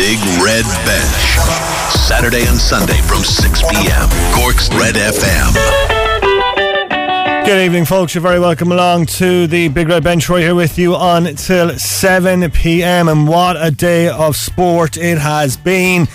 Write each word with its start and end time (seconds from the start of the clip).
Big 0.00 0.18
Red 0.42 0.64
Bench. 0.86 1.36
Saturday 1.92 2.46
and 2.46 2.56
Sunday 2.56 2.98
from 3.02 3.22
6 3.22 3.62
p.m. 3.64 4.08
Cork's 4.34 4.70
Red 4.70 4.94
FM. 4.94 5.52
Good 7.44 7.66
evening, 7.66 7.84
folks. 7.84 8.14
You're 8.14 8.22
very 8.22 8.40
welcome 8.40 8.72
along 8.72 9.06
to 9.20 9.46
the 9.46 9.68
Big 9.68 9.88
Red 9.88 10.02
Bench. 10.02 10.26
Roy 10.26 10.40
here 10.40 10.54
with 10.54 10.78
you 10.78 10.94
on 10.94 11.24
till 11.34 11.78
7 11.78 12.50
p.m. 12.50 13.08
And 13.08 13.28
what 13.28 13.62
a 13.62 13.70
day 13.70 14.08
of 14.08 14.36
sport 14.36 14.96
it 14.96 15.18
has 15.18 15.58
been. 15.58 16.08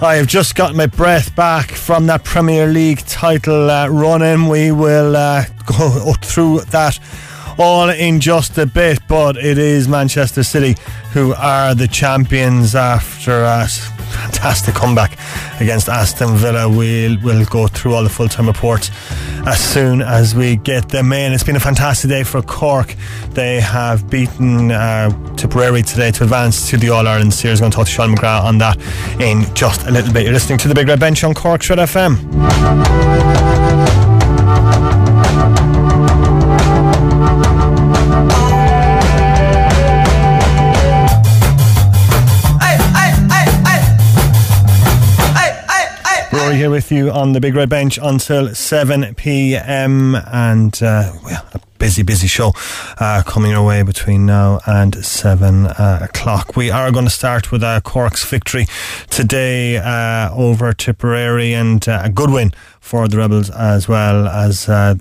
I 0.00 0.14
have 0.14 0.28
just 0.28 0.54
got 0.54 0.74
my 0.74 0.86
breath 0.86 1.36
back 1.36 1.72
from 1.72 2.06
that 2.06 2.24
Premier 2.24 2.66
League 2.68 3.00
title 3.00 3.68
uh, 3.70 3.88
running. 3.88 4.48
We 4.48 4.72
will 4.72 5.14
uh, 5.14 5.44
go 5.66 6.14
through 6.22 6.60
that 6.70 6.98
all 7.58 7.88
in 7.88 8.20
just 8.20 8.58
a 8.58 8.66
bit, 8.66 8.98
but 9.08 9.36
it 9.36 9.58
is 9.58 9.88
Manchester 9.88 10.42
City 10.42 10.76
who 11.12 11.34
are 11.34 11.74
the 11.74 11.88
champions 11.88 12.74
after 12.74 13.42
a 13.44 13.66
fantastic 13.66 14.74
comeback 14.74 15.18
against 15.60 15.88
Aston 15.88 16.36
Villa. 16.36 16.68
We'll, 16.68 17.16
we'll 17.22 17.44
go 17.46 17.66
through 17.66 17.94
all 17.94 18.02
the 18.02 18.08
full 18.08 18.28
time 18.28 18.46
reports 18.46 18.90
as 19.46 19.58
soon 19.58 20.02
as 20.02 20.34
we 20.34 20.56
get 20.56 20.88
them 20.88 21.12
in. 21.12 21.32
It's 21.32 21.44
been 21.44 21.56
a 21.56 21.60
fantastic 21.60 22.10
day 22.10 22.24
for 22.24 22.42
Cork. 22.42 22.94
They 23.30 23.60
have 23.60 24.10
beaten 24.10 24.70
uh, 24.70 25.10
Tipperary 25.36 25.82
today 25.82 26.10
to 26.12 26.24
advance 26.24 26.68
to 26.70 26.76
the 26.76 26.90
All 26.90 27.06
Ireland 27.06 27.32
Series. 27.32 27.60
Going 27.60 27.70
to 27.70 27.76
talk 27.76 27.86
to 27.86 27.92
Sean 27.92 28.14
McGrath 28.14 28.44
on 28.44 28.58
that 28.58 28.76
in 29.20 29.42
just 29.54 29.86
a 29.86 29.90
little 29.90 30.12
bit. 30.12 30.24
You're 30.24 30.32
listening 30.32 30.58
to 30.58 30.68
the 30.68 30.74
Big 30.74 30.88
Red 30.88 31.00
Bench 31.00 31.24
on 31.24 31.34
Cork's 31.34 31.70
Red 31.70 31.78
FM. 31.78 33.16
Here 46.66 46.70
with 46.72 46.90
you 46.90 47.12
on 47.12 47.32
the 47.32 47.40
Big 47.40 47.54
Red 47.54 47.68
Bench 47.68 47.96
until 48.02 48.52
7 48.52 49.14
p.m. 49.14 50.16
And 50.16 50.74
uh, 50.82 51.12
well, 51.22 51.46
a 51.54 51.60
busy, 51.78 52.02
busy 52.02 52.26
show 52.26 52.52
uh, 52.98 53.22
coming 53.24 53.52
your 53.52 53.64
way 53.64 53.82
between 53.82 54.26
now 54.26 54.58
and 54.66 55.04
7 55.04 55.66
uh, 55.66 56.00
o'clock. 56.02 56.56
We 56.56 56.72
are 56.72 56.90
going 56.90 57.04
to 57.04 57.10
start 57.10 57.52
with 57.52 57.62
uh, 57.62 57.80
Cork's 57.82 58.24
victory 58.28 58.66
today 59.10 59.76
uh, 59.76 60.34
over 60.34 60.72
Tipperary 60.72 61.54
and 61.54 61.86
uh, 61.88 62.00
a 62.02 62.08
good 62.08 62.30
win 62.30 62.50
for 62.80 63.06
the 63.06 63.18
Rebels 63.18 63.48
as 63.50 63.86
well 63.86 64.26
as 64.26 64.68
uh, 64.68 64.96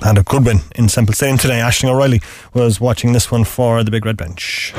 had 0.00 0.18
a 0.18 0.22
good 0.22 0.44
win 0.46 0.60
in 0.76 0.88
Semple 0.88 1.14
Stadium 1.14 1.38
today. 1.38 1.60
Ashling 1.60 1.90
O'Reilly 1.90 2.20
was 2.54 2.80
watching 2.80 3.12
this 3.12 3.30
one 3.30 3.44
for 3.44 3.82
the 3.82 3.90
Big 3.90 4.04
Red 4.04 4.16
Bench. 4.16 4.72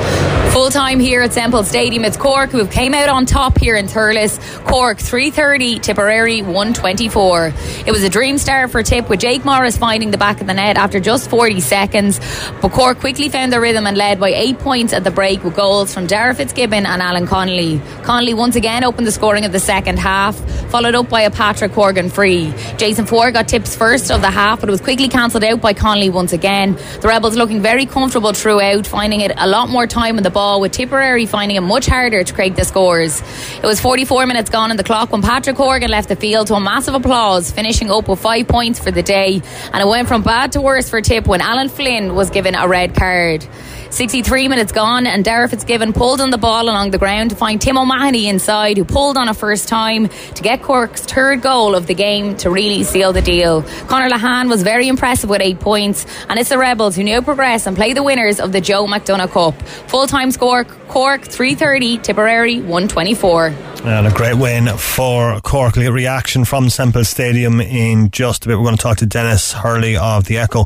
Full 0.51 0.71
time 0.71 0.99
here 0.99 1.21
at 1.21 1.33
Semple 1.33 1.63
Stadium. 1.63 2.03
It's 2.03 2.17
Cork 2.17 2.49
who 2.49 2.65
came 2.65 2.93
out 2.93 3.09
on 3.09 3.25
top 3.25 3.57
here 3.57 3.75
in 3.75 3.85
Thurles. 3.85 4.39
Cork 4.65 4.97
330, 4.97 5.79
Tipperary 5.79 6.41
124. 6.41 7.53
It 7.85 7.91
was 7.91 8.03
a 8.03 8.09
dream 8.09 8.37
start 8.37 8.71
for 8.71 8.81
Tip 8.81 9.09
with 9.09 9.19
Jake 9.19 9.45
Morris 9.45 9.77
finding 9.77 10.11
the 10.11 10.17
back 10.17 10.41
of 10.41 10.47
the 10.47 10.53
net 10.53 10.77
after 10.77 10.99
just 10.99 11.29
40 11.29 11.59
seconds. 11.59 12.19
But 12.61 12.71
Cork 12.71 12.99
quickly 12.99 13.29
found 13.29 13.53
their 13.53 13.61
rhythm 13.61 13.85
and 13.85 13.95
led 13.95 14.19
by 14.19 14.29
eight 14.29 14.57
points 14.59 14.91
at 14.93 15.03
the 15.03 15.11
break 15.11 15.43
with 15.43 15.55
goals 15.55 15.93
from 15.93 16.07
Darragh 16.07 16.37
Fitzgibbon 16.37 16.85
and 16.85 17.01
Alan 17.01 17.27
Connolly. 17.27 17.79
Connolly 18.03 18.33
once 18.33 18.55
again 18.55 18.83
opened 18.83 19.05
the 19.05 19.11
scoring 19.11 19.45
of 19.45 19.51
the 19.51 19.59
second 19.59 19.99
half, 19.99 20.35
followed 20.71 20.95
up 20.95 21.09
by 21.09 21.21
a 21.21 21.31
Patrick 21.31 21.71
Horgan 21.73 22.09
free. 22.09 22.53
Jason 22.77 23.05
Forde 23.05 23.33
got 23.33 23.47
Tip's 23.47 23.75
first 23.75 24.09
of 24.09 24.21
the 24.21 24.31
half, 24.31 24.61
but 24.61 24.69
it 24.69 24.71
was 24.71 24.81
quickly 24.81 25.08
cancelled 25.09 25.43
out 25.43 25.61
by 25.61 25.73
Connolly 25.73 26.09
once 26.09 26.33
again. 26.33 26.77
The 27.01 27.07
Rebels 27.07 27.35
looking 27.35 27.61
very 27.61 27.85
comfortable 27.85 28.33
throughout, 28.33 28.87
finding 28.87 29.21
it 29.21 29.31
a 29.35 29.47
lot 29.47 29.69
more 29.69 29.87
time 29.87 30.17
in 30.17 30.23
the 30.23 30.29
ball, 30.29 30.61
with 30.61 30.71
Tipperary 30.71 31.25
finding 31.25 31.57
it 31.57 31.61
much 31.61 31.85
harder 31.85 32.23
to 32.23 32.33
create 32.33 32.55
the 32.55 32.63
scores. 32.63 33.21
It 33.57 33.65
was 33.65 33.79
44 33.79 34.25
minutes 34.25 34.49
gone 34.49 34.71
on 34.71 34.77
the 34.77 34.83
clock 34.83 35.11
when 35.11 35.21
Patrick 35.21 35.57
Horgan 35.57 35.91
left 35.91 36.09
the 36.09 36.15
field 36.15 36.47
to 36.47 36.55
a 36.55 36.59
massive 36.59 36.93
applause, 36.93 37.51
finishing 37.51 37.91
up 37.91 38.07
with 38.07 38.19
five 38.19 38.47
points 38.47 38.79
for 38.79 38.91
the 38.91 39.03
day. 39.03 39.41
And 39.73 39.81
it 39.81 39.87
went 39.87 40.07
from 40.07 40.23
bad 40.23 40.53
to 40.53 40.61
worse 40.61 40.89
for 40.89 41.01
Tip 41.01 41.27
when 41.27 41.41
Alan 41.41 41.69
Flynn 41.69 42.15
was 42.15 42.29
given 42.29 42.55
a 42.55 42.67
red 42.67 42.95
card. 42.95 43.45
63 43.91 44.47
minutes 44.47 44.71
gone, 44.71 45.07
and 45.07 45.25
Darragh 45.25 45.49
Fitzgibbon 45.49 45.93
pulled 45.93 46.21
on 46.21 46.29
the 46.29 46.37
ball 46.37 46.65
along 46.65 46.91
the 46.91 46.99
ground 46.99 47.31
to 47.31 47.35
find 47.35 47.59
Tim 47.59 47.75
O'Mahony 47.75 48.27
inside, 48.27 48.77
who 48.77 48.85
pulled 48.85 49.17
on 49.17 49.27
a 49.29 49.33
first 49.33 49.67
time 49.67 50.09
to 50.35 50.43
get 50.43 50.61
Cork's 50.61 51.01
third 51.01 51.41
goal 51.41 51.73
of 51.73 51.87
the 51.87 51.95
game 51.95 52.37
to 52.37 52.51
really 52.51 52.83
seal 52.83 53.13
the 53.13 53.21
deal. 53.21 53.63
Conor 53.87 54.09
Lehane 54.09 54.47
was 54.47 54.61
very 54.61 54.87
impressive 54.99 55.29
with 55.29 55.41
eight 55.41 55.61
points, 55.61 56.05
and 56.27 56.37
it's 56.37 56.49
the 56.49 56.57
Rebels 56.57 56.93
who 56.97 57.05
now 57.05 57.21
progress 57.21 57.65
and 57.65 57.77
play 57.77 57.93
the 57.93 58.03
winners 58.03 58.37
of 58.37 58.51
the 58.51 58.59
Joe 58.59 58.85
McDonagh 58.85 59.31
Cup. 59.31 59.61
Full 59.87 60.07
time 60.07 60.29
score 60.29 60.65
Cork 60.65 61.23
330, 61.23 61.99
Tipperary 61.99 62.57
124. 62.57 63.45
And 63.85 64.07
a 64.07 64.11
great 64.11 64.35
win 64.35 64.67
for 64.75 65.39
Cork. 65.39 65.77
A 65.77 65.89
reaction 65.89 66.43
from 66.43 66.69
Semple 66.69 67.05
Stadium 67.05 67.61
in 67.61 68.11
just 68.11 68.43
a 68.43 68.49
bit. 68.49 68.57
We're 68.57 68.65
going 68.65 68.75
to 68.75 68.81
talk 68.81 68.97
to 68.97 69.05
Denis 69.05 69.53
Hurley 69.53 69.95
of 69.95 70.25
the 70.25 70.37
Echo 70.37 70.65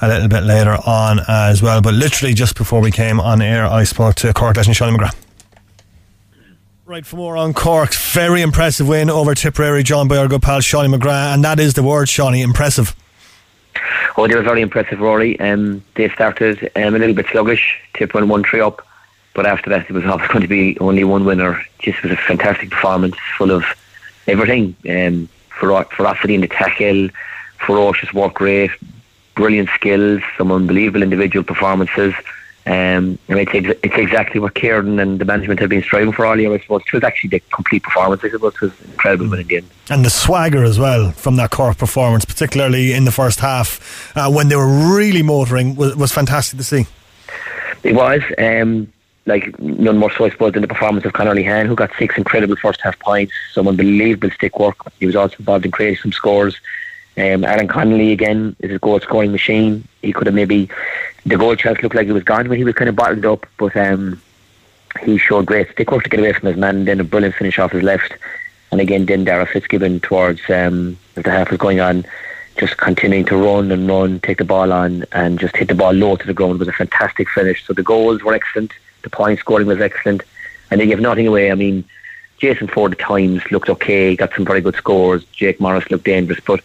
a 0.00 0.06
little 0.06 0.28
bit 0.28 0.44
later 0.44 0.78
on 0.86 1.18
as 1.26 1.60
well. 1.60 1.82
But 1.82 1.94
literally 1.94 2.34
just 2.34 2.56
before 2.56 2.80
we 2.80 2.92
came 2.92 3.18
on 3.18 3.42
air, 3.42 3.66
I 3.66 3.82
spoke 3.82 4.14
to 4.16 4.32
Cork 4.32 4.56
legend 4.56 4.76
Sean 4.76 4.96
McGrath. 4.96 5.16
Right, 6.84 7.04
for 7.04 7.16
more 7.16 7.36
on 7.36 7.52
Cork's 7.52 8.14
very 8.14 8.42
impressive 8.42 8.86
win 8.86 9.10
over 9.10 9.34
Tipperary, 9.34 9.82
John 9.82 10.06
by 10.06 10.18
our 10.18 10.28
good 10.28 10.42
pal 10.42 10.60
Seanie 10.60 10.94
McGrath, 10.94 11.34
and 11.34 11.42
that 11.42 11.58
is 11.58 11.74
the 11.74 11.82
word, 11.82 12.06
Seanie, 12.06 12.44
impressive. 12.44 12.94
Oh, 14.16 14.26
they 14.26 14.34
were 14.34 14.42
very 14.42 14.60
impressive, 14.60 15.00
Rory. 15.00 15.38
Um, 15.40 15.82
they 15.94 16.08
started 16.10 16.70
um, 16.76 16.94
a 16.94 16.98
little 16.98 17.14
bit 17.14 17.26
sluggish, 17.26 17.80
Tip 17.94 18.14
went 18.14 18.28
1 18.28 18.44
3 18.44 18.60
up, 18.60 18.86
but 19.34 19.46
after 19.46 19.70
that, 19.70 19.88
it 19.88 19.92
was 19.92 20.04
always 20.04 20.28
going 20.32 20.42
to 20.42 20.48
be 20.48 20.78
only 20.78 21.04
one 21.04 21.24
winner. 21.24 21.62
Just 21.78 22.02
was 22.02 22.12
a 22.12 22.16
fantastic 22.16 22.70
performance, 22.70 23.16
full 23.38 23.50
of 23.50 23.64
everything 24.26 24.76
um, 24.88 25.28
ferocity 25.48 26.34
in 26.34 26.40
the 26.40 26.48
tackle, 26.48 27.08
ferocious 27.58 28.12
work 28.12 28.40
rate, 28.40 28.70
brilliant 29.34 29.70
skills, 29.74 30.22
some 30.36 30.52
unbelievable 30.52 31.02
individual 31.02 31.44
performances. 31.44 32.14
Um, 32.64 33.18
mean, 33.28 33.38
it's, 33.38 33.54
ex- 33.54 33.80
it's 33.82 33.96
exactly 33.96 34.38
what 34.38 34.54
Kieran 34.54 35.00
and 35.00 35.18
the 35.18 35.24
management 35.24 35.58
have 35.60 35.70
been 35.70 35.82
striving 35.82 36.12
for 36.12 36.24
all 36.24 36.38
year, 36.38 36.52
I 36.52 36.60
suppose. 36.60 36.82
It 36.86 36.92
was 36.92 37.02
actually 37.02 37.30
the 37.30 37.40
complete 37.52 37.82
performance, 37.82 38.22
I 38.22 38.30
suppose. 38.30 38.54
It 38.54 38.60
was 38.60 38.80
incredible 38.82 39.28
win 39.28 39.40
in 39.40 39.46
the 39.48 39.56
end. 39.56 39.70
And 39.90 40.04
the 40.04 40.10
swagger 40.10 40.62
as 40.62 40.78
well 40.78 41.10
from 41.10 41.36
that 41.36 41.50
Cork 41.50 41.76
performance, 41.76 42.24
particularly 42.24 42.92
in 42.92 43.04
the 43.04 43.10
first 43.10 43.40
half, 43.40 44.16
uh, 44.16 44.30
when 44.30 44.48
they 44.48 44.56
were 44.56 44.94
really 44.94 45.22
motoring, 45.22 45.74
was, 45.74 45.96
was 45.96 46.12
fantastic 46.12 46.58
to 46.58 46.64
see. 46.64 46.86
It 47.82 47.94
was. 47.94 48.22
Um, 48.38 48.92
like 49.26 49.58
none 49.60 49.98
more 49.98 50.10
so, 50.10 50.24
I 50.24 50.30
suppose, 50.30 50.52
than 50.52 50.62
the 50.62 50.68
performance 50.68 51.04
of 51.06 51.12
Conor 51.12 51.34
Lehane, 51.34 51.66
who 51.66 51.76
got 51.76 51.90
six 51.98 52.16
incredible 52.16 52.56
first 52.56 52.80
half 52.80 52.98
points, 52.98 53.32
some 53.52 53.68
unbelievable 53.68 54.30
stick 54.30 54.58
work. 54.58 54.76
He 54.98 55.06
was 55.06 55.14
also 55.14 55.36
involved 55.38 55.64
in 55.64 55.70
creating 55.70 55.98
some 56.02 56.12
scores. 56.12 56.56
Um, 57.16 57.44
Aaron 57.44 57.68
Connolly 57.68 58.10
again 58.10 58.56
is 58.60 58.72
a 58.72 58.78
goal 58.78 58.98
scoring 59.00 59.32
machine. 59.32 59.86
He 60.00 60.12
could 60.12 60.26
have 60.26 60.34
maybe 60.34 60.70
the 61.24 61.36
goal 61.36 61.54
chance 61.56 61.82
looked 61.82 61.94
like 61.94 62.08
it 62.08 62.12
was 62.12 62.24
gone 62.24 62.48
when 62.48 62.58
he 62.58 62.64
was 62.64 62.74
kind 62.74 62.88
of 62.88 62.96
bottled 62.96 63.24
up, 63.24 63.46
but 63.56 63.76
um, 63.76 64.20
he 65.02 65.18
showed 65.18 65.46
great 65.46 65.70
stick 65.70 65.90
work 65.90 66.04
to 66.04 66.10
get 66.10 66.20
away 66.20 66.32
from 66.32 66.48
his 66.48 66.56
man, 66.56 66.76
and 66.76 66.88
then 66.88 67.00
a 67.00 67.04
brilliant 67.04 67.34
finish 67.34 67.58
off 67.58 67.72
his 67.72 67.82
left. 67.82 68.12
And 68.70 68.80
again, 68.80 69.06
then 69.06 69.24
Darragh 69.24 69.48
Fitzgibbon 69.48 70.00
towards 70.00 70.40
um, 70.48 70.96
as 71.16 71.24
the 71.24 71.30
half 71.30 71.50
was 71.50 71.58
going 71.58 71.80
on, 71.80 72.04
just 72.58 72.76
continuing 72.76 73.24
to 73.26 73.36
run 73.36 73.70
and 73.70 73.88
run, 73.88 74.20
take 74.20 74.38
the 74.38 74.44
ball 74.44 74.72
on, 74.72 75.04
and 75.12 75.38
just 75.38 75.56
hit 75.56 75.68
the 75.68 75.74
ball 75.74 75.92
low 75.92 76.16
to 76.16 76.26
the 76.26 76.34
ground 76.34 76.58
was 76.58 76.68
a 76.68 76.72
fantastic 76.72 77.28
finish. 77.28 77.66
So 77.66 77.72
the 77.72 77.82
goals 77.82 78.22
were 78.22 78.34
excellent, 78.34 78.72
the 79.02 79.10
point 79.10 79.38
scoring 79.38 79.66
was 79.66 79.80
excellent, 79.80 80.22
and 80.70 80.80
they 80.80 80.86
gave 80.86 81.00
nothing 81.00 81.26
away. 81.26 81.50
I 81.50 81.54
mean, 81.54 81.84
Jason 82.38 82.66
Forde 82.66 82.92
at 82.92 82.98
times 82.98 83.42
looked 83.50 83.68
okay, 83.68 84.16
got 84.16 84.34
some 84.34 84.44
very 84.44 84.60
good 84.60 84.74
scores. 84.74 85.24
Jake 85.26 85.60
Morris 85.60 85.90
looked 85.90 86.04
dangerous, 86.04 86.40
but 86.40 86.60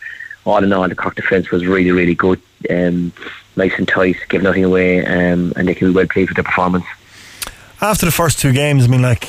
all 0.46 0.64
in 0.64 0.74
all, 0.74 0.88
the 0.88 0.96
Cork 0.96 1.16
defence 1.16 1.52
was 1.52 1.66
really, 1.66 1.92
really 1.92 2.16
good. 2.16 2.42
Um, 2.70 3.12
nice 3.58 3.74
and 3.78 3.88
tight, 3.88 4.18
give 4.30 4.44
nothing 4.44 4.64
away, 4.64 5.06
um, 5.06 5.54
and 5.56 5.68
they 5.68 5.76
can 5.76 5.90
be 5.90 5.94
well 5.94 6.08
pleased 6.08 6.30
with 6.30 6.38
their 6.38 6.44
performance. 6.44 6.86
After 7.82 8.06
the 8.06 8.12
first 8.12 8.40
two 8.40 8.54
games, 8.54 8.86
I 8.86 8.88
mean, 8.88 9.02
like 9.02 9.28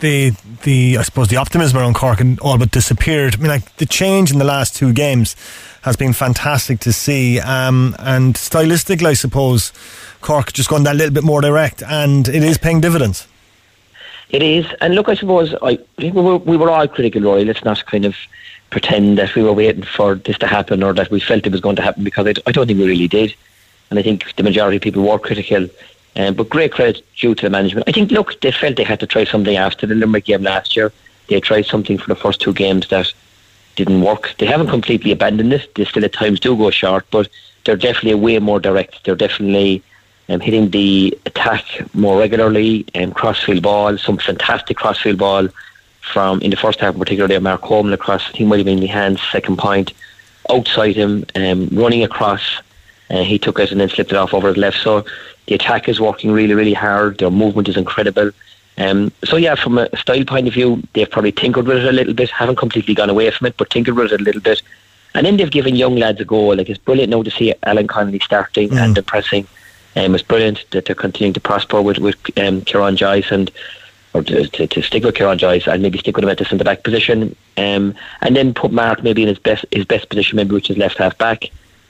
the 0.00 0.32
the 0.62 0.98
I 0.98 1.02
suppose 1.02 1.28
the 1.28 1.36
optimism 1.36 1.78
around 1.78 1.94
Cork 1.94 2.20
and 2.20 2.38
all 2.40 2.58
but 2.58 2.70
disappeared. 2.70 3.34
I 3.34 3.38
mean, 3.38 3.48
like 3.48 3.76
the 3.76 3.86
change 3.86 4.32
in 4.32 4.38
the 4.38 4.44
last 4.44 4.74
two 4.74 4.92
games 4.92 5.36
has 5.82 5.96
been 5.96 6.12
fantastic 6.12 6.80
to 6.80 6.92
see, 6.92 7.40
um, 7.40 7.96
and 7.98 8.34
stylistically, 8.34 9.06
I 9.06 9.14
suppose 9.14 9.72
Cork 10.20 10.52
just 10.52 10.68
gone 10.68 10.82
that 10.82 10.96
little 10.96 11.14
bit 11.14 11.24
more 11.24 11.40
direct, 11.40 11.82
and 11.82 12.28
it 12.28 12.42
is 12.42 12.58
paying 12.58 12.80
dividends. 12.80 13.26
It 14.28 14.42
is, 14.42 14.66
and 14.80 14.94
look, 14.94 15.08
I 15.08 15.14
suppose 15.14 15.54
I 15.62 15.78
we 15.98 16.10
were, 16.10 16.36
we 16.36 16.56
were 16.56 16.70
all 16.70 16.86
critical, 16.86 17.22
Roy. 17.22 17.42
Let's 17.42 17.64
not 17.64 17.84
kind 17.86 18.04
of 18.04 18.14
pretend 18.70 19.18
that 19.18 19.34
we 19.34 19.42
were 19.42 19.52
waiting 19.52 19.82
for 19.82 20.14
this 20.14 20.38
to 20.38 20.46
happen 20.46 20.82
or 20.82 20.92
that 20.94 21.10
we 21.10 21.20
felt 21.20 21.46
it 21.46 21.52
was 21.52 21.60
going 21.60 21.76
to 21.76 21.82
happen 21.82 22.04
because 22.04 22.26
I, 22.26 22.34
I 22.46 22.52
don't 22.52 22.66
think 22.66 22.78
we 22.78 22.86
really 22.86 23.08
did. 23.08 23.34
And 23.90 23.98
I 23.98 24.02
think 24.02 24.34
the 24.36 24.42
majority 24.42 24.76
of 24.76 24.82
people 24.82 25.02
were 25.02 25.18
critical. 25.18 25.68
Um, 26.16 26.34
but 26.34 26.48
great 26.48 26.72
credit 26.72 27.04
due 27.16 27.34
to 27.34 27.46
the 27.46 27.50
management. 27.50 27.88
I 27.88 27.92
think, 27.92 28.10
look, 28.10 28.40
they 28.40 28.50
felt 28.50 28.76
they 28.76 28.84
had 28.84 29.00
to 29.00 29.06
try 29.06 29.24
something 29.24 29.56
after 29.56 29.86
the 29.86 29.94
Limerick 29.94 30.24
game 30.24 30.42
last 30.42 30.76
year. 30.76 30.92
They 31.28 31.40
tried 31.40 31.66
something 31.66 31.98
for 31.98 32.08
the 32.08 32.16
first 32.16 32.40
two 32.40 32.52
games 32.52 32.88
that 32.88 33.12
didn't 33.76 34.02
work. 34.02 34.34
They 34.38 34.46
haven't 34.46 34.68
completely 34.68 35.12
abandoned 35.12 35.52
it. 35.52 35.72
They 35.74 35.84
still 35.84 36.04
at 36.04 36.12
times 36.12 36.40
do 36.40 36.56
go 36.56 36.70
short, 36.70 37.06
but 37.10 37.28
they're 37.64 37.76
definitely 37.76 38.14
way 38.14 38.38
more 38.38 38.58
direct. 38.58 39.04
They're 39.04 39.14
definitely 39.14 39.82
um, 40.28 40.40
hitting 40.40 40.70
the 40.70 41.16
attack 41.26 41.64
more 41.94 42.18
regularly, 42.18 42.86
and 42.94 43.10
um, 43.10 43.14
crossfield 43.14 43.62
ball, 43.62 43.96
some 43.98 44.18
fantastic 44.18 44.76
crossfield 44.76 45.18
ball 45.18 45.48
from 46.00 46.40
in 46.40 46.50
the 46.50 46.56
first 46.56 46.80
half 46.80 46.96
particularly 46.96 47.38
Mark 47.38 47.62
Coleman 47.62 47.92
across, 47.92 48.28
I 48.28 48.32
think 48.32 48.48
might 48.48 48.58
have 48.58 48.66
been 48.66 48.80
Lehane's 48.80 49.20
second 49.30 49.58
point, 49.58 49.92
outside 50.48 50.96
him, 50.96 51.24
um, 51.34 51.68
running 51.72 52.02
across, 52.02 52.60
and 53.08 53.26
he 53.26 53.38
took 53.38 53.58
it 53.58 53.70
and 53.70 53.80
then 53.80 53.88
slipped 53.88 54.12
it 54.12 54.16
off 54.16 54.34
over 54.34 54.48
his 54.48 54.56
left. 54.56 54.78
So 54.78 55.04
the 55.46 55.54
attack 55.54 55.88
is 55.88 56.00
working 56.00 56.30
really, 56.32 56.54
really 56.54 56.74
hard. 56.74 57.18
Their 57.18 57.30
movement 57.30 57.68
is 57.68 57.76
incredible. 57.76 58.30
Um, 58.78 59.12
so 59.24 59.36
yeah, 59.36 59.56
from 59.56 59.78
a 59.78 59.94
style 59.96 60.24
point 60.24 60.48
of 60.48 60.54
view, 60.54 60.82
they've 60.94 61.10
probably 61.10 61.32
tinkered 61.32 61.66
with 61.66 61.78
it 61.78 61.88
a 61.88 61.92
little 61.92 62.14
bit. 62.14 62.30
Haven't 62.30 62.56
completely 62.56 62.94
gone 62.94 63.10
away 63.10 63.30
from 63.30 63.48
it, 63.48 63.56
but 63.56 63.68
tinkered 63.68 63.94
with 63.94 64.12
it 64.12 64.20
a 64.20 64.24
little 64.24 64.40
bit. 64.40 64.62
And 65.14 65.26
then 65.26 65.36
they've 65.36 65.50
given 65.50 65.76
young 65.76 65.96
lads 65.96 66.20
a 66.20 66.24
go. 66.24 66.48
Like 66.48 66.70
it's 66.70 66.78
brilliant 66.78 67.10
now 67.10 67.22
to 67.22 67.30
see 67.30 67.52
Alan 67.64 67.88
Connolly 67.88 68.20
starting 68.20 68.70
mm. 68.70 68.78
and 68.78 68.96
impressing. 68.96 69.46
Um, 69.96 70.14
it's 70.14 70.22
brilliant 70.22 70.64
that 70.70 70.86
they're 70.86 70.94
continuing 70.94 71.34
to 71.34 71.40
prosper 71.40 71.82
with 71.82 71.98
with 71.98 72.16
um, 72.38 72.62
Kieran 72.62 72.96
Joyce 72.96 73.32
and 73.32 73.50
or 74.12 74.22
to, 74.22 74.46
to, 74.48 74.66
to, 74.66 74.82
stick 74.82 75.04
with 75.04 75.14
Kieran 75.14 75.38
Joyce 75.38 75.68
and 75.68 75.82
maybe 75.82 75.98
stick 75.98 76.16
with 76.16 76.24
him 76.24 76.30
at 76.30 76.38
the 76.38 76.44
centre 76.44 76.64
back 76.64 76.82
position, 76.82 77.36
um, 77.56 77.94
and 78.22 78.34
then 78.34 78.54
put 78.54 78.72
Mark 78.72 79.02
maybe 79.02 79.22
in 79.22 79.28
his 79.28 79.38
best 79.38 79.64
his 79.70 79.84
best 79.84 80.08
position, 80.08 80.36
maybe 80.36 80.54
which 80.54 80.70
is 80.70 80.76
left 80.76 80.98
half 80.98 81.16
back. 81.18 81.44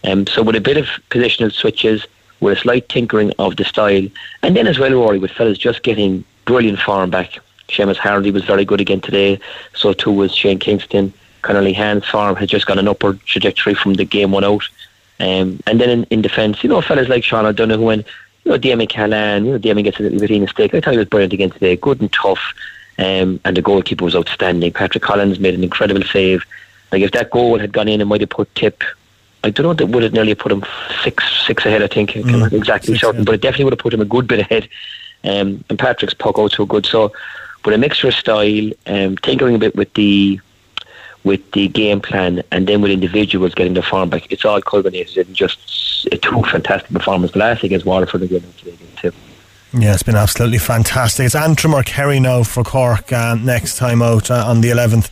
Um, 0.04 0.26
so 0.26 0.42
with 0.42 0.56
a 0.56 0.60
bit 0.60 0.76
of 0.76 0.86
positional 1.10 1.52
switches, 1.52 2.06
with 2.40 2.58
a 2.58 2.60
slight 2.60 2.88
tinkering 2.88 3.32
of 3.38 3.56
the 3.56 3.64
style, 3.64 4.06
and 4.42 4.56
then 4.56 4.66
as 4.66 4.78
well, 4.78 4.92
Rory, 4.92 5.18
with 5.18 5.30
fellas 5.30 5.58
just 5.58 5.82
getting 5.82 6.24
brilliant 6.44 6.78
form 6.78 7.10
back. 7.10 7.38
Seamus 7.68 7.96
Harnedy 7.96 8.32
was 8.32 8.44
very 8.44 8.64
good 8.64 8.80
again 8.80 9.00
today. 9.00 9.38
So 9.74 9.92
too 9.92 10.10
was 10.10 10.34
Shane 10.34 10.58
Kingston. 10.58 11.12
Conor 11.42 11.62
Lehane's 11.62 12.06
form 12.06 12.36
has 12.36 12.48
just 12.48 12.66
got 12.66 12.78
an 12.78 12.88
upward 12.88 13.20
trajectory 13.20 13.74
from 13.74 13.94
the 13.94 14.04
game 14.04 14.32
one 14.32 14.44
out. 14.44 14.68
Um, 15.20 15.60
and 15.66 15.80
then 15.80 15.90
in, 15.90 16.04
in 16.04 16.22
defence, 16.22 16.62
you 16.62 16.68
know, 16.68 16.80
fellas 16.80 17.08
like 17.08 17.24
Sean 17.24 17.46
O'Donoghue 17.46 17.90
and 17.90 18.04
you 18.44 18.52
know, 18.52 18.58
Damien 18.58 18.88
Cahalane, 18.88 19.44
you 19.44 19.52
know, 19.52 19.58
Damien 19.58 19.84
gets 19.84 19.98
a 19.98 20.02
little 20.02 20.18
bit 20.18 20.30
of 20.30 20.36
a 20.36 20.40
mistake. 20.40 20.74
I 20.74 20.80
thought 20.80 20.92
he 20.92 20.98
was 20.98 21.08
brilliant 21.08 21.32
again 21.32 21.50
today, 21.50 21.76
good 21.76 22.00
and 22.00 22.12
tough. 22.12 22.54
Um, 22.98 23.40
and 23.44 23.56
the 23.56 23.62
goalkeeper 23.62 24.04
was 24.04 24.14
outstanding. 24.14 24.72
Patrick 24.72 25.02
Collins 25.02 25.40
made 25.40 25.54
an 25.54 25.64
incredible 25.64 26.02
save. 26.02 26.44
Like 26.92 27.02
if 27.02 27.12
that 27.12 27.30
goal 27.30 27.58
had 27.58 27.72
gone 27.72 27.88
in, 27.88 28.00
it 28.00 28.04
might 28.04 28.20
have 28.20 28.30
put 28.30 28.54
Tip. 28.54 28.82
I 29.42 29.50
don't 29.50 29.64
know 29.64 29.72
that 29.72 29.86
would 29.86 30.02
have 30.02 30.12
nearly 30.12 30.34
put 30.34 30.52
him 30.52 30.64
six 31.02 31.24
six 31.46 31.64
ahead. 31.64 31.82
I 31.82 31.86
think 31.86 32.10
mm, 32.10 32.30
I'm 32.30 32.40
not 32.40 32.52
exactly 32.52 32.98
certain, 32.98 33.24
but 33.24 33.34
it 33.34 33.40
definitely 33.40 33.64
would 33.64 33.72
have 33.72 33.78
put 33.78 33.94
him 33.94 34.02
a 34.02 34.06
good 34.06 34.26
bit 34.26 34.40
ahead. 34.40 34.68
Um, 35.24 35.64
and 35.70 35.78
Patrick's 35.78 36.14
puck 36.14 36.38
out 36.38 36.52
so 36.52 36.66
good. 36.66 36.84
So, 36.84 37.12
with 37.64 37.74
a 37.74 37.78
mixture 37.78 38.08
of 38.08 38.14
style, 38.14 38.70
um, 38.86 39.16
tinkering 39.18 39.54
a 39.54 39.58
bit 39.58 39.76
with 39.76 39.92
the 39.94 40.40
with 41.24 41.50
the 41.52 41.68
game 41.68 42.00
plan, 42.00 42.42
and 42.50 42.66
then 42.66 42.80
with 42.80 42.90
individuals 42.90 43.54
getting 43.54 43.74
the 43.74 43.82
form 43.82 44.08
back, 44.08 44.30
it's 44.30 44.44
all 44.44 44.60
culminated 44.62 45.28
in 45.28 45.34
just 45.34 45.58
two 46.22 46.42
fantastic 46.44 46.90
performances 46.90 47.32
The 47.32 47.38
last 47.38 47.62
against 47.62 47.86
Waterford 47.86 48.22
again 48.22 48.42
today 48.58 48.76
too. 48.96 49.12
Yeah, 49.72 49.92
it's 49.92 50.02
been 50.02 50.16
absolutely 50.16 50.58
fantastic. 50.58 51.26
It's 51.26 51.34
Antrim 51.34 51.74
or 51.74 51.82
Kerry 51.82 52.18
now 52.18 52.42
for 52.42 52.64
Cork 52.64 53.12
uh, 53.12 53.36
next 53.36 53.76
time 53.76 54.02
out 54.02 54.30
uh, 54.30 54.44
on 54.46 54.62
the 54.62 54.70
11th 54.70 55.10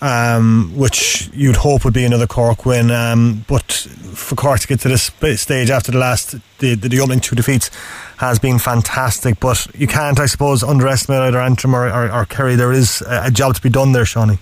um, 0.00 0.72
which 0.76 1.28
you'd 1.32 1.56
hope 1.56 1.84
would 1.84 1.94
be 1.94 2.04
another 2.04 2.26
Cork 2.26 2.64
win. 2.64 2.90
Um, 2.90 3.44
but 3.48 3.72
for 3.72 4.34
Cork 4.34 4.60
to 4.60 4.66
get 4.66 4.80
to 4.80 4.88
this 4.88 5.10
stage 5.40 5.70
after 5.70 5.92
the 5.92 5.98
last, 5.98 6.32
the, 6.58 6.74
the, 6.74 6.88
the 6.88 7.00
opening 7.00 7.20
two 7.20 7.34
defeats 7.34 7.70
has 8.18 8.38
been 8.38 8.58
fantastic. 8.58 9.40
But 9.40 9.66
you 9.74 9.86
can't, 9.86 10.18
I 10.18 10.26
suppose, 10.26 10.62
underestimate 10.62 11.20
either 11.20 11.40
Antrim 11.40 11.74
or, 11.74 11.88
or, 11.88 12.12
or 12.12 12.24
Kerry. 12.26 12.54
There 12.54 12.72
is 12.72 13.02
a 13.06 13.30
job 13.30 13.54
to 13.56 13.62
be 13.62 13.70
done 13.70 13.92
there, 13.92 14.04
Seanie. 14.04 14.38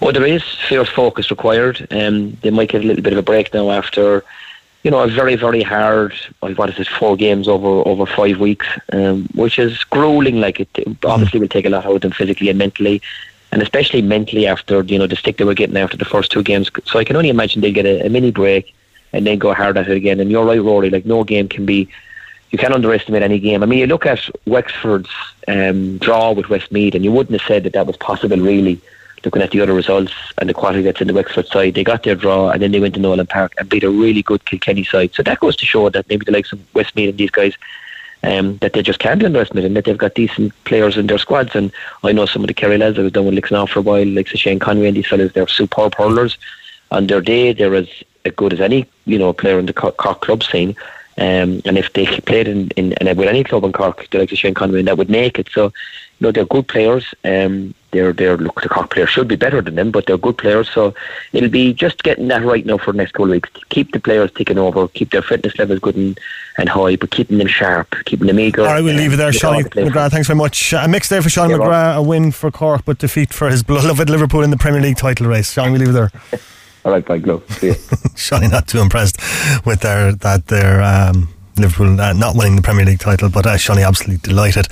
Well, 0.00 0.12
there 0.12 0.26
is 0.26 0.42
fierce 0.68 0.88
focus 0.88 1.30
required. 1.30 1.86
Um, 1.90 2.36
they 2.42 2.50
might 2.50 2.70
get 2.70 2.84
a 2.84 2.86
little 2.86 3.02
bit 3.02 3.12
of 3.12 3.18
a 3.18 3.22
break 3.22 3.52
now 3.54 3.70
after, 3.70 4.24
you 4.82 4.90
know, 4.90 5.00
a 5.00 5.08
very, 5.08 5.36
very 5.36 5.62
hard. 5.62 6.14
What 6.40 6.70
is 6.70 6.78
it? 6.78 6.88
Four 6.88 7.16
games 7.16 7.48
over 7.48 7.66
over 7.88 8.06
five 8.06 8.38
weeks, 8.38 8.66
um, 8.92 9.28
which 9.34 9.58
is 9.58 9.82
grueling. 9.84 10.40
Like 10.40 10.60
it 10.60 10.68
obviously 11.04 11.38
mm. 11.38 11.42
will 11.42 11.48
take 11.48 11.66
a 11.66 11.70
lot 11.70 11.86
out 11.86 11.96
of 11.96 12.00
them 12.02 12.12
physically 12.12 12.48
and 12.50 12.58
mentally 12.58 13.02
and 13.52 13.62
especially 13.62 14.02
mentally 14.02 14.46
after 14.46 14.82
you 14.82 14.98
know 14.98 15.06
the 15.06 15.16
stick 15.16 15.36
they 15.38 15.44
were 15.44 15.54
getting 15.54 15.76
after 15.76 15.96
the 15.96 16.04
first 16.04 16.30
two 16.30 16.42
games. 16.42 16.70
So 16.84 16.98
I 16.98 17.04
can 17.04 17.16
only 17.16 17.30
imagine 17.30 17.60
they'll 17.60 17.72
get 17.72 17.86
a, 17.86 18.06
a 18.06 18.10
mini 18.10 18.30
break 18.30 18.74
and 19.12 19.26
then 19.26 19.38
go 19.38 19.54
hard 19.54 19.76
at 19.78 19.88
it 19.88 19.96
again. 19.96 20.20
And 20.20 20.30
you're 20.30 20.44
right, 20.44 20.60
Rory. 20.60 20.90
Like 20.90 21.06
no 21.06 21.24
game 21.24 21.48
can 21.48 21.64
be. 21.64 21.88
You 22.50 22.58
can't 22.58 22.74
underestimate 22.74 23.22
any 23.22 23.40
game. 23.40 23.62
I 23.62 23.66
mean, 23.66 23.80
you 23.80 23.86
look 23.86 24.06
at 24.06 24.20
Wexford's 24.46 25.10
um, 25.48 25.98
draw 25.98 26.30
with 26.30 26.48
Westmeath, 26.48 26.94
and 26.94 27.04
you 27.04 27.10
wouldn't 27.10 27.38
have 27.38 27.46
said 27.46 27.64
that 27.64 27.72
that 27.72 27.86
was 27.86 27.96
possible, 27.96 28.36
really. 28.36 28.80
Looking 29.26 29.42
at 29.42 29.50
the 29.50 29.60
other 29.60 29.74
results 29.74 30.12
and 30.38 30.48
the 30.48 30.54
quality 30.54 30.82
that's 30.82 31.00
in 31.00 31.08
the 31.08 31.12
Wexford 31.12 31.48
side, 31.48 31.74
they 31.74 31.82
got 31.82 32.04
their 32.04 32.14
draw 32.14 32.50
and 32.50 32.62
then 32.62 32.70
they 32.70 32.78
went 32.78 32.94
to 32.94 33.00
Nolan 33.00 33.26
Park 33.26 33.54
and 33.58 33.68
beat 33.68 33.82
a 33.82 33.90
really 33.90 34.22
good 34.22 34.44
Kilkenny 34.44 34.84
side. 34.84 35.14
So 35.14 35.24
that 35.24 35.40
goes 35.40 35.56
to 35.56 35.66
show 35.66 35.88
that 35.90 36.08
maybe 36.08 36.24
the 36.24 36.30
likes 36.30 36.52
of 36.52 36.60
Westmeath 36.74 37.10
and 37.10 37.18
these 37.18 37.32
guys 37.32 37.54
um, 38.22 38.56
that 38.58 38.72
they 38.72 38.82
just 38.82 39.00
can't 39.00 39.18
be 39.18 39.26
underestimated 39.26 39.68
and 39.68 39.76
that 39.76 39.84
they've 39.84 39.98
got 39.98 40.14
decent 40.14 40.52
players 40.64 40.96
in 40.96 41.08
their 41.08 41.18
squads. 41.18 41.56
And 41.56 41.72
I 42.04 42.12
know 42.12 42.24
some 42.26 42.42
of 42.42 42.48
the 42.48 42.54
Kerry 42.54 42.78
lads 42.78 42.96
that 42.96 43.02
have 43.02 43.12
done 43.12 43.26
with 43.26 43.34
Lixnaw 43.34 43.68
for 43.68 43.80
a 43.80 43.82
while, 43.82 44.06
like 44.06 44.28
Shane 44.28 44.60
Conway 44.60 44.86
and 44.86 44.96
these 44.96 45.08
fellas, 45.08 45.32
they're 45.32 45.48
superb 45.48 45.96
hurlers. 45.96 46.38
On 46.92 47.08
their 47.08 47.20
day, 47.20 47.52
they're 47.52 47.74
as 47.74 47.88
good 48.36 48.52
as 48.52 48.60
any 48.60 48.86
you 49.06 49.18
know 49.18 49.32
player 49.32 49.58
in 49.58 49.66
the 49.66 49.72
Cork 49.72 49.96
club 49.96 50.44
scene. 50.44 50.76
Um, 51.18 51.62
and 51.64 51.78
if 51.78 51.92
they 51.92 52.06
played 52.20 52.48
in, 52.48 52.68
in, 52.76 52.92
in 52.92 53.16
with 53.16 53.28
any 53.28 53.44
club 53.44 53.64
in 53.64 53.72
Cork, 53.72 54.08
the 54.10 54.18
likes 54.18 54.32
of 54.32 54.38
Shane 54.38 54.54
Conway, 54.54 54.80
and 54.80 54.88
that 54.88 54.98
would 54.98 55.10
make 55.10 55.38
it. 55.38 55.48
So, 55.52 55.64
you 55.64 55.72
know, 56.20 56.32
they're 56.32 56.44
good 56.44 56.68
players. 56.68 57.14
Um, 57.24 57.74
they're 57.96 58.12
they're 58.12 58.36
look 58.36 58.60
the 58.62 58.68
Cork 58.68 58.90
players 58.90 59.10
should 59.10 59.28
be 59.28 59.36
better 59.36 59.60
than 59.60 59.74
them, 59.74 59.90
but 59.90 60.06
they're 60.06 60.18
good 60.18 60.38
players. 60.38 60.68
So 60.68 60.94
it'll 61.32 61.48
be 61.48 61.72
just 61.72 62.02
getting 62.02 62.28
that 62.28 62.44
right 62.44 62.64
now 62.64 62.78
for 62.78 62.92
the 62.92 62.98
next 62.98 63.12
couple 63.12 63.26
of 63.26 63.30
weeks. 63.30 63.50
Keep 63.70 63.92
the 63.92 64.00
players 64.00 64.30
ticking 64.32 64.58
over, 64.58 64.88
keep 64.88 65.10
their 65.10 65.22
fitness 65.22 65.58
levels 65.58 65.80
good 65.80 65.96
and, 65.96 66.18
and 66.58 66.68
high, 66.68 66.96
but 66.96 67.10
keeping 67.10 67.38
them 67.38 67.48
sharp, 67.48 67.94
keeping 68.04 68.26
them 68.26 68.38
eager. 68.38 68.62
All 68.62 68.68
right, 68.68 68.84
we'll 68.84 68.96
leave 68.96 69.14
it 69.14 69.16
there, 69.16 69.32
Sean 69.32 69.62
McGrath. 69.62 70.10
Thanks 70.10 70.26
very 70.26 70.36
much. 70.36 70.72
A 70.72 70.86
mix 70.88 71.08
there 71.08 71.22
for 71.22 71.30
Sean 71.30 71.50
yeah, 71.50 71.56
McGrath, 71.56 71.96
a 71.96 72.02
win 72.02 72.32
for 72.32 72.50
Cork, 72.50 72.84
but 72.84 72.98
defeat 72.98 73.32
for 73.32 73.48
his 73.48 73.62
beloved 73.72 74.10
Liverpool 74.10 74.42
in 74.42 74.50
the 74.50 74.56
Premier 74.56 74.80
League 74.80 74.96
title 74.96 75.26
race. 75.26 75.52
Sean, 75.52 75.72
we'll 75.72 75.80
leave 75.80 75.90
it 75.90 75.92
there. 75.92 76.10
All 76.84 76.92
right, 76.92 77.04
bye, 77.04 77.16
you. 77.16 77.42
Sean, 78.16 78.48
not 78.48 78.68
too 78.68 78.78
impressed 78.78 79.16
with 79.64 79.80
their 79.80 80.12
that 80.12 80.46
their. 80.46 80.82
Um, 80.82 81.30
Liverpool 81.58 81.98
uh, 81.98 82.12
not 82.12 82.36
winning 82.36 82.56
the 82.56 82.62
Premier 82.62 82.84
League 82.84 82.98
title, 82.98 83.30
but 83.30 83.46
uh, 83.46 83.54
Seanie 83.54 83.86
absolutely 83.86 84.18
delighted 84.18 84.66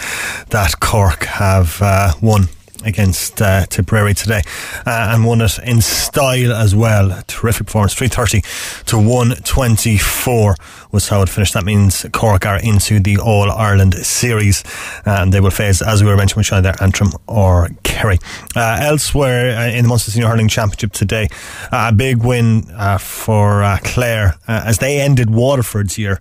that 0.50 0.81
Cork 0.81 1.25
have 1.25 1.81
uh, 1.81 2.12
won 2.21 2.49
against 2.84 3.40
uh, 3.42 3.66
Tipperary 3.66 4.14
today 4.14 4.42
uh, 4.86 5.12
and 5.12 5.25
won 5.25 5.40
it 5.40 5.58
in 5.60 5.81
style 5.81 6.52
as 6.52 6.75
well. 6.75 7.22
Terrific 7.26 7.66
performance. 7.66 7.94
330 7.94 8.42
to 8.86 8.98
124 8.98 10.54
was 10.94 11.08
how 11.08 11.20
it 11.23 11.29
finished. 11.29 11.55
That 11.55 11.64
means 11.64 12.06
Cork 12.12 12.46
are 12.46 12.61
into 12.61 13.00
the 13.00 13.19
All 13.19 13.50
Ireland 13.50 13.94
series 13.94 14.62
and 15.05 15.32
they 15.32 15.41
will 15.41 15.50
face, 15.50 15.82
as 15.82 16.02
we 16.02 16.08
were 16.08 16.17
mentioning 16.17 16.38
with 16.38 16.46
Sean 16.46 16.62
there, 16.62 16.81
Antrim 16.81 17.11
or 17.26 17.68
Kerry. 17.83 18.18
Uh, 18.54 18.78
elsewhere 18.80 19.59
uh, 19.59 19.66
in 19.66 19.83
the 19.83 19.88
Munster 19.88 20.12
Senior 20.12 20.28
Hurling 20.28 20.49
Championship 20.49 20.92
today, 20.92 21.28
uh, 21.73 21.90
a 21.90 21.92
big 21.92 22.25
win 22.25 22.71
uh, 22.76 22.99
for 22.99 23.78
Clare 23.83 24.37
as 24.47 24.78
they 24.78 25.00
ended 25.00 25.30
Waterford's 25.30 25.99
year 25.99 26.21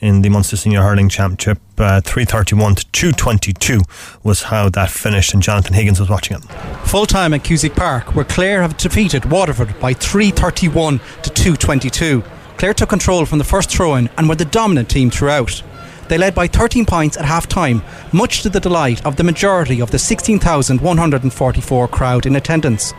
in 0.00 0.20
the 0.20 0.28
Munster 0.28 0.56
Senior 0.56 0.82
Hurling 0.82 1.08
Championship. 1.08 1.58
Uh, 1.78 2.02
331 2.02 2.74
to 2.74 2.86
222 2.92 3.80
was 4.22 4.42
how 4.42 4.68
that 4.68 4.90
finished, 4.90 5.32
and 5.32 5.42
Jonathan 5.42 5.72
Higgins 5.72 5.98
was 5.98 6.10
watching 6.10 6.36
it. 6.36 6.42
Full 6.86 7.06
time 7.06 7.32
at 7.32 7.42
Cusack 7.42 7.74
Park, 7.74 8.14
where 8.14 8.24
Clare 8.26 8.60
have 8.60 8.76
defeated 8.76 9.30
Waterford 9.30 9.80
by 9.80 9.94
331 9.94 10.98
to 11.22 11.30
222. 11.30 12.22
Clare 12.60 12.74
took 12.74 12.90
control 12.90 13.24
from 13.24 13.38
the 13.38 13.44
first 13.44 13.70
throw 13.70 13.94
in 13.94 14.10
and 14.18 14.28
were 14.28 14.34
the 14.34 14.44
dominant 14.44 14.90
team 14.90 15.08
throughout. 15.08 15.62
They 16.08 16.18
led 16.18 16.34
by 16.34 16.46
13 16.46 16.84
points 16.84 17.16
at 17.16 17.24
half 17.24 17.46
time, 17.46 17.82
much 18.12 18.42
to 18.42 18.50
the 18.50 18.60
delight 18.60 19.02
of 19.06 19.16
the 19.16 19.24
majority 19.24 19.80
of 19.80 19.90
the 19.90 19.98
16,144 19.98 21.88
crowd 21.88 22.26
in 22.26 22.36
attendance. 22.36 22.92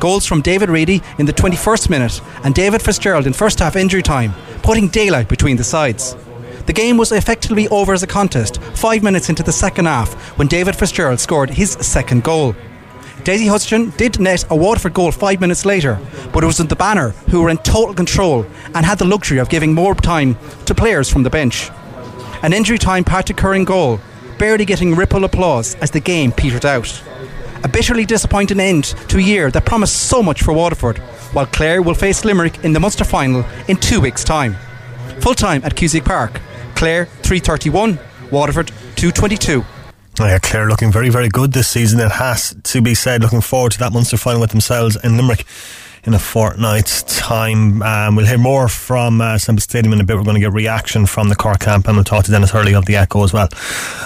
Goals 0.00 0.24
from 0.24 0.40
David 0.40 0.70
Reidy 0.70 1.02
in 1.18 1.26
the 1.26 1.32
21st 1.34 1.90
minute 1.90 2.22
and 2.42 2.54
David 2.54 2.80
Fitzgerald 2.80 3.26
in 3.26 3.34
first 3.34 3.58
half 3.58 3.76
injury 3.76 4.02
time, 4.02 4.32
putting 4.62 4.88
daylight 4.88 5.28
between 5.28 5.58
the 5.58 5.64
sides. 5.64 6.16
The 6.64 6.72
game 6.72 6.96
was 6.96 7.12
effectively 7.12 7.68
over 7.68 7.92
as 7.92 8.02
a 8.02 8.06
contest 8.06 8.62
five 8.62 9.02
minutes 9.02 9.28
into 9.28 9.42
the 9.42 9.52
second 9.52 9.84
half 9.84 10.14
when 10.38 10.48
David 10.48 10.74
Fitzgerald 10.74 11.20
scored 11.20 11.50
his 11.50 11.72
second 11.72 12.24
goal. 12.24 12.56
Dessie 13.24 13.46
Hutchinson 13.46 13.90
did 13.96 14.18
net 14.18 14.44
a 14.50 14.56
Waterford 14.56 14.94
goal 14.94 15.12
five 15.12 15.40
minutes 15.40 15.64
later, 15.64 16.00
but 16.32 16.42
it 16.42 16.46
was 16.48 16.58
the 16.58 16.74
Banner 16.74 17.10
who 17.30 17.40
were 17.40 17.50
in 17.50 17.58
total 17.58 17.94
control 17.94 18.44
and 18.74 18.84
had 18.84 18.98
the 18.98 19.04
luxury 19.04 19.38
of 19.38 19.48
giving 19.48 19.72
more 19.72 19.94
time 19.94 20.36
to 20.66 20.74
players 20.74 21.08
from 21.08 21.22
the 21.22 21.30
bench. 21.30 21.70
An 22.42 22.52
injury 22.52 22.78
time 22.78 23.04
Patrick 23.04 23.38
Curran 23.38 23.64
goal, 23.64 24.00
barely 24.38 24.64
getting 24.64 24.96
ripple 24.96 25.22
applause 25.24 25.76
as 25.76 25.92
the 25.92 26.00
game 26.00 26.32
petered 26.32 26.66
out. 26.66 27.00
A 27.62 27.68
bitterly 27.68 28.04
disappointing 28.04 28.58
end 28.58 28.84
to 29.08 29.18
a 29.18 29.22
year 29.22 29.52
that 29.52 29.64
promised 29.64 30.08
so 30.08 30.20
much 30.20 30.42
for 30.42 30.52
Waterford, 30.52 30.98
while 31.32 31.46
Clare 31.46 31.80
will 31.80 31.94
face 31.94 32.24
Limerick 32.24 32.64
in 32.64 32.72
the 32.72 32.80
Munster 32.80 33.04
final 33.04 33.44
in 33.68 33.76
two 33.76 34.00
weeks' 34.00 34.24
time. 34.24 34.56
Full 35.20 35.34
time 35.34 35.62
at 35.64 35.76
Cusack 35.76 36.04
Park. 36.04 36.40
Clare 36.74 37.04
331, 37.04 38.00
Waterford 38.32 38.72
222. 38.96 39.64
Yeah, 40.18 40.38
Clare 40.38 40.68
looking 40.68 40.92
very, 40.92 41.08
very 41.08 41.28
good 41.28 41.52
this 41.52 41.68
season. 41.68 41.98
It 41.98 42.12
has 42.12 42.54
to 42.64 42.82
be 42.82 42.94
said. 42.94 43.22
Looking 43.22 43.40
forward 43.40 43.72
to 43.72 43.78
that 43.78 43.92
Munster 43.92 44.18
final 44.18 44.40
with 44.42 44.50
themselves 44.50 44.96
in 45.02 45.16
Limerick 45.16 45.46
in 46.04 46.14
a 46.14 46.18
fortnight's 46.18 47.04
time. 47.04 47.80
Um, 47.80 48.16
we'll 48.16 48.26
hear 48.26 48.38
more 48.38 48.68
from 48.68 49.20
uh, 49.20 49.38
Stadium 49.38 49.92
in 49.92 50.00
a 50.00 50.04
bit. 50.04 50.16
We're 50.16 50.24
going 50.24 50.34
to 50.34 50.40
get 50.40 50.52
reaction 50.52 51.06
from 51.06 51.28
the 51.28 51.36
Cork 51.36 51.60
camp 51.60 51.86
and 51.86 51.96
we'll 51.96 52.04
talk 52.04 52.24
to 52.24 52.32
Denis 52.32 52.50
Hurley 52.50 52.74
of 52.74 52.86
the 52.86 52.96
Echo 52.96 53.22
as 53.22 53.32
well 53.32 53.48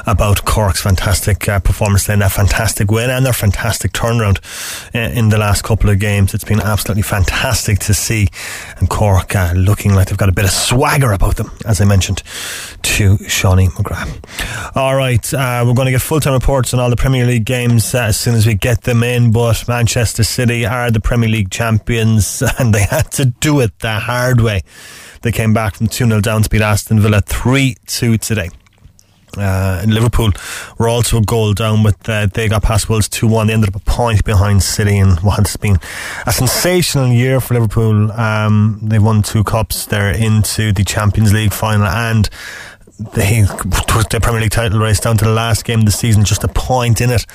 about 0.06 0.44
Cork's 0.44 0.82
fantastic 0.82 1.48
uh, 1.48 1.58
performance 1.58 2.06
then, 2.06 2.18
their 2.18 2.28
fantastic 2.28 2.90
win 2.90 3.08
and 3.08 3.24
their 3.24 3.32
fantastic 3.32 3.92
turnaround 3.92 4.40
uh, 4.94 5.18
in 5.18 5.30
the 5.30 5.38
last 5.38 5.64
couple 5.64 5.88
of 5.88 5.98
games. 5.98 6.34
It's 6.34 6.44
been 6.44 6.60
absolutely 6.60 7.02
fantastic 7.02 7.78
to 7.80 7.94
see 7.94 8.28
and 8.76 8.90
Cork 8.90 9.34
uh, 9.34 9.54
looking 9.56 9.94
like 9.94 10.08
they've 10.08 10.18
got 10.18 10.28
a 10.28 10.32
bit 10.32 10.44
of 10.44 10.50
swagger 10.50 11.12
about 11.12 11.36
them, 11.36 11.50
as 11.64 11.80
I 11.80 11.86
mentioned 11.86 12.18
to 12.82 13.16
Seanie 13.16 13.70
McGrath. 13.70 14.76
All 14.76 14.96
right, 14.96 15.32
uh, 15.32 15.64
we're 15.66 15.72
going 15.72 15.86
to 15.86 15.92
get 15.92 16.02
full 16.02 16.20
time 16.20 16.34
reports 16.34 16.74
on 16.74 16.80
all 16.80 16.90
the 16.90 16.96
Premier 16.96 17.24
League 17.24 17.46
games 17.46 17.94
uh, 17.94 18.02
as 18.02 18.20
soon 18.20 18.34
as 18.34 18.46
we 18.46 18.54
get 18.54 18.82
them 18.82 19.02
in, 19.02 19.32
but 19.32 19.66
Manchester 19.66 20.24
City 20.24 20.66
are 20.66 20.90
the 20.90 21.00
Premier 21.00 21.30
League 21.30 21.50
champions 21.50 21.85
and 22.58 22.74
they 22.74 22.82
had 22.82 23.10
to 23.12 23.26
do 23.26 23.60
it 23.60 23.78
the 23.80 23.98
hard 23.98 24.40
way. 24.40 24.62
They 25.22 25.32
came 25.32 25.54
back 25.54 25.76
from 25.76 25.88
2 25.88 26.06
0 26.06 26.20
down 26.20 26.42
to 26.42 26.48
beat 26.48 26.62
Aston 26.62 27.00
Villa 27.00 27.20
3 27.20 27.76
2 27.86 28.18
today. 28.18 28.50
Uh, 29.36 29.82
in 29.84 29.90
Liverpool 29.90 30.30
were 30.78 30.88
also 30.88 31.18
a 31.18 31.22
goal 31.22 31.52
down, 31.52 31.82
but 31.82 32.08
uh, 32.08 32.26
they 32.26 32.48
got 32.48 32.62
past 32.62 32.88
Wolves 32.88 33.08
2 33.08 33.26
1. 33.26 33.46
They 33.46 33.52
ended 33.52 33.68
up 33.68 33.80
a 33.80 33.84
point 33.84 34.24
behind 34.24 34.62
City 34.62 34.96
in 34.96 35.10
what 35.16 35.38
has 35.38 35.56
been 35.56 35.78
a 36.26 36.32
sensational 36.32 37.08
year 37.08 37.40
for 37.40 37.54
Liverpool. 37.54 38.12
Um, 38.12 38.80
they 38.82 38.98
won 38.98 39.22
two 39.22 39.44
cups. 39.44 39.86
They're 39.86 40.10
into 40.10 40.72
the 40.72 40.84
Champions 40.84 41.32
League 41.32 41.52
final 41.52 41.86
and 41.86 42.28
they 42.98 43.44
took 43.88 44.08
the 44.08 44.20
Premier 44.22 44.40
League 44.40 44.50
title 44.50 44.78
race 44.78 45.00
down 45.00 45.18
to 45.18 45.24
the 45.26 45.32
last 45.32 45.64
game 45.64 45.80
of 45.80 45.84
the 45.84 45.92
season, 45.92 46.24
just 46.24 46.44
a 46.44 46.48
point 46.48 47.00
in 47.02 47.10
it 47.10 47.26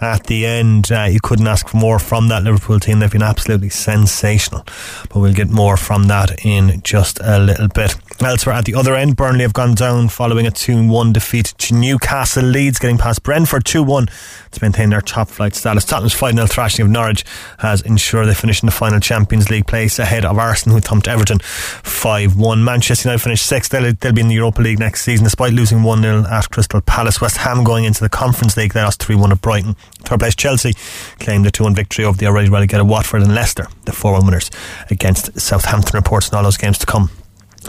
at 0.00 0.26
the 0.26 0.46
end. 0.46 0.90
Uh, 0.90 1.04
you 1.04 1.20
couldn't 1.20 1.46
ask 1.46 1.68
for 1.68 1.76
more 1.76 1.98
from 1.98 2.28
that 2.28 2.42
Liverpool 2.42 2.80
team. 2.80 3.00
They've 3.00 3.10
been 3.10 3.22
absolutely 3.22 3.70
sensational. 3.70 4.64
But 5.08 5.20
we'll 5.20 5.34
get 5.34 5.48
more 5.48 5.76
from 5.76 6.04
that 6.04 6.44
in 6.44 6.80
just 6.82 7.20
a 7.22 7.38
little 7.38 7.68
bit. 7.68 7.96
Elsewhere 8.20 8.56
at 8.56 8.64
the 8.64 8.74
other 8.74 8.96
end, 8.96 9.14
Burnley 9.14 9.42
have 9.42 9.52
gone 9.52 9.74
down 9.74 10.08
following 10.08 10.44
a 10.44 10.50
2 10.50 10.88
1 10.88 11.12
defeat 11.12 11.54
to 11.58 11.74
Newcastle 11.74 12.42
Leeds, 12.42 12.80
getting 12.80 12.98
past 12.98 13.22
Brentford 13.22 13.64
2 13.64 13.82
1 13.82 14.06
to 14.50 14.58
maintain 14.60 14.90
their 14.90 15.00
top 15.00 15.28
flight 15.28 15.54
status. 15.54 15.84
Tottenham's 15.84 16.14
5 16.14 16.34
0 16.34 16.46
thrashing 16.46 16.84
of 16.84 16.90
Norwich 16.90 17.24
has 17.58 17.80
ensured 17.82 18.26
they 18.26 18.34
finish 18.34 18.60
in 18.60 18.66
the 18.66 18.72
final 18.72 18.98
Champions 18.98 19.50
League 19.50 19.68
place 19.68 20.00
ahead 20.00 20.24
of 20.24 20.36
Arsenal, 20.36 20.76
who 20.76 20.80
thumped 20.80 21.06
Everton 21.06 21.38
5 21.38 22.36
1. 22.36 22.64
Manchester 22.64 23.08
United 23.08 23.22
finished 23.22 23.46
sixth. 23.46 23.70
They'll, 23.70 23.92
they'll 23.94 24.12
be 24.12 24.20
in 24.20 24.28
the 24.28 24.34
Europa 24.34 24.62
League 24.62 24.80
next 24.80 25.02
season 25.02 25.22
despite 25.22 25.52
losing 25.52 25.84
1 25.84 26.02
0 26.02 26.24
at 26.28 26.50
Crystal 26.50 26.80
Palace. 26.80 27.20
West 27.20 27.36
Ham 27.38 27.62
going 27.62 27.84
into 27.84 28.00
the 28.00 28.08
Conference 28.08 28.56
League, 28.56 28.72
they 28.72 28.82
lost 28.82 29.00
3 29.00 29.14
1 29.14 29.30
at 29.30 29.40
Brighton. 29.40 29.74
Third 30.00 30.18
place 30.18 30.34
Chelsea 30.34 30.74
claimed 31.20 31.46
a 31.46 31.52
2 31.52 31.62
1 31.62 31.74
victory 31.74 32.04
over 32.04 32.18
the 32.18 32.26
already 32.26 32.48
relegated 32.48 32.88
Watford 32.88 33.22
and 33.22 33.34
Leicester, 33.34 33.68
the 33.84 33.92
4 33.92 34.12
1 34.12 34.26
winners 34.26 34.50
against 34.90 35.38
Southampton. 35.40 35.96
Reports 35.96 36.32
on 36.32 36.38
all 36.38 36.42
those 36.42 36.56
games 36.56 36.78
to 36.78 36.86
come 36.86 37.10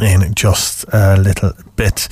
in 0.02 0.34
just 0.34 0.86
a 0.94 1.18
little 1.18 1.52
bit. 1.76 2.08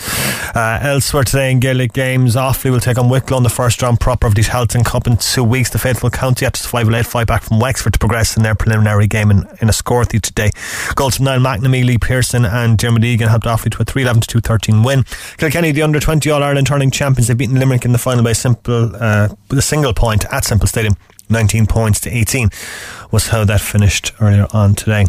Uh, 0.55 0.79
elsewhere 0.81 1.23
today 1.23 1.51
in 1.51 1.59
Gaelic 1.59 1.93
games, 1.93 2.35
Offaly 2.35 2.71
will 2.71 2.79
take 2.79 2.97
on 2.97 3.09
Wicklow 3.09 3.37
in 3.37 3.43
the 3.43 3.49
first 3.49 3.81
round 3.81 3.99
proper 3.99 4.27
of 4.27 4.35
the 4.35 4.41
Tailteann 4.41 4.85
Cup 4.85 5.07
in 5.07 5.17
two 5.17 5.43
weeks. 5.43 5.69
The 5.69 5.79
faithful 5.79 6.09
county 6.09 6.45
after 6.45 6.59
5 6.59 6.93
8 6.93 7.05
fight 7.05 7.27
back 7.27 7.43
from 7.43 7.59
Wexford 7.59 7.93
to 7.93 7.99
progress 7.99 8.37
in 8.37 8.43
their 8.43 8.55
preliminary 8.55 9.07
game 9.07 9.31
in, 9.31 9.39
in 9.61 9.67
Enniscorthy 9.67 10.21
today. 10.21 10.51
Goals 10.95 11.17
from 11.17 11.25
Niall 11.25 11.39
McNamee, 11.39 11.85
Lee 11.85 11.97
Pearson, 11.97 12.45
and 12.45 12.77
Dermot 12.77 13.03
Egan 13.03 13.29
helped 13.29 13.45
Offaly 13.45 13.71
to 13.71 13.81
a 13.81 13.85
3 13.85 14.01
11 14.01 14.21
2 14.21 14.39
13 14.39 14.83
win. 14.83 15.03
Kilkenny, 15.37 15.71
the 15.71 15.81
under 15.81 15.99
20 15.99 16.29
All 16.29 16.43
Ireland 16.43 16.67
turning 16.67 16.91
champions, 16.91 17.27
they've 17.27 17.37
beaten 17.37 17.59
Limerick 17.59 17.85
in 17.85 17.91
the 17.91 17.97
final 17.97 18.23
by 18.23 18.31
a 18.31 18.35
simple, 18.35 18.95
uh, 18.95 19.29
with 19.49 19.59
a 19.59 19.63
single 19.63 19.93
point 19.93 20.25
at 20.31 20.45
Semple 20.45 20.67
Stadium. 20.67 20.95
19 21.29 21.65
points 21.67 21.99
to 22.01 22.09
18 22.09 22.49
was 23.11 23.27
how 23.27 23.43
that 23.43 23.59
finished 23.59 24.13
earlier 24.21 24.47
on 24.53 24.75
today. 24.75 25.05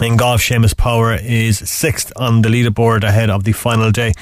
In 0.00 0.18
golf, 0.18 0.42
Seamus 0.42 0.76
Power 0.76 1.14
is 1.14 1.58
sixth 1.58 2.12
on 2.16 2.42
the 2.42 2.50
leaderboard 2.50 3.02
ahead 3.02 3.30
of 3.30 3.44
the 3.44 3.52
final 3.52 3.90
day 3.90 4.12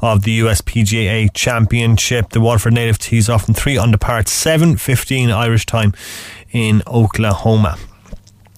of 0.00 0.22
the 0.22 0.40
USPGA 0.40 1.34
Championship. 1.34 2.30
The 2.30 2.40
Waterford 2.40 2.74
native 2.74 2.98
tees 2.98 3.28
off 3.28 3.46
from 3.46 3.54
three 3.54 3.76
under 3.76 3.98
par 3.98 4.18
at 4.18 4.26
7.15 4.26 5.32
Irish 5.32 5.66
time 5.66 5.92
in 6.52 6.82
Oklahoma. 6.86 7.78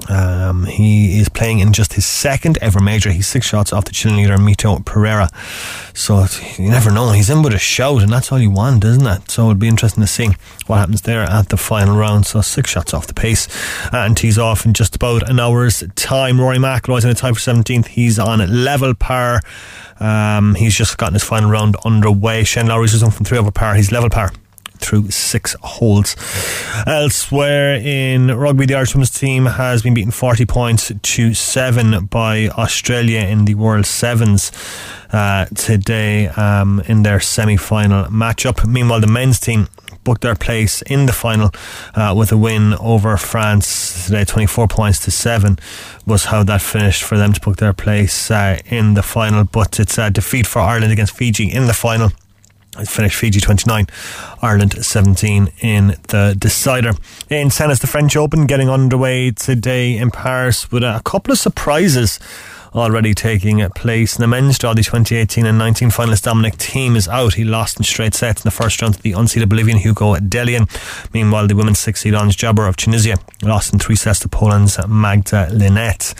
Um, 0.08 0.66
he 0.66 1.18
is 1.18 1.28
playing 1.28 1.60
in 1.60 1.72
just 1.72 1.94
his 1.94 2.04
second 2.04 2.58
ever 2.60 2.80
major. 2.80 3.10
He's 3.10 3.26
six 3.26 3.46
shots 3.46 3.72
off 3.72 3.86
the 3.86 3.92
Chilean 3.92 4.18
leader 4.18 4.36
Mito 4.36 4.84
Pereira. 4.84 5.30
So 5.94 6.26
you 6.58 6.68
never 6.68 6.90
know. 6.90 7.12
He's 7.12 7.30
in 7.30 7.42
with 7.42 7.54
a 7.54 7.58
shout, 7.58 8.02
and 8.02 8.12
that's 8.12 8.30
all 8.30 8.38
you 8.38 8.50
want, 8.50 8.84
isn't 8.84 9.06
it? 9.06 9.30
So 9.30 9.42
it'll 9.42 9.54
be 9.54 9.68
interesting 9.68 10.02
to 10.02 10.06
see 10.06 10.30
what 10.66 10.78
happens 10.78 11.02
there 11.02 11.22
at 11.22 11.48
the 11.48 11.56
final 11.56 11.96
round. 11.96 12.26
So 12.26 12.40
six 12.42 12.70
shots 12.70 12.92
off 12.92 13.06
the 13.06 13.14
pace, 13.14 13.48
and 13.92 14.18
he's 14.18 14.38
off 14.38 14.66
in 14.66 14.74
just 14.74 14.94
about 14.94 15.28
an 15.28 15.40
hour's 15.40 15.82
time. 15.96 16.40
Rory 16.40 16.58
McIlroy's 16.58 17.04
in 17.04 17.10
the 17.10 17.16
tie 17.16 17.32
for 17.32 17.40
17th. 17.40 17.86
He's 17.88 18.18
on 18.18 18.64
level 18.64 18.94
par. 18.94 19.40
Um, 19.98 20.54
he's 20.54 20.76
just 20.76 20.98
gotten 20.98 21.14
his 21.14 21.24
final 21.24 21.50
round 21.50 21.74
underway. 21.84 22.44
Shane 22.44 22.66
Lowry's 22.66 22.92
just 22.92 23.02
on 23.02 23.10
from 23.10 23.24
three 23.24 23.38
over 23.38 23.50
par. 23.50 23.74
He's 23.74 23.90
level 23.90 24.10
par 24.10 24.30
through 24.78 25.10
six 25.10 25.56
holes. 25.62 26.16
Elsewhere 26.86 27.76
in 27.76 28.36
rugby, 28.36 28.66
the 28.66 28.74
Irish 28.74 28.94
women's 28.94 29.10
team 29.10 29.46
has 29.46 29.82
been 29.82 29.94
beaten 29.94 30.10
40 30.10 30.46
points 30.46 30.92
to 31.02 31.34
7 31.34 32.06
by 32.06 32.48
Australia 32.48 33.20
in 33.20 33.44
the 33.44 33.54
World 33.54 33.86
Sevens 33.86 34.52
uh, 35.12 35.46
today 35.46 36.28
um, 36.28 36.82
in 36.86 37.02
their 37.02 37.20
semi 37.20 37.56
final 37.56 38.04
matchup. 38.04 38.66
Meanwhile, 38.66 39.00
the 39.00 39.06
men's 39.06 39.40
team 39.40 39.68
booked 40.06 40.22
their 40.22 40.36
place 40.36 40.82
in 40.82 41.06
the 41.06 41.12
final 41.12 41.50
uh, 41.94 42.14
with 42.16 42.30
a 42.30 42.36
win 42.36 42.74
over 42.74 43.16
France 43.16 44.06
today, 44.06 44.24
24 44.24 44.68
points 44.68 45.00
to 45.00 45.10
7 45.10 45.58
was 46.06 46.26
how 46.26 46.44
that 46.44 46.62
finished 46.62 47.02
for 47.02 47.18
them 47.18 47.32
to 47.32 47.40
book 47.40 47.56
their 47.56 47.72
place 47.72 48.30
uh, 48.30 48.58
in 48.66 48.94
the 48.94 49.02
final. 49.02 49.44
But 49.44 49.80
it's 49.80 49.98
a 49.98 50.10
defeat 50.10 50.46
for 50.46 50.60
Ireland 50.60 50.92
against 50.92 51.16
Fiji 51.16 51.52
in 51.52 51.66
the 51.66 51.74
final. 51.74 52.10
It 52.78 52.88
finished 52.88 53.16
Fiji 53.16 53.40
29, 53.40 53.86
Ireland 54.42 54.84
17 54.84 55.52
in 55.60 55.96
the 56.08 56.36
decider. 56.38 56.92
In 57.30 57.50
tennis, 57.50 57.78
the 57.78 57.86
French 57.86 58.16
Open 58.16 58.46
getting 58.46 58.68
underway 58.68 59.30
today 59.30 59.96
in 59.96 60.10
Paris 60.10 60.70
with 60.70 60.82
a 60.82 61.00
couple 61.04 61.32
of 61.32 61.38
surprises 61.38 62.18
already 62.76 63.14
taking 63.14 63.66
place. 63.70 64.16
In 64.16 64.20
the 64.20 64.26
men's 64.26 64.58
draw, 64.58 64.74
the 64.74 64.82
2018 64.82 65.46
and 65.46 65.58
19 65.58 65.90
finalist 65.90 66.24
Dominic 66.24 66.54
Thiem 66.54 66.96
is 66.96 67.08
out. 67.08 67.34
He 67.34 67.44
lost 67.44 67.78
in 67.78 67.84
straight 67.84 68.14
sets 68.14 68.42
in 68.42 68.46
the 68.46 68.50
first 68.50 68.80
round 68.82 68.94
to 68.94 69.02
the 69.02 69.12
unseeded 69.12 69.48
Bolivian 69.48 69.78
Hugo 69.78 70.14
Dellien. 70.16 70.68
Meanwhile, 71.12 71.46
the 71.46 71.56
women's 71.56 71.78
six 71.78 72.00
seed 72.00 72.14
Ons 72.14 72.36
Jabeur 72.36 72.68
of 72.68 72.76
Tunisia 72.76 73.16
lost 73.42 73.72
in 73.72 73.78
three 73.78 73.96
sets 73.96 74.20
to 74.20 74.28
Poland's 74.28 74.78
Magda 74.86 75.48
Linette. 75.52 76.14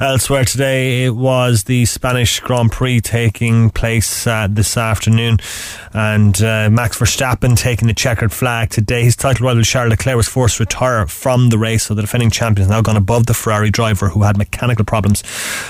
Elsewhere 0.00 0.44
today, 0.44 1.04
it 1.04 1.14
was 1.14 1.64
the 1.64 1.84
Spanish 1.84 2.40
Grand 2.40 2.72
Prix 2.72 3.00
taking 3.00 3.70
place 3.70 4.26
uh, 4.26 4.48
this 4.50 4.76
afternoon, 4.76 5.38
and 5.92 6.42
uh, 6.42 6.70
Max 6.70 6.98
Verstappen 6.98 7.56
taking 7.56 7.88
the 7.88 7.94
checkered 7.94 8.32
flag 8.32 8.70
today. 8.70 9.04
His 9.04 9.16
title 9.16 9.46
rival 9.46 9.62
Charles 9.62 9.90
Leclerc 9.90 10.16
was 10.16 10.28
forced 10.28 10.56
to 10.56 10.62
retire 10.62 11.06
from 11.06 11.50
the 11.50 11.58
race, 11.58 11.84
so 11.84 11.94
the 11.94 12.02
defending 12.02 12.30
champion 12.30 12.66
has 12.66 12.70
now 12.70 12.80
gone 12.80 12.96
above 12.96 13.26
the 13.26 13.34
Ferrari 13.34 13.70
driver 13.70 14.08
who 14.08 14.22
had 14.22 14.38
mechanical 14.38 14.84
problems 14.84 15.22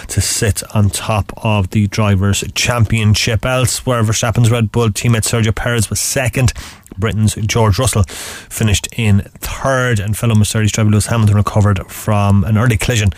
to 0.09 0.20
sit 0.21 0.63
on 0.75 0.91
top 0.91 1.33
of 1.39 1.71
the 1.71 1.87
Drivers' 1.89 2.45
Championship. 2.55 3.45
Elsewhere, 3.45 4.03
Verstappen's 4.03 4.51
Red 4.51 4.71
Bull 4.73 4.89
teammate 4.89 5.23
Sergio 5.23 5.55
Perez 5.55 5.91
was 5.91 6.01
second. 6.01 6.53
Britain's 6.99 7.35
George 7.35 7.79
Russell 7.79 8.03
finished 8.05 8.89
in 8.97 9.21
third, 9.39 10.01
and 10.01 10.17
fellow 10.17 10.35
Mercedes 10.35 10.73
driver 10.73 10.91
Lewis 10.91 11.07
Hamilton 11.07 11.37
recovered 11.37 11.91
from 11.91 12.45
an 12.45 12.59
early 12.59 12.77
collision. 12.77 13.11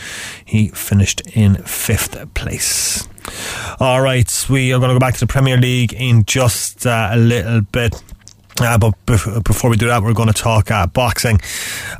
He 0.44 0.68
finished 0.68 1.20
in 1.34 1.56
fifth 1.64 2.34
place. 2.34 3.08
All 3.80 4.00
right, 4.00 4.46
we 4.48 4.72
are 4.72 4.78
going 4.78 4.90
to 4.90 4.94
go 4.94 5.00
back 5.00 5.14
to 5.14 5.20
the 5.20 5.26
Premier 5.26 5.56
League 5.56 5.92
in 5.92 6.24
just 6.24 6.86
uh, 6.86 7.10
a 7.12 7.16
little 7.16 7.60
bit. 7.62 8.02
Uh, 8.60 8.78
but 8.78 8.94
before 9.44 9.70
we 9.70 9.76
do 9.76 9.86
that, 9.86 10.02
we're 10.02 10.12
going 10.12 10.28
to 10.28 10.34
talk 10.34 10.70
uh, 10.70 10.86
boxing. 10.86 11.40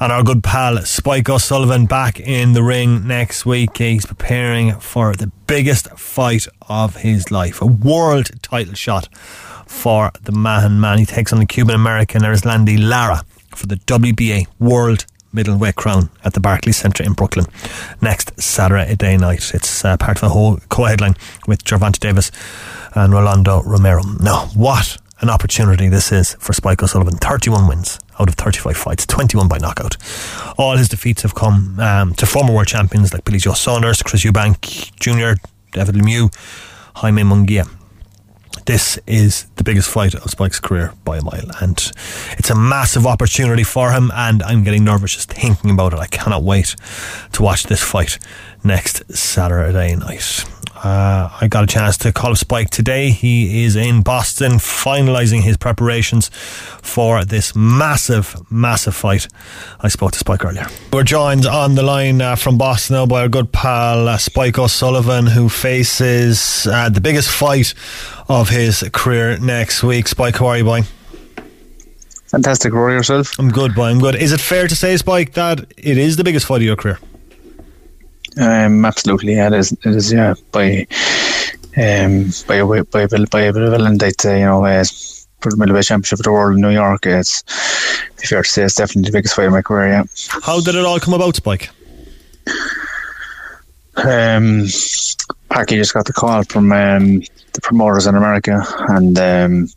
And 0.01 0.13
our 0.13 0.23
good 0.23 0.45
pal 0.45 0.79
Spike 0.85 1.29
O'Sullivan 1.29 1.87
back 1.87 2.21
in 2.21 2.53
the 2.53 2.63
ring 2.63 3.07
next 3.07 3.47
week. 3.47 3.79
He's 3.79 4.07
preparing 4.07 4.79
for 4.79 5.15
the 5.15 5.29
biggest 5.47 5.89
fight 5.91 6.47
of 6.69 6.97
his 6.97 7.31
life 7.31 7.63
a 7.63 7.67
world 7.67 8.31
title 8.43 8.75
shot 8.75 9.09
for 9.67 10.13
the 10.23 10.33
Mahon 10.33 10.81
man. 10.81 10.99
He 10.99 11.07
takes 11.07 11.33
on 11.33 11.39
the 11.39 11.47
Cuban 11.47 11.75
American 11.75 12.23
Erislandy 12.23 12.79
Lara 12.79 13.25
for 13.51 13.67
the 13.67 13.77
WBA 13.77 14.47
World 14.59 15.07
Middleweight 15.33 15.77
Crown 15.77 16.11
at 16.25 16.35
the 16.35 16.41
Barclays 16.41 16.77
Centre 16.77 17.03
in 17.03 17.15
Brooklyn 17.15 17.47
next 18.01 18.39
Saturday 18.41 18.95
day 18.97 19.17
night. 19.17 19.55
It's 19.55 19.85
uh, 19.85 19.97
part 19.97 20.19
of 20.19 20.25
a 20.25 20.29
whole 20.29 20.59
co 20.69 20.85
headline 20.85 21.17
with 21.47 21.65
Gervonta 21.65 21.99
Davis 21.99 22.31
and 22.95 23.13
Rolando 23.13 23.63
Romero. 23.63 24.03
Now, 24.21 24.49
what 24.55 24.99
an 25.23 25.31
opportunity 25.31 25.89
this 25.89 26.11
is 26.13 26.35
for 26.35 26.53
Spike 26.53 26.83
O'Sullivan. 26.83 27.17
31 27.17 27.69
wins 27.69 27.99
out 28.19 28.29
of 28.29 28.35
35 28.35 28.77
fights, 28.77 29.07
21 29.07 29.49
by 29.49 29.59
knockout. 29.59 29.97
All 30.59 30.77
his 30.77 30.89
defeats 30.89 31.23
have 31.23 31.35
come 31.35 31.79
um, 31.79 32.15
to 32.15 32.27
former 32.27 32.53
world 32.53 32.67
champions 32.67 33.13
like 33.13 33.25
Billy 33.25 33.39
Joe 33.39 33.53
Saunders, 33.55 34.03
Chris 34.03 34.25
Eubank 34.25 34.93
Jr., 34.99 35.41
David 35.71 35.95
Lemieux, 35.95 36.35
Jaime 36.97 37.23
Munguia. 37.23 37.71
this 38.67 38.99
is 39.07 39.47
the 39.57 39.65
biggest 39.65 39.89
fight 39.89 40.15
of 40.15 40.31
Spike's 40.31 40.61
career 40.61 40.93
by 41.05 41.19
a 41.19 41.23
mile, 41.23 41.51
and 41.61 41.93
it's 42.37 42.51
a 42.51 42.55
massive 42.55 43.07
opportunity 43.07 43.65
for 43.65 43.93
him. 43.93 44.11
And 44.15 44.43
I'm 44.43 44.65
getting 44.65 44.85
nervous 44.85 45.15
just 45.15 45.33
thinking 45.33 45.71
about 45.71 45.93
it. 45.95 46.01
I 46.01 46.07
cannot 46.09 46.43
wait 46.43 46.75
to 47.33 47.43
watch 47.43 47.65
this 47.65 47.83
fight 47.83 48.19
next 48.65 49.11
Saturday 49.15 49.95
night. 49.97 50.45
Uh, 50.83 51.31
I 51.41 51.47
got 51.47 51.63
a 51.63 51.67
chance 51.69 51.97
to 51.99 52.13
call 52.13 52.33
up 52.33 52.39
Spike 52.39 52.71
today. 52.71 53.11
He 53.11 53.65
is 53.65 53.77
in 53.77 54.03
Boston 54.03 54.53
finalising 54.53 55.43
his 55.43 55.57
preparations 55.57 56.29
for 56.83 57.25
this 57.25 57.55
massive, 57.55 58.35
massive 58.51 58.97
fight. 58.97 59.29
I 59.81 59.87
spoke 59.89 60.11
to 60.13 60.19
Spike 60.19 60.45
earlier. 60.45 60.67
We're 60.93 61.05
joined 61.05 61.47
on 61.47 61.77
the 61.77 61.85
line 61.85 62.21
uh, 62.21 62.35
from 62.35 62.59
Boston 62.59 62.97
now 62.97 63.07
by 63.07 63.23
our 63.23 63.29
good 63.29 63.53
pal 63.53 64.09
uh, 64.09 64.19
Spike 64.19 64.59
O'Sullivan, 64.59 65.27
who 65.27 65.49
faces 65.49 66.67
uh, 66.67 66.89
the 66.89 67.01
biggest 67.01 67.31
fight 67.31 67.75
of 68.29 68.49
his 68.49 68.83
career 68.93 69.39
next 69.39 69.85
week. 69.85 70.09
Spike, 70.09 70.37
how 70.37 70.47
are 70.47 70.59
you, 70.59 70.65
boy? 70.65 70.83
Fantastic. 72.27 72.73
Rory, 72.73 72.95
yourself? 72.95 73.39
I'm 73.39 73.51
good, 73.51 73.75
boy. 73.75 73.85
I'm 73.85 74.01
good. 74.01 74.17
Is 74.17 74.33
it 74.33 74.41
fair 74.41 74.67
to 74.67 74.75
say, 74.75 74.97
Spike, 74.97 75.35
that 75.35 75.61
it 75.77 75.97
is 75.97 76.17
the 76.17 76.25
biggest 76.25 76.47
fight 76.47 76.57
of 76.57 76.63
your 76.63 76.77
career? 76.77 76.99
Um, 78.39 78.85
absolutely, 78.85 79.35
yeah, 79.35 79.49
it 79.49 79.53
is. 79.55 79.73
It 79.73 79.87
is, 79.87 80.13
yeah, 80.13 80.35
by 80.53 80.87
um, 81.77 82.31
by 82.47 82.57
a 82.57 82.85
by 82.85 83.03
a 83.03 83.27
by 83.31 83.41
a 83.43 83.53
villain 83.53 83.99
that 83.99 84.25
uh, 84.25 84.33
you 84.33 84.45
know 84.45 84.65
uh, 84.65 84.85
for 85.41 85.51
the 85.51 85.57
middleweight 85.57 85.85
championship 85.85 86.21
of 86.21 86.25
the 86.25 86.33
world 86.33 86.55
in 86.55 86.61
New 86.61 86.71
York. 86.71 87.07
It's 87.07 87.43
if 88.19 88.31
you 88.31 88.37
fair 88.37 88.43
to 88.43 88.49
say 88.49 88.63
it's 88.63 88.75
definitely 88.75 89.11
the 89.11 89.19
biggest 89.19 89.35
fight 89.35 89.47
of 89.47 89.53
my 89.53 89.63
career. 89.63 89.89
Yeah. 89.89 90.05
How 90.43 90.61
did 90.61 90.75
it 90.75 90.85
all 90.85 91.01
come 91.01 91.15
about, 91.15 91.37
Spike? 91.37 91.71
Um, 93.97 94.67
Packy 95.51 95.77
just 95.77 95.93
got 95.93 96.07
the 96.07 96.13
call 96.15 96.45
from 96.45 96.73
um, 96.73 97.21
the 97.53 97.61
promoters 97.63 98.07
in 98.07 98.15
America, 98.15 98.65
and 98.89 99.19
um, 99.19 99.69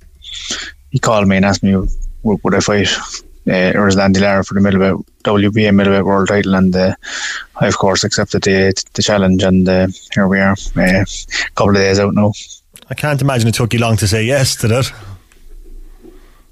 he 0.92 1.00
called 1.00 1.28
me 1.28 1.36
and 1.36 1.46
asked 1.46 1.64
me 1.64 1.76
would, 1.76 2.40
would 2.44 2.56
I 2.56 2.60
fight 2.62 2.88
uh, 3.48 3.74
Erislandy 3.74 4.22
Lara 4.22 4.44
for 4.44 4.54
the 4.54 4.62
middleweight 4.62 5.06
WBA 5.24 5.74
middleweight 5.74 6.06
world 6.06 6.28
title, 6.28 6.56
and 6.56 6.75
uh, 6.75 6.96
I 7.58 7.68
of 7.68 7.78
course 7.78 8.04
accepted 8.04 8.44
the 8.44 8.74
the 8.94 9.04
challenge, 9.04 9.44
and 9.44 9.68
uh, 9.68 9.88
here 10.14 10.28
we 10.28 10.40
are, 10.40 10.56
uh, 10.78 10.82
a 10.82 11.06
couple 11.56 11.70
of 11.70 11.75
days 11.75 12.00
out 12.00 12.14
now. 12.14 12.34
I 12.90 12.94
can't 12.94 13.22
imagine 13.22 13.48
it 13.48 13.56
took 13.56 13.74
you 13.74 13.80
long 13.80 13.98
to 13.98 14.08
say 14.08 14.24
yes 14.24 14.56
to 14.58 14.68
that. 14.68 14.92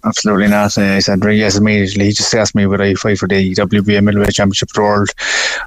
Absolutely 0.06 0.48
not. 0.48 0.78
Uh, 0.78 0.82
I 0.82 1.00
said 1.00 1.24
yes 1.24 1.56
immediately. 1.56 2.06
He 2.06 2.12
just 2.12 2.34
asked 2.34 2.56
me 2.56 2.66
would 2.66 2.82
I 2.82 2.94
fight 2.96 3.18
for 3.18 3.28
the 3.28 3.56
WBA 3.56 4.04
middleweight 4.04 4.34
championship 4.34 4.70
of 4.72 4.74
the 4.74 4.82
world. 4.82 5.10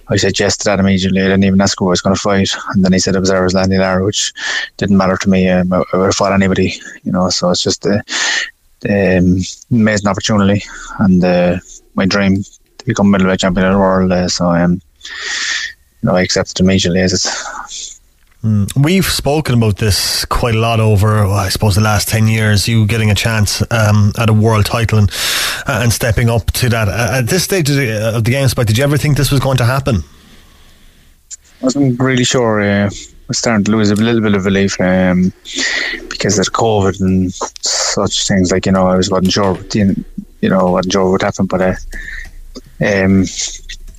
I 0.09 0.16
said 0.16 0.38
yes 0.38 0.59
to 0.59 0.64
that 0.64 0.78
immediately. 0.78 1.23
I 1.23 1.28
didn't 1.28 1.45
even 1.45 1.61
ask 1.61 1.78
who 1.78 1.87
I 1.87 1.90
was 1.90 2.02
going 2.02 2.14
to 2.14 2.21
fight, 2.21 2.50
and 2.75 2.85
then 2.85 2.92
he 2.92 2.99
said 2.99 3.16
it 3.16 3.21
was 3.21 3.30
Erislandy 3.30 3.78
Lara, 3.78 4.04
which 4.04 4.35
didn't 4.76 4.99
matter 4.99 5.16
to 5.16 5.30
me. 5.30 5.49
Um, 5.49 5.73
I 5.73 5.78
would 5.95 6.04
have 6.04 6.14
fought 6.14 6.35
anybody, 6.35 6.75
you 7.04 7.12
know. 7.12 7.30
So 7.30 7.50
it's 7.50 7.62
just 7.62 7.87
uh, 7.87 8.02
um, 8.88 9.38
amazing 9.71 10.09
opportunity 10.09 10.62
and 10.99 11.25
uh, 11.25 11.59
my 11.95 12.06
dream 12.06 12.42
to 12.78 12.85
become 12.85 13.11
middleweight 13.11 13.40
champion 13.40 13.66
of 13.66 13.73
the 13.73 13.78
world. 13.78 14.12
Uh, 14.12 14.28
so 14.28 14.49
um, 14.50 14.80
you 15.04 16.09
know, 16.09 16.14
I 16.14 16.23
accepted 16.23 16.61
immediately 16.61 17.00
as 17.00 17.12
it's. 17.12 18.00
Mm. 18.45 18.71
We've 18.76 19.06
spoken 19.06 19.56
about 19.56 19.78
this 19.78 20.25
quite 20.26 20.54
a 20.54 20.59
lot 20.59 20.78
over, 20.78 21.26
well, 21.26 21.33
I 21.33 21.49
suppose, 21.49 21.75
the 21.75 21.80
last 21.80 22.09
ten 22.09 22.28
years. 22.28 22.68
You 22.68 22.87
getting 22.87 23.11
a 23.11 23.14
chance 23.14 23.62
um, 23.73 24.12
at 24.18 24.28
a 24.28 24.33
world 24.33 24.66
title 24.66 24.99
and 24.99 25.11
uh, 25.66 25.80
and 25.83 25.92
stepping 25.92 26.28
up 26.28 26.52
to 26.52 26.68
that. 26.68 26.88
Uh, 26.88 27.18
at 27.18 27.28
this 27.28 27.45
stage 27.45 27.71
of 27.71 27.76
the, 27.76 28.16
of 28.16 28.25
the 28.25 28.30
game, 28.30 28.47
Spike, 28.49 28.66
did 28.66 28.78
you 28.78 28.85
ever 28.85 28.99
think 28.99 29.16
this 29.16 29.30
was 29.30 29.40
going 29.40 29.56
to 29.56 29.64
happen? 29.64 30.04
I 31.61 31.64
wasn't 31.64 31.99
really 31.99 32.25
sure. 32.25 32.61
Uh, 32.61 32.87
I 32.87 33.28
was 33.28 33.38
starting 33.38 33.64
to 33.64 33.73
lose 33.73 33.90
a 33.90 33.97
little 33.97 34.21
bit 34.21 34.35
of 34.35 34.45
belief 34.45 34.80
um, 34.80 35.33
because 36.09 36.38
of 36.38 36.47
COVID 36.52 37.00
and 37.00 37.35
such 37.96 38.28
things. 38.28 38.52
Like 38.52 38.66
you 38.66 38.72
know, 38.72 38.86
I 38.86 38.96
was 38.96 39.10
wasn't 39.10 39.32
sure, 39.32 39.58
you 39.72 40.48
know, 40.52 40.70
what 40.72 40.86
would 40.94 41.22
happen. 41.22 41.46
But 41.46 41.62
uh, 41.62 41.76
um, 42.88 43.24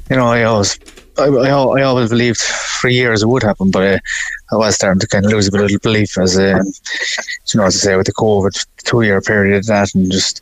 you 0.09 0.15
know, 0.17 0.27
I 0.27 0.43
always, 0.43 0.79
I, 1.17 1.25
I, 1.25 1.49
I, 1.49 1.81
always 1.83 2.09
believed 2.09 2.39
for 2.39 2.89
years 2.89 3.23
it 3.23 3.27
would 3.27 3.43
happen, 3.43 3.71
but 3.71 3.83
uh, 3.83 3.99
I 4.53 4.55
was 4.55 4.75
starting 4.75 4.99
to 4.99 5.07
kind 5.07 5.25
of 5.25 5.31
lose 5.31 5.47
a 5.47 5.51
bit 5.51 5.73
of 5.73 5.81
belief 5.81 6.17
as, 6.17 6.37
uh, 6.37 6.61
you 7.47 7.59
know, 7.59 7.65
as 7.65 7.75
I 7.75 7.79
say, 7.79 7.95
with 7.97 8.05
the 8.05 8.13
COVID 8.13 8.55
two 8.83 9.01
year 9.01 9.19
period 9.21 9.57
of 9.57 9.65
that, 9.65 9.93
and 9.95 10.11
just 10.11 10.41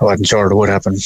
I 0.00 0.04
wasn't 0.04 0.28
sure 0.28 0.50
it 0.50 0.56
would 0.56 0.70
happen. 0.70 0.96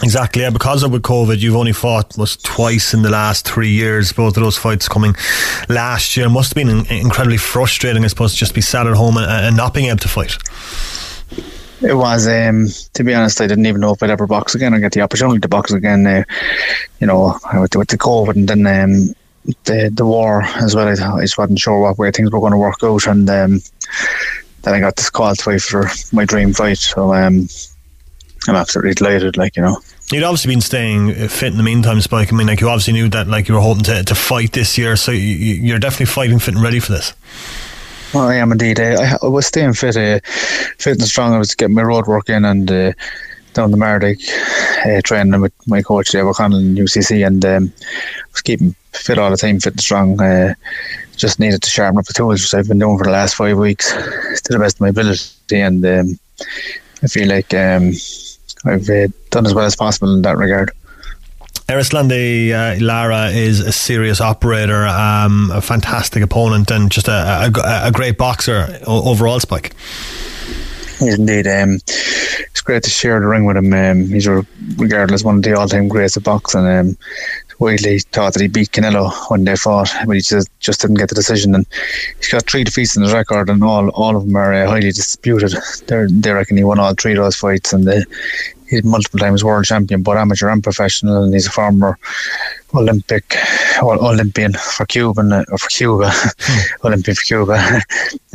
Exactly, 0.00 0.42
yeah. 0.42 0.50
Because 0.50 0.82
of 0.82 0.90
with 0.90 1.02
COVID, 1.02 1.38
you've 1.38 1.56
only 1.56 1.72
fought 1.72 2.16
was 2.16 2.36
twice 2.36 2.94
in 2.94 3.02
the 3.02 3.10
last 3.10 3.46
three 3.46 3.70
years. 3.70 4.12
Both 4.12 4.36
of 4.36 4.42
those 4.42 4.56
fights 4.56 4.88
coming 4.88 5.14
last 5.68 6.16
year. 6.16 6.26
It 6.26 6.30
must 6.30 6.54
have 6.54 6.66
been 6.66 6.86
incredibly 6.86 7.36
frustrating, 7.36 8.04
I 8.04 8.08
suppose, 8.08 8.32
to 8.32 8.38
just 8.38 8.54
be 8.54 8.60
sat 8.60 8.86
at 8.86 8.94
home 8.94 9.16
and, 9.16 9.26
and 9.26 9.56
not 9.56 9.74
being 9.74 9.86
able 9.86 9.98
to 9.98 10.08
fight. 10.08 10.36
It 11.82 11.94
was, 11.94 12.26
um, 12.28 12.68
to 12.94 13.04
be 13.04 13.12
honest, 13.12 13.40
I 13.40 13.46
didn't 13.46 13.66
even 13.66 13.80
know 13.80 13.92
if 13.92 14.02
I'd 14.02 14.10
ever 14.10 14.26
box 14.26 14.54
again 14.54 14.72
or 14.72 14.80
get 14.80 14.92
the 14.92 15.00
opportunity 15.00 15.40
to 15.40 15.48
box 15.48 15.72
again. 15.72 16.06
Uh, 16.06 16.24
you 17.00 17.06
know, 17.06 17.38
with, 17.54 17.76
with 17.76 17.88
the 17.88 17.98
COVID 17.98 18.36
and 18.36 18.48
then 18.48 18.66
um, 18.66 19.14
the 19.64 19.90
the 19.92 20.06
war 20.06 20.42
as 20.42 20.74
well. 20.74 20.88
I, 20.88 20.92
I, 20.92 21.20
just 21.22 21.38
wasn't 21.38 21.58
sure 21.58 21.80
what 21.80 21.98
way 21.98 22.10
things 22.10 22.30
were 22.30 22.40
going 22.40 22.52
to 22.52 22.58
work 22.58 22.82
out, 22.82 23.06
and 23.06 23.28
um, 23.28 23.60
then 24.62 24.74
I 24.74 24.80
got 24.80 24.96
this 24.96 25.10
call 25.10 25.34
to 25.34 25.42
fight 25.42 25.62
for 25.62 25.90
my 26.12 26.24
dream 26.24 26.52
fight. 26.52 26.78
So 26.78 27.14
um, 27.14 27.48
I'm 28.48 28.56
absolutely 28.56 28.94
delighted. 28.94 29.36
Like 29.36 29.56
you 29.56 29.62
know. 29.62 29.78
You'd 30.12 30.24
obviously 30.24 30.52
been 30.52 30.60
staying 30.60 31.28
fit 31.28 31.52
in 31.52 31.56
the 31.56 31.62
meantime, 31.62 32.00
Spike. 32.02 32.30
I 32.30 32.36
mean, 32.36 32.46
like 32.46 32.60
you 32.60 32.68
obviously 32.68 32.92
knew 32.92 33.08
that, 33.08 33.28
like 33.28 33.48
you 33.48 33.54
were 33.54 33.62
hoping 33.62 33.84
to, 33.84 34.04
to 34.04 34.14
fight 34.14 34.52
this 34.52 34.76
year, 34.76 34.94
so 34.94 35.10
you, 35.10 35.74
are 35.74 35.78
definitely 35.78 36.06
fighting 36.06 36.38
fit 36.38 36.54
and 36.54 36.62
ready 36.62 36.80
for 36.80 36.92
this. 36.92 37.14
Well, 38.12 38.28
I 38.28 38.34
am 38.34 38.52
indeed. 38.52 38.78
I, 38.78 39.16
I 39.22 39.26
was 39.26 39.46
staying 39.46 39.72
fit, 39.72 39.96
uh, 39.96 40.20
fit 40.76 40.98
and 40.98 41.02
strong. 41.04 41.32
I 41.32 41.38
was 41.38 41.54
getting 41.54 41.74
my 41.74 41.82
road 41.82 42.06
work 42.08 42.28
in 42.28 42.44
and 42.44 42.70
uh, 42.70 42.92
down 43.54 43.70
the 43.70 43.78
Mardyke, 43.78 44.28
uh, 44.84 45.00
training 45.02 45.40
with 45.40 45.54
my 45.66 45.80
coach 45.80 46.10
Dave 46.10 46.26
O'Connell 46.26 46.58
in 46.58 46.74
UCC, 46.74 47.26
and 47.26 47.42
um, 47.46 47.72
was 48.32 48.42
keeping 48.42 48.74
fit 48.92 49.16
all 49.16 49.30
the 49.30 49.38
time, 49.38 49.60
fit 49.60 49.72
and 49.72 49.80
strong. 49.80 50.20
Uh, 50.20 50.52
just 51.16 51.40
needed 51.40 51.62
to 51.62 51.70
sharpen 51.70 51.98
up 51.98 52.04
the 52.04 52.12
tools, 52.12 52.42
which 52.42 52.52
I've 52.52 52.68
been 52.68 52.80
doing 52.80 52.98
for 52.98 53.04
the 53.04 53.12
last 53.12 53.34
five 53.34 53.56
weeks 53.56 53.92
to 53.92 54.52
the 54.52 54.58
best 54.58 54.76
of 54.76 54.82
my 54.82 54.88
ability, 54.88 55.58
and 55.58 55.86
um, 55.86 56.18
I 57.02 57.06
feel 57.06 57.28
like. 57.28 57.54
Um, 57.54 57.92
I've 58.64 58.88
uh, 58.88 59.08
done 59.30 59.46
as 59.46 59.54
well 59.54 59.64
as 59.64 59.76
possible 59.76 60.14
in 60.14 60.22
that 60.22 60.36
regard. 60.36 60.70
Erislandy 61.68 62.52
uh, 62.52 62.84
Lara 62.84 63.28
is 63.28 63.60
a 63.60 63.72
serious 63.72 64.20
operator, 64.20 64.86
um, 64.86 65.50
a 65.52 65.60
fantastic 65.60 66.22
opponent, 66.22 66.70
and 66.70 66.90
just 66.90 67.08
a, 67.08 67.50
a, 67.54 67.88
a 67.88 67.92
great 67.92 68.18
boxer 68.18 68.80
overall, 68.86 69.40
Spike. 69.40 69.74
He's 70.98 71.18
indeed. 71.18 71.46
Um, 71.46 71.76
it's 71.86 72.60
great 72.60 72.82
to 72.84 72.90
share 72.90 73.18
the 73.20 73.26
ring 73.26 73.44
with 73.44 73.56
him. 73.56 73.72
Um, 73.72 74.08
he's 74.08 74.28
regarded 74.28 75.14
as 75.14 75.24
one 75.24 75.36
of 75.36 75.42
the 75.42 75.56
all-time 75.56 75.88
greats 75.88 76.16
of 76.16 76.24
boxing. 76.24 76.66
Um, 76.66 76.96
widely 77.62 78.00
thought 78.00 78.34
that 78.34 78.42
he 78.42 78.48
beat 78.48 78.72
Canelo 78.72 79.12
when 79.30 79.44
they 79.44 79.56
fought, 79.56 79.90
but 80.06 80.16
he 80.16 80.20
just, 80.20 80.50
just 80.60 80.80
didn't 80.80 80.98
get 80.98 81.08
the 81.08 81.14
decision. 81.14 81.54
And 81.54 81.66
he's 82.18 82.28
got 82.28 82.48
three 82.48 82.64
defeats 82.64 82.96
in 82.96 83.02
his 83.02 83.12
record, 83.12 83.48
and 83.48 83.62
all 83.62 83.88
all 83.90 84.16
of 84.16 84.26
them 84.26 84.36
are 84.36 84.52
uh, 84.52 84.66
highly 84.66 84.90
disputed. 84.90 85.54
They're, 85.86 86.08
they 86.08 86.32
reckon 86.32 86.56
he 86.56 86.64
won 86.64 86.78
all 86.78 86.94
three 86.94 87.12
of 87.12 87.18
those 87.18 87.36
fights, 87.36 87.72
and 87.72 87.88
uh, 87.88 88.00
he's 88.68 88.84
multiple 88.84 89.20
times 89.20 89.44
world 89.44 89.64
champion, 89.64 90.02
both 90.02 90.16
amateur 90.16 90.48
and 90.48 90.62
professional, 90.62 91.22
and 91.22 91.32
he's 91.32 91.46
a 91.46 91.50
former 91.50 91.98
Olympic 92.74 93.36
Olympian 93.80 94.54
for 94.54 94.86
Cuba, 94.86 95.20
uh, 95.20 95.44
or 95.50 95.58
for 95.58 95.68
Cuba. 95.68 96.12
Olympian 96.84 97.14
for 97.14 97.22
Cuba. 97.22 97.82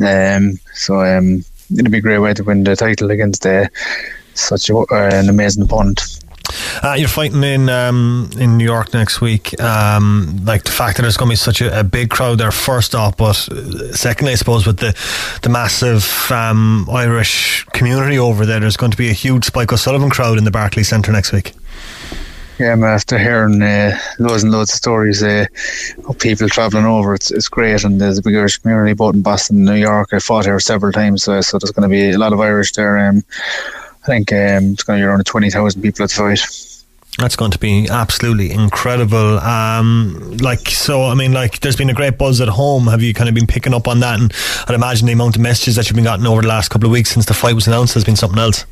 um, 0.00 0.58
so 0.74 1.00
um, 1.02 1.44
it'd 1.72 1.90
be 1.90 1.98
a 1.98 2.00
great 2.00 2.18
way 2.18 2.34
to 2.34 2.44
win 2.44 2.64
the 2.64 2.76
title 2.76 3.10
against 3.10 3.44
uh, 3.46 3.66
such 4.34 4.70
a, 4.70 4.76
uh, 4.76 5.10
an 5.12 5.28
amazing 5.28 5.64
opponent. 5.64 6.00
Uh, 6.82 6.94
you're 6.94 7.08
fighting 7.08 7.42
in 7.42 7.68
um, 7.68 8.30
in 8.38 8.56
New 8.56 8.64
York 8.64 8.94
next 8.94 9.20
week. 9.20 9.58
Um, 9.60 10.40
like 10.44 10.64
the 10.64 10.70
fact 10.70 10.96
that 10.96 11.02
there's 11.02 11.16
going 11.16 11.28
to 11.28 11.32
be 11.32 11.36
such 11.36 11.60
a, 11.60 11.80
a, 11.80 11.84
big 11.84 12.10
crowd 12.10 12.38
there, 12.38 12.50
first 12.50 12.94
off, 12.94 13.16
but 13.16 13.34
secondly, 13.92 14.32
I 14.32 14.36
suppose 14.36 14.66
with 14.66 14.78
the 14.78 14.96
the 15.42 15.48
massive 15.48 16.30
um, 16.30 16.88
Irish 16.90 17.64
community 17.72 18.18
over 18.18 18.46
there, 18.46 18.60
there's 18.60 18.76
going 18.76 18.92
to 18.92 18.98
be 18.98 19.10
a 19.10 19.14
huge 19.14 19.44
Spike 19.44 19.72
O'Sullivan 19.72 20.10
crowd 20.10 20.38
in 20.38 20.44
the 20.44 20.50
Barclays 20.50 20.88
Centre 20.88 21.12
next 21.12 21.32
week. 21.32 21.54
Yeah, 22.58 22.72
I'm 22.72 22.82
after 22.82 23.18
hearing 23.18 23.62
uh, 23.62 23.96
loads 24.18 24.42
and 24.42 24.50
loads 24.50 24.72
of 24.72 24.76
stories 24.76 25.22
uh, 25.22 25.46
of 26.08 26.18
people 26.18 26.48
travelling 26.48 26.86
over. 26.86 27.14
It's, 27.14 27.30
it's 27.30 27.48
great, 27.48 27.84
and 27.84 28.00
there's 28.00 28.18
a 28.18 28.22
big 28.22 28.34
Irish 28.34 28.58
community 28.58 28.94
both 28.94 29.14
in 29.14 29.22
Boston 29.22 29.58
and 29.58 29.66
New 29.66 29.74
York. 29.74 30.08
I 30.12 30.18
fought 30.18 30.44
here 30.44 30.58
several 30.58 30.90
times, 30.90 31.22
so, 31.22 31.40
so 31.40 31.58
there's 31.58 31.70
going 31.70 31.88
to 31.88 31.92
be 31.92 32.10
a 32.10 32.18
lot 32.18 32.32
of 32.32 32.40
Irish 32.40 32.72
there. 32.72 32.98
Um, 32.98 33.22
think 34.08 34.32
um, 34.32 34.72
it's 34.72 34.82
going 34.82 34.98
to 34.98 35.04
be 35.04 35.06
around 35.06 35.24
20,000 35.24 35.82
people 35.82 36.02
at 36.02 36.10
the 36.10 36.14
fight. 36.14 36.40
That's 37.18 37.34
going 37.34 37.50
to 37.50 37.58
be 37.58 37.88
absolutely 37.90 38.52
incredible. 38.52 39.38
Um, 39.40 40.36
like, 40.40 40.68
so, 40.68 41.02
I 41.02 41.14
mean, 41.14 41.32
like, 41.32 41.58
there's 41.60 41.74
been 41.74 41.90
a 41.90 41.94
great 41.94 42.16
buzz 42.16 42.40
at 42.40 42.48
home. 42.48 42.86
Have 42.86 43.02
you 43.02 43.12
kind 43.12 43.28
of 43.28 43.34
been 43.34 43.46
picking 43.46 43.74
up 43.74 43.88
on 43.88 44.00
that? 44.00 44.20
And 44.20 44.32
I'd 44.68 44.74
imagine 44.74 45.06
the 45.06 45.12
amount 45.12 45.34
of 45.34 45.42
messages 45.42 45.74
that 45.76 45.88
you've 45.88 45.96
been 45.96 46.04
gotten 46.04 46.26
over 46.26 46.42
the 46.42 46.48
last 46.48 46.68
couple 46.68 46.86
of 46.86 46.92
weeks 46.92 47.10
since 47.10 47.26
the 47.26 47.34
fight 47.34 47.54
was 47.54 47.66
announced 47.66 47.94
has 47.94 48.04
been 48.04 48.16
something 48.16 48.38
else. 48.38 48.64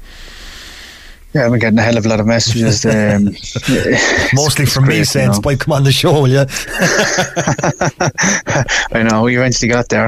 Yeah, 1.36 1.44
I've 1.44 1.50
been 1.50 1.60
getting 1.60 1.78
a 1.78 1.82
hell 1.82 1.98
of 1.98 2.06
a 2.06 2.08
lot 2.08 2.18
of 2.18 2.26
messages. 2.26 2.86
Um, 2.86 3.24
Mostly 4.34 4.64
from 4.64 4.86
me 4.86 5.04
saying, 5.04 5.26
you 5.26 5.32
know. 5.32 5.34
Spike, 5.34 5.58
come 5.58 5.74
on 5.74 5.84
the 5.84 5.92
show, 5.92 6.22
will 6.22 6.28
you? 6.28 6.46
I 8.98 9.02
know, 9.02 9.24
we 9.24 9.36
eventually 9.36 9.68
got 9.68 9.90
there. 9.90 10.06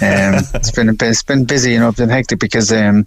Um, 0.00 0.42
it's 0.54 0.70
been 0.70 0.96
it's 0.98 1.22
been 1.22 1.44
busy, 1.44 1.72
you 1.72 1.80
know, 1.80 1.90
it's 1.90 1.98
been 1.98 2.08
hectic 2.08 2.40
because, 2.40 2.72
um, 2.72 3.06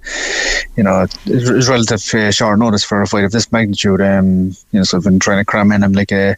you 0.78 0.84
know, 0.84 1.08
it 1.26 1.52
was 1.52 1.68
relative 1.68 2.00
uh, 2.14 2.30
short 2.30 2.60
notice 2.60 2.84
for 2.84 3.02
a 3.02 3.08
fight 3.08 3.24
of 3.24 3.32
this 3.32 3.52
magnitude. 3.52 4.02
Um, 4.02 4.50
you 4.72 4.74
know, 4.74 4.84
so 4.84 4.98
I've 4.98 5.06
been 5.06 5.18
trying 5.18 5.40
to 5.40 5.46
cram 5.46 5.72
in. 5.72 5.84
I'm 5.84 5.94
like 5.94 6.12
a 6.12 6.38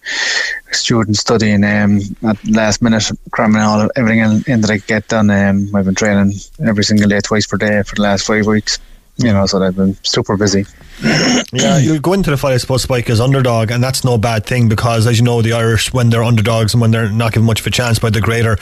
student 0.71 1.17
studying 1.17 1.65
um, 1.65 1.99
at 2.25 2.41
last 2.47 2.81
minute, 2.81 3.11
cramming 3.31 3.61
all 3.61 3.89
everything 3.97 4.19
in, 4.19 4.41
in 4.47 4.61
that 4.61 4.71
I 4.71 4.77
get 4.77 5.09
done. 5.09 5.29
Um, 5.29 5.75
I've 5.75 5.83
been 5.83 5.95
training 5.95 6.31
every 6.65 6.85
single 6.85 7.09
day, 7.09 7.19
twice 7.19 7.45
per 7.45 7.57
day 7.57 7.83
for 7.83 7.95
the 7.95 8.03
last 8.03 8.25
five 8.25 8.47
weeks 8.47 8.79
you 9.17 9.31
know, 9.31 9.45
so 9.45 9.59
they've 9.59 9.75
been 9.75 9.95
super 10.03 10.35
busy. 10.37 10.65
yeah, 11.53 11.77
you 11.77 11.99
go 11.99 12.13
into 12.13 12.29
the 12.29 12.37
fight, 12.37 12.53
I 12.53 12.57
suppose, 12.57 12.83
Spike 12.83 13.09
as 13.09 13.19
underdog, 13.19 13.71
and 13.71 13.83
that's 13.83 14.03
no 14.03 14.17
bad 14.17 14.45
thing 14.45 14.67
because, 14.69 15.07
as 15.07 15.17
you 15.17 15.23
know, 15.23 15.41
the 15.41 15.53
Irish, 15.53 15.93
when 15.93 16.09
they're 16.09 16.23
underdogs 16.23 16.73
and 16.73 16.81
when 16.81 16.91
they're 16.91 17.09
not 17.09 17.33
given 17.33 17.45
much 17.45 17.61
of 17.61 17.67
a 17.67 17.71
chance 17.71 17.99
by 17.99 18.09
the 18.09 18.21
greater, 18.21 18.57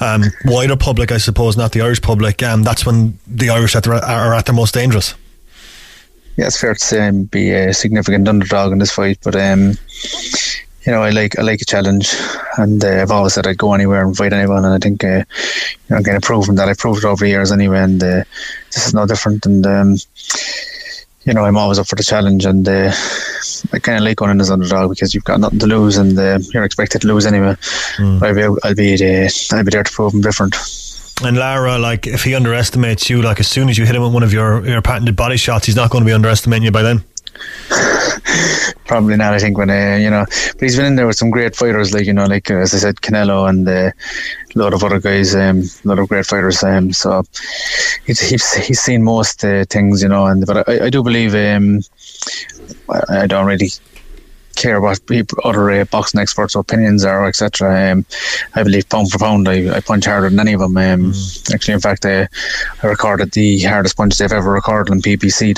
um, 0.00 0.24
wider 0.44 0.76
public, 0.76 1.12
I 1.12 1.18
suppose, 1.18 1.56
not 1.56 1.72
the 1.72 1.82
Irish 1.82 2.00
public, 2.00 2.42
um, 2.42 2.62
that's 2.62 2.86
when 2.86 3.18
the 3.26 3.50
Irish 3.50 3.74
are 3.74 4.34
at 4.34 4.46
their 4.46 4.54
most 4.54 4.74
dangerous. 4.74 5.14
Yeah, 6.36 6.46
it's 6.46 6.60
fair 6.60 6.74
to 6.74 6.80
say 6.80 7.06
I'm 7.06 7.24
be 7.24 7.50
a 7.50 7.74
significant 7.74 8.28
underdog 8.28 8.72
in 8.72 8.78
this 8.78 8.92
fight, 8.92 9.18
but 9.24 9.34
um, 9.34 9.72
you 10.88 10.94
know, 10.94 11.02
I 11.02 11.10
like 11.10 11.38
I 11.38 11.42
like 11.42 11.60
a 11.60 11.66
challenge, 11.66 12.14
and 12.56 12.82
uh, 12.82 13.02
I've 13.02 13.10
always 13.10 13.34
said 13.34 13.46
I'd 13.46 13.58
go 13.58 13.74
anywhere 13.74 14.02
and 14.06 14.16
fight 14.16 14.32
anyone, 14.32 14.64
and 14.64 14.72
I 14.72 14.78
think 14.78 15.04
uh, 15.04 15.18
you 15.18 15.90
know, 15.90 15.96
I'm 15.98 16.02
kind 16.02 16.16
of 16.16 16.22
proven 16.22 16.54
that. 16.54 16.66
I've 16.66 16.78
proved 16.78 17.04
it 17.04 17.06
over 17.06 17.26
the 17.26 17.30
years 17.30 17.52
anyway, 17.52 17.80
and 17.80 18.02
uh, 18.02 18.24
this 18.72 18.86
is 18.86 18.94
no 18.94 19.04
different. 19.04 19.44
And 19.44 19.66
um, 19.66 19.96
you 21.26 21.34
know, 21.34 21.44
I'm 21.44 21.58
always 21.58 21.78
up 21.78 21.88
for 21.88 21.96
the 21.96 22.02
challenge, 22.02 22.46
and 22.46 22.66
uh, 22.66 22.90
I 23.74 23.80
kind 23.80 23.98
of 23.98 24.04
like 24.04 24.16
going 24.16 24.30
in 24.30 24.40
as 24.40 24.50
underdog 24.50 24.88
because 24.88 25.14
you've 25.14 25.24
got 25.24 25.40
nothing 25.40 25.58
to 25.58 25.66
lose, 25.66 25.98
and 25.98 26.18
uh, 26.18 26.38
you're 26.54 26.64
expected 26.64 27.02
to 27.02 27.06
lose 27.06 27.26
anyway. 27.26 27.54
Mm. 27.98 28.22
I'll 28.22 28.34
be 28.34 28.60
I'll 28.64 28.74
be, 28.74 29.26
uh, 29.26 29.28
I'll 29.52 29.64
be 29.64 29.70
there 29.70 29.84
to 29.84 29.92
prove 29.92 30.12
them 30.12 30.22
different. 30.22 30.56
And 31.22 31.36
Lara, 31.36 31.76
like 31.76 32.06
if 32.06 32.24
he 32.24 32.34
underestimates 32.34 33.10
you, 33.10 33.20
like 33.20 33.40
as 33.40 33.48
soon 33.48 33.68
as 33.68 33.76
you 33.76 33.84
hit 33.84 33.94
him 33.94 34.02
with 34.02 34.14
one 34.14 34.22
of 34.22 34.32
your, 34.32 34.66
your 34.66 34.80
patented 34.80 35.16
body 35.16 35.36
shots, 35.36 35.66
he's 35.66 35.76
not 35.76 35.90
going 35.90 36.02
to 36.02 36.06
be 36.06 36.14
underestimating 36.14 36.64
you 36.64 36.70
by 36.70 36.82
then. 36.82 37.04
Probably 38.86 39.16
not. 39.16 39.34
I 39.34 39.38
think 39.38 39.58
when 39.58 39.70
uh, 39.70 39.98
you 40.00 40.10
know, 40.10 40.24
but 40.26 40.60
he's 40.60 40.76
been 40.76 40.86
in 40.86 40.96
there 40.96 41.06
with 41.06 41.16
some 41.16 41.30
great 41.30 41.54
fighters, 41.54 41.92
like 41.92 42.06
you 42.06 42.12
know, 42.12 42.24
like 42.24 42.50
uh, 42.50 42.56
as 42.56 42.74
I 42.74 42.78
said, 42.78 42.96
Canelo 42.96 43.48
and 43.48 43.68
uh, 43.68 43.90
a 44.54 44.58
lot 44.58 44.74
of 44.74 44.82
other 44.82 45.00
guys, 45.00 45.34
um, 45.34 45.62
a 45.84 45.88
lot 45.88 45.98
of 45.98 46.08
great 46.08 46.26
fighters. 46.26 46.62
Um, 46.62 46.92
so 46.92 47.22
he's 48.06 48.20
he's, 48.20 48.52
he's 48.54 48.80
seen 48.80 49.02
most 49.02 49.44
uh, 49.44 49.64
things, 49.68 50.02
you 50.02 50.08
know. 50.08 50.26
And 50.26 50.46
but 50.46 50.68
I, 50.68 50.86
I 50.86 50.90
do 50.90 51.02
believe 51.02 51.34
um, 51.34 51.80
I 53.10 53.26
don't 53.26 53.46
really 53.46 53.70
care 54.58 54.80
what 54.80 55.04
people, 55.06 55.38
other 55.44 55.70
uh, 55.70 55.84
boxing 55.84 56.20
experts' 56.20 56.54
opinions 56.54 57.04
are, 57.04 57.26
etc. 57.26 57.92
Um, 57.92 58.04
I 58.54 58.62
believe 58.62 58.88
pound 58.88 59.10
for 59.10 59.18
pound, 59.18 59.48
I, 59.48 59.76
I 59.76 59.80
punch 59.80 60.06
harder 60.06 60.28
than 60.28 60.40
any 60.40 60.52
of 60.52 60.60
them. 60.60 60.76
Um, 60.76 61.12
mm. 61.12 61.54
Actually, 61.54 61.74
in 61.74 61.80
fact, 61.80 62.04
I, 62.04 62.28
I 62.82 62.86
recorded 62.86 63.32
the 63.32 63.62
hardest 63.62 63.96
punch 63.96 64.18
they've 64.18 64.32
ever 64.32 64.50
recorded 64.50 64.90
on 64.90 65.00
PBC. 65.00 65.54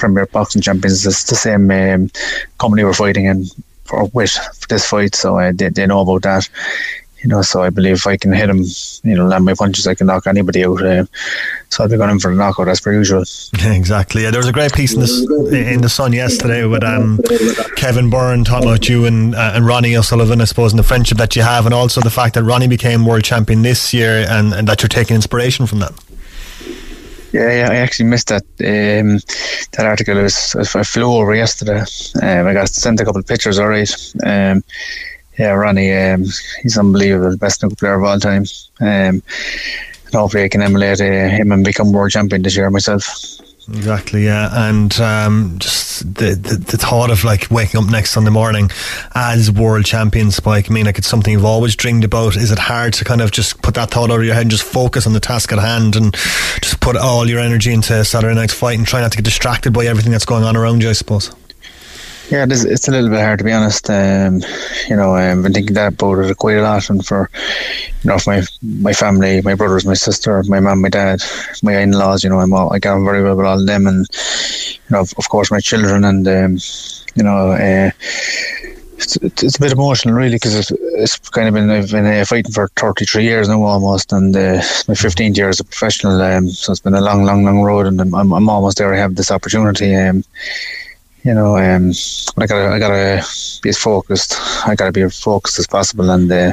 Premier 0.00 0.26
Boxing 0.26 0.62
Champions. 0.62 1.06
It's 1.06 1.24
the 1.24 1.36
same 1.36 1.70
um, 1.70 2.10
company 2.58 2.82
we're 2.82 2.94
fighting 2.94 3.26
in 3.26 3.44
for 3.84 4.06
with 4.06 4.36
this 4.68 4.88
fight, 4.88 5.14
so 5.14 5.38
uh, 5.38 5.52
they 5.54 5.68
they 5.68 5.86
know 5.86 6.00
about 6.00 6.22
that. 6.22 6.48
You 7.22 7.28
know, 7.28 7.42
so 7.42 7.62
I 7.62 7.68
believe 7.68 7.96
if 7.96 8.06
I 8.06 8.16
can 8.16 8.32
hit 8.32 8.48
him, 8.48 8.64
you 9.04 9.14
know, 9.14 9.26
land 9.26 9.44
my 9.44 9.52
punches, 9.52 9.86
I 9.86 9.94
can 9.94 10.06
knock 10.06 10.26
anybody 10.26 10.64
out. 10.64 10.82
Uh, 10.82 11.04
so 11.68 11.84
I'll 11.84 11.90
be 11.90 11.98
going 11.98 12.08
in 12.08 12.18
for 12.18 12.30
the 12.30 12.36
knockout 12.38 12.66
as 12.68 12.80
per 12.80 12.94
usual. 12.94 13.24
exactly. 13.62 14.22
Yeah, 14.22 14.30
there 14.30 14.38
was 14.38 14.48
a 14.48 14.52
great 14.52 14.72
piece 14.72 14.94
in 14.94 15.00
the 15.00 15.70
in 15.70 15.82
the 15.82 15.90
Sun 15.90 16.14
yesterday 16.14 16.64
with 16.64 16.82
um, 16.82 17.20
Kevin 17.76 18.08
Byrne 18.08 18.44
talking 18.44 18.68
about 18.68 18.88
you 18.88 19.04
and 19.04 19.34
uh, 19.34 19.52
and 19.54 19.66
Ronnie 19.66 19.94
O'Sullivan, 19.96 20.40
I 20.40 20.44
suppose, 20.44 20.72
and 20.72 20.78
the 20.78 20.82
friendship 20.82 21.18
that 21.18 21.36
you 21.36 21.42
have, 21.42 21.66
and 21.66 21.74
also 21.74 22.00
the 22.00 22.10
fact 22.10 22.34
that 22.36 22.42
Ronnie 22.44 22.68
became 22.68 23.04
world 23.04 23.24
champion 23.24 23.60
this 23.60 23.92
year, 23.92 24.24
and, 24.26 24.54
and 24.54 24.66
that 24.68 24.82
you're 24.82 24.88
taking 24.88 25.14
inspiration 25.14 25.66
from 25.66 25.80
that. 25.80 25.92
Yeah, 27.32 27.52
yeah, 27.52 27.68
I 27.70 27.76
actually 27.76 28.08
missed 28.08 28.28
that 28.28 28.42
um, 28.42 29.18
that 29.72 29.86
article. 29.86 30.18
It 30.18 30.22
was, 30.22 30.74
I 30.74 30.82
flew 30.82 31.12
over 31.12 31.34
yesterday. 31.34 31.80
Um, 32.22 32.46
I 32.48 32.52
got 32.52 32.68
sent 32.68 33.00
a 33.00 33.04
couple 33.04 33.20
of 33.20 33.26
pictures. 33.26 33.58
All 33.58 33.68
right. 33.68 33.90
Um, 34.24 34.64
yeah, 35.38 35.52
Ronnie, 35.52 35.92
um, 35.94 36.24
he's 36.62 36.76
unbelievable, 36.76 37.36
best 37.36 37.60
snooker 37.60 37.76
player 37.76 37.94
of 37.94 38.04
all 38.04 38.18
time. 38.18 38.44
Um, 38.80 39.22
and 40.06 40.12
hopefully, 40.12 40.44
I 40.44 40.48
can 40.48 40.60
emulate 40.60 41.00
uh, 41.00 41.04
him 41.04 41.52
and 41.52 41.64
become 41.64 41.92
world 41.92 42.10
champion 42.10 42.42
this 42.42 42.56
year 42.56 42.68
myself. 42.68 43.40
Exactly, 43.68 44.24
yeah, 44.24 44.68
and 44.68 44.98
um, 45.00 45.56
just 45.58 46.02
the, 46.14 46.34
the, 46.34 46.56
the 46.56 46.76
thought 46.76 47.10
of 47.10 47.24
like 47.24 47.50
waking 47.50 47.80
up 47.80 47.90
next 47.90 48.10
Sunday 48.10 48.30
morning 48.30 48.70
as 49.14 49.50
world 49.50 49.84
champion, 49.84 50.30
Spike. 50.30 50.70
I 50.70 50.74
mean, 50.74 50.86
like 50.86 50.98
it's 50.98 51.06
something 51.06 51.32
you've 51.32 51.44
always 51.44 51.76
dreamed 51.76 52.02
about. 52.02 52.36
Is 52.36 52.50
it 52.50 52.58
hard 52.58 52.94
to 52.94 53.04
kind 53.04 53.20
of 53.20 53.30
just 53.30 53.62
put 53.62 53.74
that 53.74 53.90
thought 53.90 54.10
out 54.10 54.18
of 54.18 54.24
your 54.24 54.34
head 54.34 54.42
and 54.42 54.50
just 54.50 54.64
focus 54.64 55.06
on 55.06 55.12
the 55.12 55.20
task 55.20 55.52
at 55.52 55.58
hand 55.58 55.94
and 55.94 56.14
just 56.62 56.80
put 56.80 56.96
all 56.96 57.28
your 57.28 57.38
energy 57.38 57.72
into 57.72 58.04
Saturday 58.04 58.34
night's 58.34 58.54
fight 58.54 58.78
and 58.78 58.86
try 58.86 59.00
not 59.00 59.12
to 59.12 59.18
get 59.18 59.24
distracted 59.24 59.72
by 59.72 59.86
everything 59.86 60.10
that's 60.12 60.24
going 60.24 60.42
on 60.42 60.56
around 60.56 60.82
you? 60.82 60.88
I 60.88 60.94
suppose. 60.94 61.30
Yeah, 62.30 62.44
it 62.44 62.52
is, 62.52 62.64
it's 62.64 62.86
a 62.86 62.92
little 62.92 63.10
bit 63.10 63.18
hard 63.18 63.40
to 63.40 63.44
be 63.44 63.52
honest. 63.52 63.90
Um, 63.90 64.40
you 64.88 64.94
know, 64.94 65.14
I've 65.14 65.42
been 65.42 65.52
thinking 65.52 65.74
that 65.74 65.94
about 65.94 66.18
it 66.20 66.36
quite 66.36 66.58
a 66.58 66.62
lot, 66.62 66.88
and 66.88 67.04
for 67.04 67.28
you 68.02 68.08
know, 68.08 68.18
for 68.18 68.30
my 68.30 68.46
my 68.62 68.92
family, 68.92 69.40
my 69.42 69.56
brothers, 69.56 69.84
my 69.84 69.94
sister, 69.94 70.40
my 70.44 70.60
mum, 70.60 70.80
my 70.80 70.90
dad, 70.90 71.20
my 71.64 71.76
in-laws. 71.78 72.22
You 72.22 72.30
know, 72.30 72.38
I'm 72.38 72.52
all, 72.52 72.72
I 72.72 72.78
get 72.78 72.92
on 72.92 73.04
very 73.04 73.24
well 73.24 73.34
with 73.34 73.46
all 73.46 73.58
of 73.58 73.66
them, 73.66 73.88
and 73.88 74.06
you 74.12 74.90
know, 74.90 75.00
of, 75.00 75.12
of 75.18 75.28
course, 75.28 75.50
my 75.50 75.58
children, 75.58 76.04
and 76.04 76.28
um, 76.28 76.58
you 77.16 77.24
know. 77.24 77.50
Uh, 77.50 77.90
it's, 79.02 79.16
it's 79.42 79.56
a 79.56 79.60
bit 79.60 79.72
emotional, 79.72 80.14
really, 80.14 80.36
because 80.36 80.54
it's, 80.54 80.70
it's, 80.70 81.18
kind 81.30 81.48
of 81.48 81.54
been 81.54 81.70
I've 81.70 81.90
been 81.90 82.04
uh, 82.04 82.22
fighting 82.26 82.52
for 82.52 82.68
33 82.76 83.24
years 83.24 83.48
now 83.48 83.62
almost, 83.62 84.12
and 84.12 84.36
uh, 84.36 84.56
my 84.86 84.94
15th 84.94 85.38
year 85.38 85.48
as 85.48 85.58
a 85.58 85.64
professional. 85.64 86.20
Um, 86.20 86.50
so 86.50 86.72
it's 86.72 86.82
been 86.82 86.94
a 86.94 87.00
long, 87.00 87.24
long, 87.24 87.44
long 87.44 87.62
road, 87.62 87.86
and 87.86 87.98
I'm, 87.98 88.14
I'm, 88.14 88.30
I'm 88.32 88.48
almost 88.50 88.76
there. 88.76 88.92
I 88.92 88.98
have 88.98 89.14
this 89.14 89.30
opportunity. 89.30 89.96
Um, 89.96 90.22
you 91.24 91.34
know, 91.34 91.56
um, 91.56 91.92
I 92.38 92.46
gotta, 92.46 92.74
I 92.74 92.78
gotta 92.78 93.26
be 93.62 93.68
as 93.68 93.78
focused. 93.78 94.36
I 94.66 94.74
gotta 94.74 94.92
be 94.92 95.02
as 95.02 95.20
focused 95.20 95.58
as 95.58 95.66
possible, 95.66 96.10
and 96.10 96.30
uh, 96.30 96.52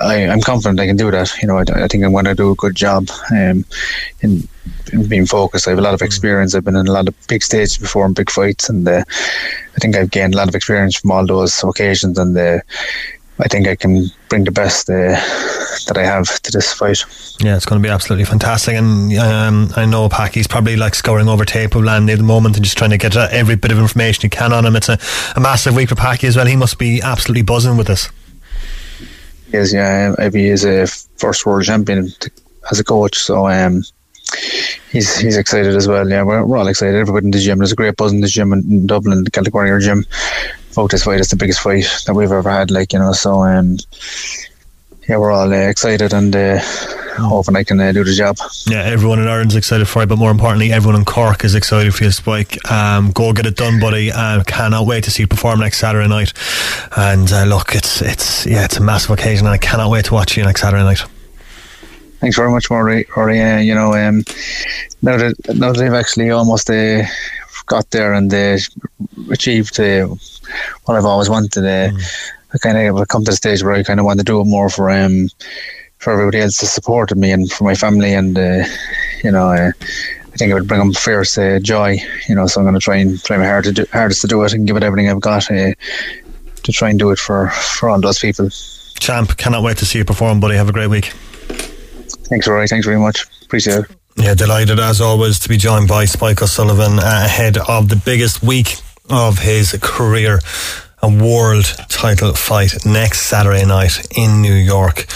I, 0.00 0.16
am 0.16 0.40
confident 0.40 0.80
I 0.80 0.86
can 0.86 0.96
do 0.96 1.10
that. 1.10 1.30
You 1.42 1.48
know, 1.48 1.58
I, 1.58 1.64
I 1.84 1.88
think 1.88 2.04
I'm 2.04 2.12
going 2.12 2.24
to 2.24 2.34
do 2.34 2.50
a 2.50 2.54
good 2.54 2.74
job 2.74 3.08
um, 3.30 3.64
in, 4.20 4.48
in, 4.92 5.08
being 5.08 5.26
focused. 5.26 5.66
I 5.66 5.70
have 5.70 5.78
a 5.78 5.82
lot 5.82 5.94
of 5.94 6.02
experience. 6.02 6.54
I've 6.54 6.64
been 6.64 6.76
in 6.76 6.86
a 6.86 6.92
lot 6.92 7.08
of 7.08 7.14
big 7.28 7.42
stages 7.42 7.76
before 7.76 8.06
in 8.06 8.14
big 8.14 8.30
fights, 8.30 8.68
and 8.68 8.88
uh, 8.88 9.04
I 9.06 9.78
think 9.80 9.94
I've 9.94 10.10
gained 10.10 10.34
a 10.34 10.36
lot 10.38 10.48
of 10.48 10.54
experience 10.54 10.96
from 10.96 11.10
all 11.10 11.26
those 11.26 11.62
occasions. 11.62 12.18
And 12.18 12.36
uh, 12.36 12.60
I 13.40 13.46
think 13.48 13.68
I 13.68 13.76
can 13.76 14.06
bring 14.28 14.44
the 14.44 14.50
best 14.50 14.90
uh, 14.90 15.14
that 15.86 15.94
I 15.96 16.04
have 16.04 16.26
to 16.42 16.50
this 16.50 16.72
fight. 16.72 17.04
Yeah, 17.40 17.56
it's 17.56 17.66
going 17.66 17.80
to 17.80 17.86
be 17.86 17.92
absolutely 17.92 18.24
fantastic. 18.24 18.74
And 18.74 19.16
um, 19.16 19.70
I 19.76 19.86
know 19.86 20.08
Packy's 20.08 20.48
probably 20.48 20.76
like 20.76 20.94
scouring 20.94 21.28
over 21.28 21.44
tape 21.44 21.76
of 21.76 21.84
Landy 21.84 22.12
at 22.12 22.18
the 22.18 22.24
moment 22.24 22.56
and 22.56 22.64
just 22.64 22.76
trying 22.76 22.90
to 22.90 22.98
get 22.98 23.16
every 23.16 23.54
bit 23.54 23.70
of 23.70 23.78
information 23.78 24.22
he 24.22 24.28
can 24.28 24.52
on 24.52 24.66
him. 24.66 24.74
It's 24.74 24.88
a, 24.88 24.98
a 25.36 25.40
massive 25.40 25.76
week 25.76 25.88
for 25.88 25.94
Packy 25.94 26.26
as 26.26 26.36
well. 26.36 26.46
He 26.46 26.56
must 26.56 26.78
be 26.78 27.00
absolutely 27.00 27.42
buzzing 27.42 27.76
with 27.76 27.86
this. 27.86 28.10
Yes, 29.52 29.72
yeah. 29.72 30.14
Ivy 30.18 30.48
is 30.48 30.64
a 30.64 30.86
first 31.16 31.46
world 31.46 31.64
champion 31.64 32.10
as 32.70 32.80
a 32.80 32.84
coach, 32.84 33.16
so 33.16 33.48
um, 33.48 33.82
he's 34.90 35.16
he's 35.16 35.36
excited 35.36 35.74
as 35.74 35.86
well. 35.86 36.06
Yeah, 36.08 36.22
we're, 36.22 36.44
we're 36.44 36.58
all 36.58 36.68
excited. 36.68 36.96
Everybody 36.96 37.26
in 37.26 37.30
the 37.30 37.38
gym. 37.38 37.58
There's 37.58 37.72
a 37.72 37.76
great 37.76 37.96
buzz 37.96 38.12
in 38.12 38.20
the 38.20 38.26
gym 38.26 38.52
in 38.52 38.86
Dublin, 38.86 39.24
the 39.24 39.30
Celtic 39.30 39.54
Warrior 39.54 39.78
gym 39.78 40.04
about 40.72 40.90
this 40.90 41.04
fight. 41.04 41.20
It's 41.20 41.30
the 41.30 41.36
biggest 41.36 41.60
fight 41.60 41.86
that 42.06 42.14
we've 42.14 42.30
ever 42.30 42.50
had. 42.50 42.70
Like 42.70 42.92
you 42.92 42.98
know, 42.98 43.12
so 43.12 43.42
um, 43.42 43.78
yeah, 45.08 45.16
we're 45.16 45.32
all 45.32 45.52
uh, 45.52 45.56
excited 45.56 46.12
and. 46.12 46.34
Uh, 46.34 46.60
hoping 47.26 47.56
I 47.56 47.64
can 47.64 47.80
uh, 47.80 47.92
do 47.92 48.04
the 48.04 48.14
job. 48.14 48.36
Yeah, 48.66 48.82
everyone 48.82 49.18
in 49.18 49.28
Ireland's 49.28 49.56
excited 49.56 49.88
for 49.88 50.02
it, 50.02 50.08
but 50.08 50.18
more 50.18 50.30
importantly, 50.30 50.72
everyone 50.72 50.98
in 50.98 51.04
Cork 51.04 51.44
is 51.44 51.54
excited 51.54 51.94
for 51.94 52.04
you, 52.04 52.10
Spike. 52.10 52.70
Um, 52.70 53.10
go 53.12 53.32
get 53.32 53.46
it 53.46 53.56
done, 53.56 53.80
buddy. 53.80 54.12
Uh, 54.12 54.42
cannot 54.44 54.86
wait 54.86 55.04
to 55.04 55.10
see 55.10 55.24
you 55.24 55.26
perform 55.26 55.60
next 55.60 55.78
Saturday 55.78 56.08
night. 56.08 56.32
And 56.96 57.30
uh, 57.32 57.44
look, 57.44 57.74
it's 57.74 58.00
it's 58.02 58.46
yeah, 58.46 58.64
it's 58.64 58.76
a 58.76 58.82
massive 58.82 59.10
occasion, 59.10 59.46
and 59.46 59.54
I 59.54 59.58
cannot 59.58 59.90
wait 59.90 60.06
to 60.06 60.14
watch 60.14 60.36
you 60.36 60.44
next 60.44 60.62
Saturday 60.62 60.84
night. 60.84 61.02
Thanks 62.20 62.36
very 62.36 62.50
much, 62.50 62.70
Rory. 62.70 63.06
Rory, 63.16 63.40
uh, 63.40 63.58
you 63.58 63.74
know, 63.74 63.94
um, 63.94 64.24
now 65.02 65.16
that 65.16 65.34
now 65.54 65.72
that 65.72 65.78
they've 65.78 65.92
actually 65.92 66.30
almost 66.30 66.70
uh, 66.70 67.02
got 67.66 67.90
there 67.90 68.12
and 68.14 68.32
uh, 68.32 68.58
achieved 69.30 69.78
uh, 69.78 70.08
what 70.84 70.96
I've 70.96 71.04
always 71.04 71.30
wanted. 71.30 71.64
Uh, 71.64 71.90
mm. 71.90 72.30
I 72.54 72.58
kind 72.58 72.78
of 72.78 73.08
come 73.08 73.24
to 73.24 73.30
the 73.30 73.36
stage 73.36 73.62
where 73.62 73.74
I 73.74 73.82
kind 73.82 74.00
of 74.00 74.06
want 74.06 74.20
to 74.20 74.24
do 74.24 74.40
it 74.40 74.44
more 74.44 74.70
for 74.70 74.90
um, 74.90 75.28
for 75.98 76.12
everybody 76.12 76.40
else 76.40 76.58
to 76.58 76.66
support 76.66 77.14
me 77.14 77.32
and 77.32 77.50
for 77.50 77.64
my 77.64 77.74
family, 77.74 78.14
and 78.14 78.38
uh, 78.38 78.64
you 79.22 79.30
know, 79.30 79.48
uh, 79.48 79.70
I 79.80 80.36
think 80.36 80.50
it 80.50 80.54
would 80.54 80.68
bring 80.68 80.80
them 80.80 80.92
fierce 80.94 81.36
uh, 81.36 81.58
joy. 81.62 81.98
You 82.28 82.34
know, 82.34 82.46
so 82.46 82.60
I'm 82.60 82.64
going 82.64 82.74
to 82.74 82.80
try 82.80 82.96
and 82.96 83.22
try 83.22 83.36
my 83.36 83.46
hard 83.46 83.64
to 83.64 83.72
do, 83.72 83.86
hardest 83.92 84.22
to 84.22 84.26
do 84.26 84.42
it 84.44 84.54
and 84.54 84.66
give 84.66 84.76
it 84.76 84.82
everything 84.82 85.10
I've 85.10 85.20
got 85.20 85.50
uh, 85.50 85.72
to 86.62 86.72
try 86.72 86.90
and 86.90 86.98
do 86.98 87.10
it 87.10 87.18
for 87.18 87.50
for 87.50 87.90
all 87.90 88.00
those 88.00 88.18
people. 88.18 88.48
Champ, 88.98 89.36
cannot 89.36 89.62
wait 89.62 89.76
to 89.78 89.86
see 89.86 89.98
you 89.98 90.04
perform, 90.04 90.40
buddy. 90.40 90.56
Have 90.56 90.68
a 90.68 90.72
great 90.72 90.90
week. 90.90 91.12
Thanks, 92.28 92.48
Rory. 92.48 92.66
Thanks 92.66 92.86
very 92.86 92.98
much. 92.98 93.26
Appreciate 93.44 93.80
it. 93.80 93.86
Yeah, 94.16 94.34
delighted 94.34 94.80
as 94.80 95.00
always 95.00 95.38
to 95.40 95.48
be 95.48 95.56
joined 95.56 95.86
by 95.86 96.04
Spike 96.04 96.42
O'Sullivan 96.42 96.98
uh, 96.98 97.22
ahead 97.24 97.56
of 97.56 97.88
the 97.88 97.94
biggest 97.94 98.42
week 98.42 98.76
of 99.10 99.38
his 99.38 99.76
career. 99.80 100.40
A 101.00 101.08
world 101.08 101.64
title 101.88 102.32
fight 102.32 102.84
next 102.84 103.22
Saturday 103.22 103.64
night 103.64 104.18
in 104.18 104.42
New 104.42 104.54
York 104.54 105.06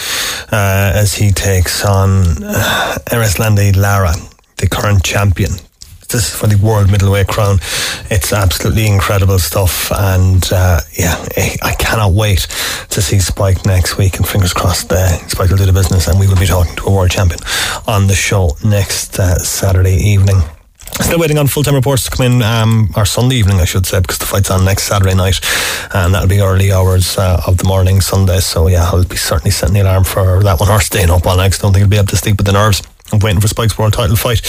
uh, 0.49 0.93
as 0.95 1.15
he 1.15 1.31
takes 1.31 1.83
on 1.83 2.41
uh, 2.41 2.95
Erislandy 3.11 3.75
Lara, 3.75 4.13
the 4.57 4.69
current 4.69 5.03
champion 5.03 5.51
this 6.13 6.29
is 6.29 6.39
for 6.39 6.47
the 6.47 6.63
world 6.63 6.91
middleweight 6.91 7.27
crown. 7.27 7.57
It's 8.09 8.31
absolutely 8.31 8.85
incredible 8.87 9.39
stuff, 9.39 9.91
and 9.91 10.43
uh, 10.53 10.79
yeah, 10.93 11.15
I 11.63 11.75
cannot 11.79 12.13
wait 12.13 12.47
to 12.89 13.01
see 13.01 13.19
Spike 13.19 13.65
next 13.65 13.97
week. 13.97 14.17
And 14.17 14.27
fingers 14.27 14.53
crossed, 14.53 14.93
uh, 14.93 15.07
Spike 15.27 15.49
will 15.49 15.57
do 15.57 15.65
the 15.65 15.73
business, 15.73 16.07
and 16.07 16.19
we 16.19 16.27
will 16.27 16.39
be 16.39 16.45
talking 16.45 16.75
to 16.75 16.85
a 16.85 16.91
world 16.91 17.09
champion 17.09 17.39
on 17.87 18.05
the 18.07 18.15
show 18.15 18.55
next 18.63 19.19
uh, 19.19 19.39
Saturday 19.39 19.95
evening. 19.95 20.37
Still 21.01 21.19
waiting 21.19 21.37
on 21.37 21.47
full 21.47 21.63
time 21.63 21.75
reports 21.75 22.05
to 22.05 22.11
come 22.11 22.25
in, 22.25 22.41
um, 22.41 22.89
or 22.95 23.05
Sunday 23.05 23.35
evening, 23.35 23.59
I 23.59 23.65
should 23.65 23.85
say, 23.85 23.99
because 23.99 24.17
the 24.17 24.25
fight's 24.25 24.49
on 24.51 24.63
next 24.65 24.83
Saturday 24.83 25.15
night, 25.15 25.39
and 25.93 26.13
that'll 26.13 26.29
be 26.29 26.41
early 26.41 26.71
hours 26.71 27.17
uh, 27.17 27.41
of 27.45 27.57
the 27.57 27.65
morning 27.65 28.01
Sunday. 28.01 28.39
So, 28.39 28.67
yeah, 28.67 28.85
I'll 28.85 29.03
be 29.03 29.15
certainly 29.15 29.51
setting 29.51 29.75
the 29.75 29.81
alarm 29.81 30.03
for 30.03 30.41
that 30.43 30.59
one 30.59 30.69
or 30.69 30.79
staying 30.79 31.09
up 31.09 31.25
all 31.25 31.37
night. 31.37 31.57
Don't 31.59 31.73
think 31.73 31.83
I'll 31.83 31.89
be 31.89 31.97
able 31.97 32.07
to 32.07 32.17
sleep 32.17 32.37
with 32.37 32.45
the 32.45 32.53
nerves. 32.53 32.81
I'm 33.11 33.19
waiting 33.19 33.41
for 33.41 33.47
Spike's 33.47 33.77
world 33.77 33.93
title 33.93 34.15
fight, 34.15 34.41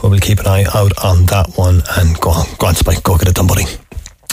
but 0.00 0.10
we'll 0.10 0.20
keep 0.20 0.38
an 0.38 0.46
eye 0.46 0.64
out 0.74 0.92
on 1.02 1.26
that 1.26 1.54
one 1.56 1.82
and 1.98 2.18
go 2.20 2.30
on, 2.30 2.46
go 2.58 2.66
on, 2.66 2.74
Spike, 2.74 3.02
go 3.02 3.16
get 3.16 3.28
it 3.28 3.34
done, 3.34 3.46
buddy. 3.46 3.64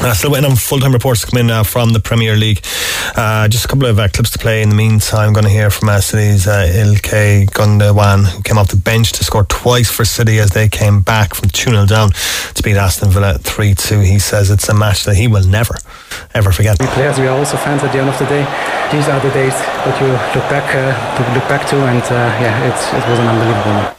Uh, 0.01 0.13
still 0.13 0.31
waiting 0.31 0.49
on 0.49 0.55
full-time 0.55 0.93
reports 0.93 1.21
to 1.21 1.27
come 1.27 1.41
in 1.41 1.51
uh, 1.51 1.61
from 1.61 1.91
the 1.91 1.99
Premier 1.99 2.33
League. 2.33 2.61
Uh, 3.17 3.49
just 3.49 3.65
a 3.65 3.67
couple 3.67 3.85
of 3.85 3.99
uh, 3.99 4.07
clips 4.07 4.29
to 4.29 4.39
play 4.39 4.61
in 4.61 4.69
the 4.69 4.75
meantime. 4.75 5.27
I'm 5.27 5.33
going 5.33 5.43
to 5.43 5.51
hear 5.51 5.69
from 5.69 5.89
uh, 5.89 5.99
City's 5.99 6.47
uh, 6.47 6.71
Ilkay 6.71 7.47
Gundogan, 7.47 8.23
who 8.23 8.41
came 8.43 8.57
off 8.57 8.69
the 8.69 8.77
bench 8.77 9.11
to 9.13 9.25
score 9.25 9.43
twice 9.43 9.91
for 9.91 10.05
City 10.05 10.39
as 10.39 10.51
they 10.51 10.69
came 10.69 11.01
back 11.01 11.33
from 11.33 11.49
2-0 11.49 11.85
down 11.89 12.11
to 12.11 12.63
beat 12.63 12.77
Aston 12.77 13.09
Villa 13.09 13.39
3-2. 13.39 14.05
He 14.05 14.19
says 14.19 14.49
it's 14.49 14.69
a 14.69 14.73
match 14.73 15.03
that 15.03 15.15
he 15.15 15.27
will 15.27 15.45
never, 15.45 15.75
ever 16.33 16.53
forget. 16.53 16.79
We 16.79 16.87
players, 16.87 17.19
we 17.19 17.27
are 17.27 17.37
also 17.37 17.57
fans 17.57 17.83
at 17.83 17.91
the 17.91 17.99
end 17.99 18.07
of 18.07 18.17
the 18.17 18.25
day. 18.25 18.47
These 18.93 19.09
are 19.09 19.19
the 19.19 19.31
days 19.31 19.53
that 19.53 19.99
you 19.99 20.07
look 20.07 20.49
back, 20.49 20.71
to 20.71 21.33
look 21.33 21.49
back 21.49 21.67
to, 21.71 21.75
and 21.75 21.99
yeah, 22.39 22.67
it 22.67 23.09
was 23.09 23.19
an 23.19 23.27
unbelievable 23.27 23.83
one. 23.83 23.98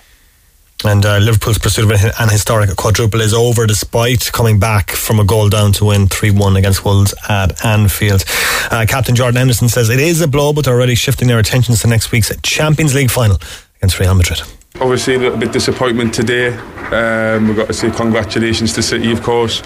And 0.84 1.04
uh, 1.04 1.18
Liverpool's 1.18 1.58
pursuit 1.58 1.84
of 1.84 1.90
an 1.90 2.28
historic 2.30 2.74
quadruple 2.76 3.20
is 3.20 3.34
over 3.34 3.66
despite 3.66 4.32
coming 4.32 4.58
back 4.58 4.90
from 4.90 5.20
a 5.20 5.24
goal 5.24 5.50
down 5.50 5.72
to 5.72 5.84
win 5.86 6.06
3 6.06 6.30
1 6.30 6.56
against 6.56 6.84
Wolves 6.86 7.14
at 7.28 7.62
Anfield. 7.64 8.24
Uh, 8.70 8.86
Captain 8.88 9.14
Jordan 9.14 9.36
Henderson 9.36 9.68
says 9.68 9.90
it 9.90 10.00
is 10.00 10.22
a 10.22 10.28
blow, 10.28 10.54
but 10.54 10.64
they're 10.64 10.74
already 10.74 10.94
shifting 10.94 11.28
their 11.28 11.38
attentions 11.38 11.82
to 11.82 11.86
next 11.86 12.12
week's 12.12 12.34
Champions 12.42 12.94
League 12.94 13.10
final 13.10 13.36
against 13.76 14.00
Real 14.00 14.14
Madrid. 14.14 14.40
Obviously, 14.80 15.16
a 15.16 15.18
little 15.18 15.36
bit 15.36 15.52
disappointment 15.52 16.14
today. 16.14 16.48
Um, 16.92 17.48
we've 17.48 17.56
got 17.56 17.66
to 17.66 17.74
say 17.74 17.90
congratulations 17.90 18.72
to 18.74 18.82
City, 18.82 19.12
of 19.12 19.22
course, 19.22 19.62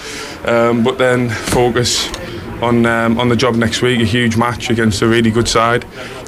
um, 0.47 0.83
but 0.83 0.99
then 0.99 1.31
focus 1.31 2.09
on 2.61 2.87
um, 2.87 3.21
on 3.21 3.29
the 3.29 3.37
job 3.37 3.55
next 3.55 3.83
week. 3.83 4.01
A 4.01 4.05
huge 4.05 4.37
match 4.37 4.69
against 4.69 5.01
a 5.01 5.07
really 5.07 5.31
good 5.31 5.47
side, 5.47 5.85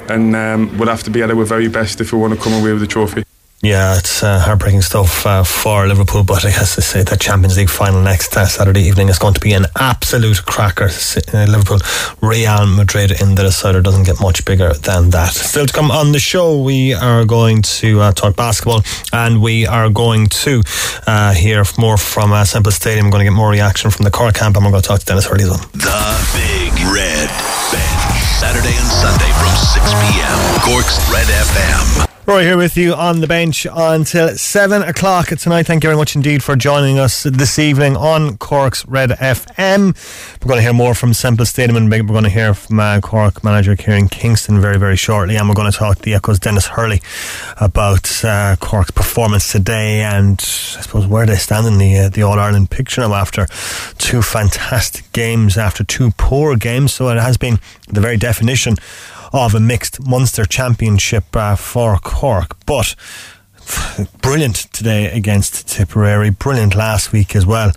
and 0.09 0.33
um, 0.33 0.77
we'll 0.77 0.87
have 0.87 1.03
to 1.03 1.09
be 1.09 1.21
at 1.23 1.29
our 1.29 1.43
very 1.43 1.67
best 1.67 1.99
if 1.99 2.13
we 2.13 2.19
want 2.19 2.33
to 2.33 2.39
come 2.39 2.53
away 2.53 2.71
with 2.71 2.81
the 2.81 2.87
trophy. 2.87 3.26
Yeah, 3.67 3.97
it's 3.97 4.23
uh, 4.23 4.39
heartbreaking 4.39 4.81
stuff 4.81 5.25
uh, 5.25 5.43
for 5.43 5.85
Liverpool, 5.87 6.23
but 6.23 6.45
I 6.45 6.51
guess 6.51 6.75
to 6.75 6.81
say 6.81 7.03
that 7.03 7.19
Champions 7.19 7.57
League 7.57 7.69
final 7.69 8.01
next 8.01 8.37
uh, 8.37 8.45
Saturday 8.45 8.79
evening 8.83 9.09
is 9.09 9.19
going 9.19 9.33
to 9.33 9.41
be 9.41 9.51
an 9.51 9.65
absolute 9.77 10.45
cracker. 10.45 10.85
Uh, 10.85 11.45
Liverpool, 11.49 11.79
Real 12.21 12.65
Madrid 12.65 13.21
in 13.21 13.35
the 13.35 13.43
decider 13.43 13.81
doesn't 13.81 14.05
get 14.05 14.21
much 14.21 14.45
bigger 14.45 14.71
than 14.71 15.09
that. 15.09 15.33
Still 15.33 15.65
to 15.65 15.73
come 15.73 15.91
on 15.91 16.13
the 16.13 16.19
show, 16.19 16.61
we 16.63 16.93
are 16.93 17.25
going 17.25 17.61
to 17.83 17.99
uh, 17.99 18.13
talk 18.13 18.37
basketball 18.37 18.83
and 19.11 19.41
we 19.41 19.67
are 19.67 19.89
going 19.89 20.27
to 20.27 20.63
uh, 21.05 21.33
hear 21.33 21.65
more 21.77 21.97
from 21.97 22.31
uh, 22.31 22.45
Stadium. 22.45 23.07
We're 23.07 23.11
going 23.11 23.25
to 23.25 23.31
get 23.31 23.35
more 23.35 23.51
reaction 23.51 23.91
from 23.91 24.05
the 24.05 24.11
Cork 24.11 24.35
camp 24.35 24.55
and 24.55 24.63
we're 24.63 24.71
going 24.71 24.83
to 24.83 24.87
talk 24.87 25.01
to 25.01 25.05
Denis 25.05 25.25
Hurley 25.25 25.43
as 25.43 25.49
well. 25.49 25.59
The 25.73 26.07
Big 26.39 26.71
Red 26.87 27.27
Bench, 27.75 28.23
Saturday 28.39 28.79
and 28.79 28.87
Sunday 28.87 29.31
from 29.35 29.51
6 29.51 29.91
p.m. 30.07 30.39
Cork's 30.63 31.03
Red 31.11 31.27
FM. 31.27 32.06
Roy 32.27 32.41
here 32.41 32.57
with 32.57 32.75
you 32.75 32.93
on 32.93 33.21
the 33.21 33.25
bench 33.25 33.65
until 33.71 34.27
7 34.35 34.81
o'clock 34.81 35.29
tonight. 35.29 35.65
Thank 35.65 35.85
you 35.85 35.87
very 35.87 35.95
much 35.95 36.13
indeed 36.13 36.43
for 36.43 36.57
joining 36.57 36.99
us 36.99 37.23
this 37.23 37.57
evening 37.57 37.95
on 37.95 38.35
Cork's 38.35 38.85
Red 38.85 39.11
FM. 39.11 39.95
We're 40.41 40.49
going 40.49 40.57
to 40.57 40.61
hear 40.61 40.73
more 40.73 40.93
from 40.93 41.13
Semple 41.13 41.45
Stadium 41.45 41.77
and 41.77 41.89
we're 41.89 42.03
going 42.03 42.25
to 42.25 42.29
hear 42.29 42.53
from 42.53 42.81
uh, 42.81 42.99
Cork 42.99 43.45
manager 43.45 43.77
Kieran 43.77 44.09
Kingston 44.09 44.59
very, 44.59 44.77
very 44.77 44.97
shortly. 44.97 45.37
And 45.37 45.47
we're 45.47 45.55
going 45.55 45.71
to 45.71 45.77
talk 45.77 45.99
to 45.99 46.01
the 46.01 46.15
Echo's 46.15 46.37
Denis 46.37 46.67
Hurley 46.67 47.01
about 47.61 48.25
uh, 48.25 48.57
Cork's 48.59 48.91
performance 48.91 49.49
today 49.49 50.01
and 50.01 50.33
I 50.33 50.81
suppose 50.81 51.07
where 51.07 51.25
they 51.25 51.37
stand 51.37 51.65
in 51.65 51.77
the, 51.77 51.97
uh, 51.97 52.09
the 52.09 52.23
All 52.23 52.37
Ireland 52.37 52.69
picture 52.69 52.99
now 52.99 53.13
after 53.13 53.45
two 53.99 54.21
fantastic 54.21 55.09
games, 55.13 55.57
after 55.57 55.85
two 55.85 56.11
poor 56.17 56.57
games. 56.57 56.93
So 56.93 57.07
it 57.07 57.21
has 57.21 57.37
been 57.37 57.59
the 57.87 58.01
very 58.01 58.17
definition 58.17 58.75
of 59.33 59.53
a 59.55 59.59
mixed 59.59 60.05
Munster 60.05 60.45
Championship 60.45 61.35
uh, 61.35 61.55
for 61.55 61.97
Cork. 61.97 62.57
But 62.65 62.95
brilliant 64.21 64.55
today 64.73 65.11
against 65.11 65.67
Tipperary, 65.67 66.29
brilliant 66.29 66.75
last 66.75 67.11
week 67.11 67.35
as 67.35 67.45
well. 67.45 67.71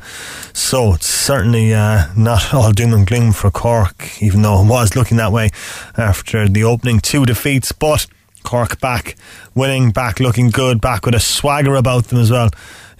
So 0.52 0.94
it's 0.94 1.06
certainly 1.06 1.74
uh, 1.74 2.06
not 2.16 2.54
all 2.54 2.72
doom 2.72 2.94
and 2.94 3.06
gloom 3.06 3.32
for 3.32 3.50
Cork, 3.50 4.22
even 4.22 4.42
though 4.42 4.62
it 4.62 4.68
was 4.68 4.96
looking 4.96 5.16
that 5.16 5.32
way 5.32 5.50
after 5.96 6.48
the 6.48 6.64
opening 6.64 7.00
two 7.00 7.26
defeats. 7.26 7.72
But 7.72 8.06
Cork 8.42 8.80
back 8.80 9.16
winning, 9.54 9.90
back 9.90 10.20
looking 10.20 10.50
good, 10.50 10.80
back 10.80 11.04
with 11.04 11.14
a 11.14 11.20
swagger 11.20 11.74
about 11.74 12.04
them 12.04 12.20
as 12.20 12.30
well 12.30 12.50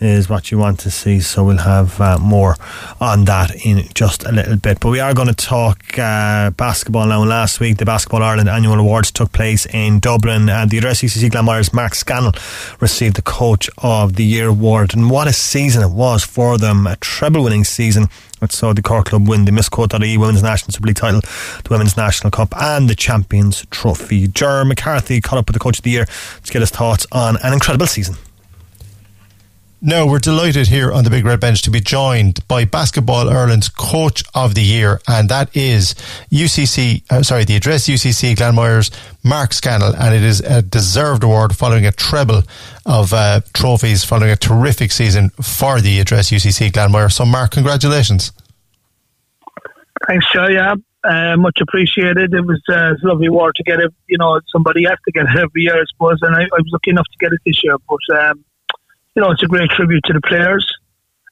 is 0.01 0.29
what 0.29 0.51
you 0.51 0.59
want 0.59 0.81
to 0.81 0.91
see. 0.91 1.21
So 1.21 1.45
we'll 1.45 1.59
have 1.59 2.01
uh, 2.01 2.19
more 2.19 2.57
on 3.01 3.27
that 3.27 3.65
in 3.65 3.87
just 3.95 4.25
a 4.25 4.33
little 4.33 4.57
bit. 4.57 4.81
But 4.81 4.91
we 4.91 5.01
are 5.01 5.15
going 5.15 5.29
to 5.29 5.35
talk 5.35 5.99
uh, 5.99 6.51
basketball 6.51 7.07
now. 7.07 7.23
Last 7.25 7.61
week, 7.61 7.77
the 7.77 7.85
Basketball 7.85 8.23
Ireland 8.23 8.49
annual 8.49 8.79
awards 8.79 9.11
took 9.11 9.33
place 9.33 9.67
in 9.67 10.01
Dublin, 10.01 10.49
and 10.49 10.71
the 10.71 10.79
address 10.79 11.03
UCC 11.03 11.31
Glanmire's 11.31 11.73
Mark 11.73 11.95
Scannell 11.95 12.33
received 12.81 13.17
the 13.17 13.23
Coach 13.23 13.69
of 13.79 14.17
the 14.17 14.25
Year 14.25 14.49
award. 14.49 14.95
And 14.95 15.11
what 15.11 15.29
a 15.29 15.33
season 15.33 15.83
it 15.83 15.91
was 15.91 16.25
for 16.25 16.59
them! 16.59 16.87
A 16.87 16.97
treble-winning 16.97 17.65
season. 17.65 18.09
That 18.41 18.53
saw 18.53 18.73
the 18.73 18.81
Cork 18.81 19.07
Club 19.07 19.29
win 19.29 19.45
the 19.45 19.53
Miss 19.53 19.69
MissQuote.ie 19.69 20.17
Women's 20.17 20.43
National 20.43 20.73
Super 20.73 20.87
League 20.87 20.97
title, 20.97 21.21
the 21.21 21.69
Women's 21.69 21.99
National 21.99 22.31
Cup, 22.31 22.57
and 22.57 22.89
the 22.89 22.95
Champions 22.95 23.67
Trophy. 23.71 24.29
Ger 24.29 24.65
McCarthy 24.65 25.21
caught 25.21 25.39
up 25.39 25.47
with 25.47 25.55
the 25.55 25.61
Coach 25.61 25.79
of 25.79 25.85
the 25.85 25.91
Year 25.91 26.07
to 26.07 26.53
get 26.53 26.61
his 26.61 26.71
thoughts 26.71 27.07
on 27.13 27.37
an 27.43 27.53
incredible 27.53 27.87
season. 27.87 28.17
No, 29.83 30.07
we're 30.07 30.19
delighted 30.19 30.67
here 30.67 30.93
on 30.93 31.05
the 31.05 31.11
Big 31.11 31.25
Red 31.25 31.41
Bench 31.41 31.63
to 31.63 31.71
be 31.71 31.81
joined 31.81 32.47
by 32.47 32.67
Basketball 32.67 33.31
Ireland's 33.31 33.71
Coach 33.71 34.23
of 34.35 34.55
the 34.55 34.61
Year, 34.61 35.01
and 35.09 35.31
that 35.31 35.57
is 35.57 35.95
UCC, 36.31 37.11
uh, 37.11 37.23
sorry, 37.23 37.45
the 37.45 37.57
address 37.57 37.89
UCC 37.89 38.35
Glanmire's 38.35 38.91
Mark 39.25 39.55
Scannell, 39.55 39.95
and 39.97 40.15
it 40.15 40.23
is 40.23 40.41
a 40.41 40.61
deserved 40.61 41.25
award 41.25 41.57
following 41.57 41.87
a 41.87 41.93
treble 41.93 42.43
of 42.85 43.15
uh, 43.15 43.41
trophies 43.55 44.05
following 44.05 44.31
a 44.31 44.37
terrific 44.37 44.93
season 44.93 45.31
for 45.41 45.81
the 45.81 45.99
address 45.99 46.31
UCC 46.31 46.71
Glanmire. 46.71 47.11
So, 47.11 47.25
Mark, 47.25 47.53
congratulations. 47.53 48.33
Thanks, 50.07 50.27
Joe. 50.31 50.49
Yeah, 50.49 50.75
uh, 51.05 51.39
much 51.39 51.59
appreciated. 51.63 52.35
It 52.35 52.45
was, 52.45 52.61
uh, 52.69 52.93
a 52.93 52.97
lovely 53.03 53.29
award 53.29 53.55
to 53.55 53.63
get 53.63 53.81
it. 53.81 53.95
You 54.09 54.19
know, 54.19 54.41
somebody 54.53 54.85
has 54.85 54.99
to 55.07 55.13
get 55.13 55.25
it 55.25 55.39
every 55.39 55.63
year, 55.63 55.81
I 55.81 55.85
suppose, 55.91 56.19
and 56.21 56.37
I, 56.37 56.43
I 56.43 56.59
was 56.59 56.69
lucky 56.71 56.91
enough 56.91 57.07
to 57.07 57.19
get 57.19 57.33
it 57.33 57.41
this 57.47 57.65
year. 57.65 57.77
But 57.89 58.29
um, 58.29 58.45
you 59.15 59.23
know, 59.23 59.31
it's 59.31 59.43
a 59.43 59.47
great 59.47 59.71
tribute 59.71 60.05
to 60.05 60.13
the 60.13 60.21
players. 60.21 60.67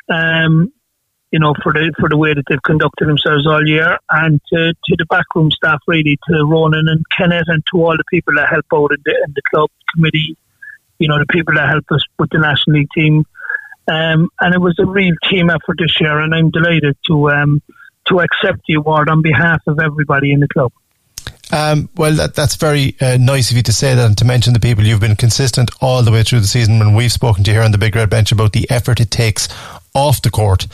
Um, 0.08 0.72
you 1.30 1.38
know, 1.38 1.54
for 1.62 1.72
the 1.72 1.92
for 2.00 2.08
the 2.08 2.16
way 2.16 2.32
that 2.32 2.44
they've 2.48 2.62
conducted 2.62 3.06
themselves 3.06 3.46
all 3.46 3.66
year, 3.66 3.98
and 4.10 4.40
to, 4.50 4.72
to 4.72 4.96
the 4.96 5.04
backroom 5.10 5.50
staff, 5.50 5.80
really, 5.86 6.18
to 6.28 6.44
Ronan 6.44 6.88
and 6.88 7.04
Kenneth, 7.16 7.48
and 7.48 7.62
to 7.70 7.84
all 7.84 7.96
the 7.96 8.04
people 8.10 8.32
that 8.36 8.48
help 8.48 8.64
out 8.72 8.92
in 8.92 9.02
the, 9.04 9.14
in 9.26 9.32
the 9.34 9.42
club 9.50 9.70
committee. 9.94 10.36
You 10.98 11.08
know, 11.08 11.18
the 11.18 11.26
people 11.26 11.54
that 11.54 11.68
help 11.68 11.84
us 11.90 12.02
with 12.18 12.30
the 12.30 12.38
national 12.38 12.78
league 12.78 12.88
team, 12.94 13.24
um, 13.88 14.30
and 14.40 14.54
it 14.54 14.60
was 14.60 14.76
a 14.78 14.86
real 14.86 15.14
team 15.28 15.50
effort 15.50 15.76
this 15.78 16.00
year, 16.00 16.18
and 16.18 16.34
I'm 16.34 16.50
delighted 16.50 16.96
to 17.06 17.30
um, 17.30 17.62
to 18.06 18.20
accept 18.20 18.60
the 18.66 18.74
award 18.74 19.10
on 19.10 19.20
behalf 19.20 19.60
of 19.66 19.80
everybody 19.80 20.32
in 20.32 20.40
the 20.40 20.48
club. 20.48 20.72
Um, 21.50 21.88
well, 21.96 22.14
that, 22.14 22.34
that's 22.34 22.56
very 22.56 22.94
uh, 23.00 23.16
nice 23.18 23.50
of 23.50 23.56
you 23.56 23.62
to 23.62 23.72
say 23.72 23.94
that 23.94 24.04
and 24.04 24.18
to 24.18 24.24
mention 24.24 24.52
the 24.52 24.60
people. 24.60 24.84
You've 24.84 25.00
been 25.00 25.16
consistent 25.16 25.70
all 25.80 26.02
the 26.02 26.12
way 26.12 26.22
through 26.22 26.40
the 26.40 26.46
season 26.46 26.78
when 26.78 26.94
we've 26.94 27.12
spoken 27.12 27.42
to 27.44 27.50
you 27.50 27.56
here 27.56 27.64
on 27.64 27.72
the 27.72 27.78
Big 27.78 27.96
Red 27.96 28.10
Bench 28.10 28.32
about 28.32 28.52
the 28.52 28.70
effort 28.70 29.00
it 29.00 29.10
takes 29.10 29.48
off 29.94 30.20
the 30.22 30.30
court 30.30 30.66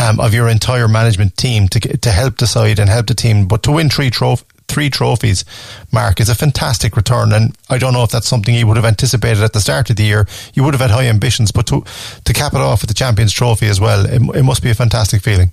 um, 0.00 0.18
of 0.18 0.32
your 0.32 0.48
entire 0.48 0.88
management 0.88 1.36
team 1.36 1.68
to 1.68 1.80
to 1.80 2.10
help 2.10 2.36
decide 2.36 2.78
and 2.78 2.88
help 2.88 3.06
the 3.06 3.14
team. 3.14 3.46
But 3.46 3.62
to 3.64 3.72
win 3.72 3.90
three 3.90 4.10
trophies. 4.10 4.46
Three 4.68 4.88
trophies, 4.88 5.44
Mark, 5.92 6.18
is 6.18 6.30
a 6.30 6.34
fantastic 6.34 6.96
return, 6.96 7.34
and 7.34 7.54
I 7.68 7.76
don't 7.76 7.92
know 7.92 8.04
if 8.04 8.10
that's 8.10 8.26
something 8.26 8.54
you 8.54 8.66
would 8.66 8.78
have 8.78 8.86
anticipated 8.86 9.42
at 9.42 9.52
the 9.52 9.60
start 9.60 9.90
of 9.90 9.96
the 9.96 10.04
year. 10.04 10.26
You 10.54 10.64
would 10.64 10.72
have 10.72 10.80
had 10.80 10.90
high 10.90 11.08
ambitions, 11.08 11.52
but 11.52 11.66
to 11.66 11.84
to 12.24 12.32
cap 12.32 12.54
it 12.54 12.60
off 12.60 12.80
with 12.80 12.88
the 12.88 12.94
Champions 12.94 13.34
Trophy 13.34 13.66
as 13.66 13.82
well, 13.82 14.06
it, 14.06 14.22
it 14.34 14.44
must 14.44 14.62
be 14.62 14.70
a 14.70 14.74
fantastic 14.74 15.20
feeling. 15.20 15.52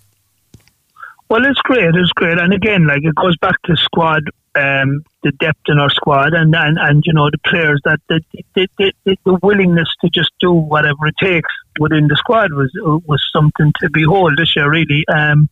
Well, 1.30 1.46
it's 1.46 1.60
great. 1.64 1.94
It's 1.96 2.14
great, 2.14 2.38
and 2.38 2.54
again, 2.54 2.88
like 2.88 3.04
it 3.04 3.14
goes 3.16 3.36
back 3.40 3.62
to 3.66 3.76
squad 3.76 4.24
um, 4.60 5.04
the 5.24 5.32
depth 5.40 5.62
in 5.68 5.80
our 5.80 5.90
squad 5.90 6.34
and, 6.34 6.54
and, 6.56 6.78
and 6.80 7.04
you 7.06 7.14
know 7.14 7.30
the 7.30 7.38
players 7.46 7.80
that 7.86 8.00
the, 8.10 8.22
the, 8.56 8.68
the, 8.78 9.18
the, 9.26 9.40
willingness 9.42 9.88
to 10.02 10.10
just 10.10 10.32
do 10.40 10.52
whatever 10.52 11.08
it 11.08 11.16
takes 11.22 11.50
within 11.80 12.08
the 12.08 12.16
squad 12.18 12.52
was 12.54 12.72
was 13.06 13.24
something 13.32 13.72
to 13.80 13.90
behold 13.92 14.34
this 14.38 14.56
year 14.56 14.70
really. 14.70 15.04
Um, 15.08 15.50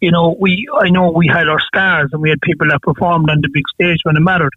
you 0.00 0.10
know 0.10 0.36
we 0.38 0.68
I 0.80 0.90
know 0.90 1.10
we 1.10 1.28
had 1.28 1.48
our 1.48 1.60
stars 1.60 2.10
and 2.12 2.22
we 2.22 2.30
had 2.30 2.40
people 2.40 2.68
that 2.68 2.82
performed 2.82 3.30
on 3.30 3.40
the 3.40 3.50
big 3.52 3.64
stage 3.74 3.98
when 4.02 4.16
it 4.16 4.20
mattered 4.20 4.52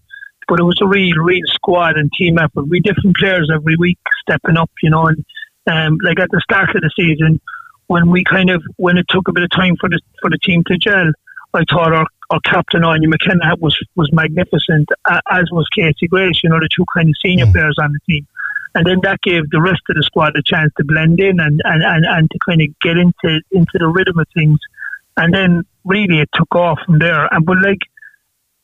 but 0.48 0.60
it 0.60 0.64
was 0.64 0.80
a 0.82 0.88
real 0.88 1.16
real 1.18 1.46
squad 1.48 1.98
and 1.98 2.12
team 2.14 2.38
effort. 2.38 2.68
We 2.68 2.80
different 2.80 3.18
players 3.18 3.50
every 3.54 3.76
week 3.78 4.00
stepping 4.22 4.58
up 4.58 4.72
you 4.82 4.90
know 4.90 5.08
and 5.08 5.26
um, 5.68 5.98
like 6.04 6.20
at 6.20 6.30
the 6.32 6.42
start 6.42 6.76
of 6.76 6.82
the 6.82 6.92
season 6.96 7.40
when 7.88 8.10
we 8.10 8.24
kind 8.24 8.50
of 8.50 8.64
when 8.78 8.98
it 8.98 9.06
took 9.10 9.28
a 9.28 9.34
bit 9.34 9.44
of 9.44 9.52
time 9.52 9.76
for 9.80 9.90
the 9.90 10.00
for 10.22 10.30
the 10.30 10.40
team 10.40 10.64
to 10.68 10.78
gel 10.78 11.12
I 11.54 11.64
thought 11.70 11.94
our, 11.94 12.08
our 12.32 12.40
captain 12.42 12.82
Áine 12.82 13.08
McKenna 13.08 13.56
was 13.60 13.78
was 13.96 14.10
magnificent, 14.12 14.90
as 15.30 15.46
was 15.52 15.68
Casey 15.76 16.08
Grace. 16.08 16.40
You 16.44 16.50
know, 16.50 16.60
the 16.60 16.70
two 16.76 16.86
kind 16.96 17.10
of 17.10 17.16
senior 17.22 17.46
mm. 17.46 17.52
players 17.52 17.76
on 17.80 17.94
the 17.94 18.00
team, 18.10 18.26
and 18.74 18.86
then 18.86 19.00
that 19.04 19.22
gave 19.22 19.50
the 19.50 19.62
rest 19.62 19.82
of 19.90 19.96
the 19.98 20.04
squad 20.04 20.36
a 20.38 20.42
chance 20.42 20.72
to 20.78 20.84
blend 20.86 21.20
in 21.20 21.40
and, 21.40 21.62
and, 21.66 21.84
and, 21.84 22.06
and 22.06 22.32
to 22.32 22.40
kind 22.48 22.62
of 22.62 22.68
get 22.80 22.98
into 22.98 23.42
into 23.52 23.78
the 23.78 23.88
rhythm 23.88 24.18
of 24.18 24.28
things. 24.34 24.60
And 25.18 25.34
then 25.34 25.64
really 25.84 26.20
it 26.20 26.30
took 26.34 26.56
off 26.56 26.80
from 26.86 27.00
there. 27.00 27.28
And 27.34 27.46
but 27.46 27.58
like 27.62 27.80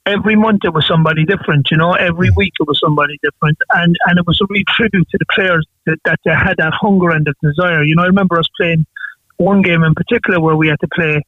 every 0.06 0.38
month 0.38 0.62
it 0.64 0.74
was 0.74 0.88
somebody 0.88 1.26
different, 1.26 1.70
you 1.70 1.78
know, 1.78 1.94
every 1.94 2.30
week 2.38 2.54
it 2.60 2.68
was 2.68 2.80
somebody 2.80 3.18
different. 3.22 3.58
And 3.74 3.96
and 4.06 4.18
it 4.18 4.26
was 4.26 4.40
a 4.42 4.46
real 4.50 4.64
tribute 4.70 5.10
to 5.10 5.18
the 5.18 5.26
players 5.36 5.68
that, 5.86 6.00
that 6.06 6.20
they 6.24 6.32
had 6.32 6.56
that 6.58 6.74
hunger 6.74 7.10
and 7.10 7.26
that 7.26 7.36
desire. 7.44 7.84
You 7.84 7.96
know, 7.96 8.04
I 8.04 8.08
remember 8.08 8.40
us 8.40 8.48
playing 8.56 8.86
one 9.36 9.62
game 9.62 9.84
in 9.84 9.94
particular 9.94 10.40
where 10.40 10.56
we 10.56 10.70
had 10.70 10.80
to 10.80 10.88
play 10.88 11.22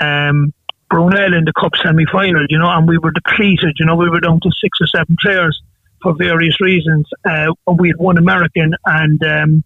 um, 0.00 0.52
Brunell 0.90 1.36
in 1.36 1.44
the 1.44 1.52
cup 1.58 1.72
semi 1.82 2.04
final, 2.10 2.46
you 2.48 2.58
know, 2.58 2.70
and 2.70 2.88
we 2.88 2.98
were 2.98 3.10
depleted, 3.10 3.76
you 3.78 3.86
know, 3.86 3.96
we 3.96 4.08
were 4.08 4.20
down 4.20 4.40
to 4.40 4.50
six 4.60 4.78
or 4.80 4.86
seven 4.86 5.16
players 5.20 5.60
for 6.02 6.14
various 6.16 6.60
reasons. 6.60 7.08
Uh, 7.24 7.52
we 7.78 7.88
had 7.88 7.96
one 7.96 8.18
American 8.18 8.74
and 8.84 9.22
um, 9.24 9.64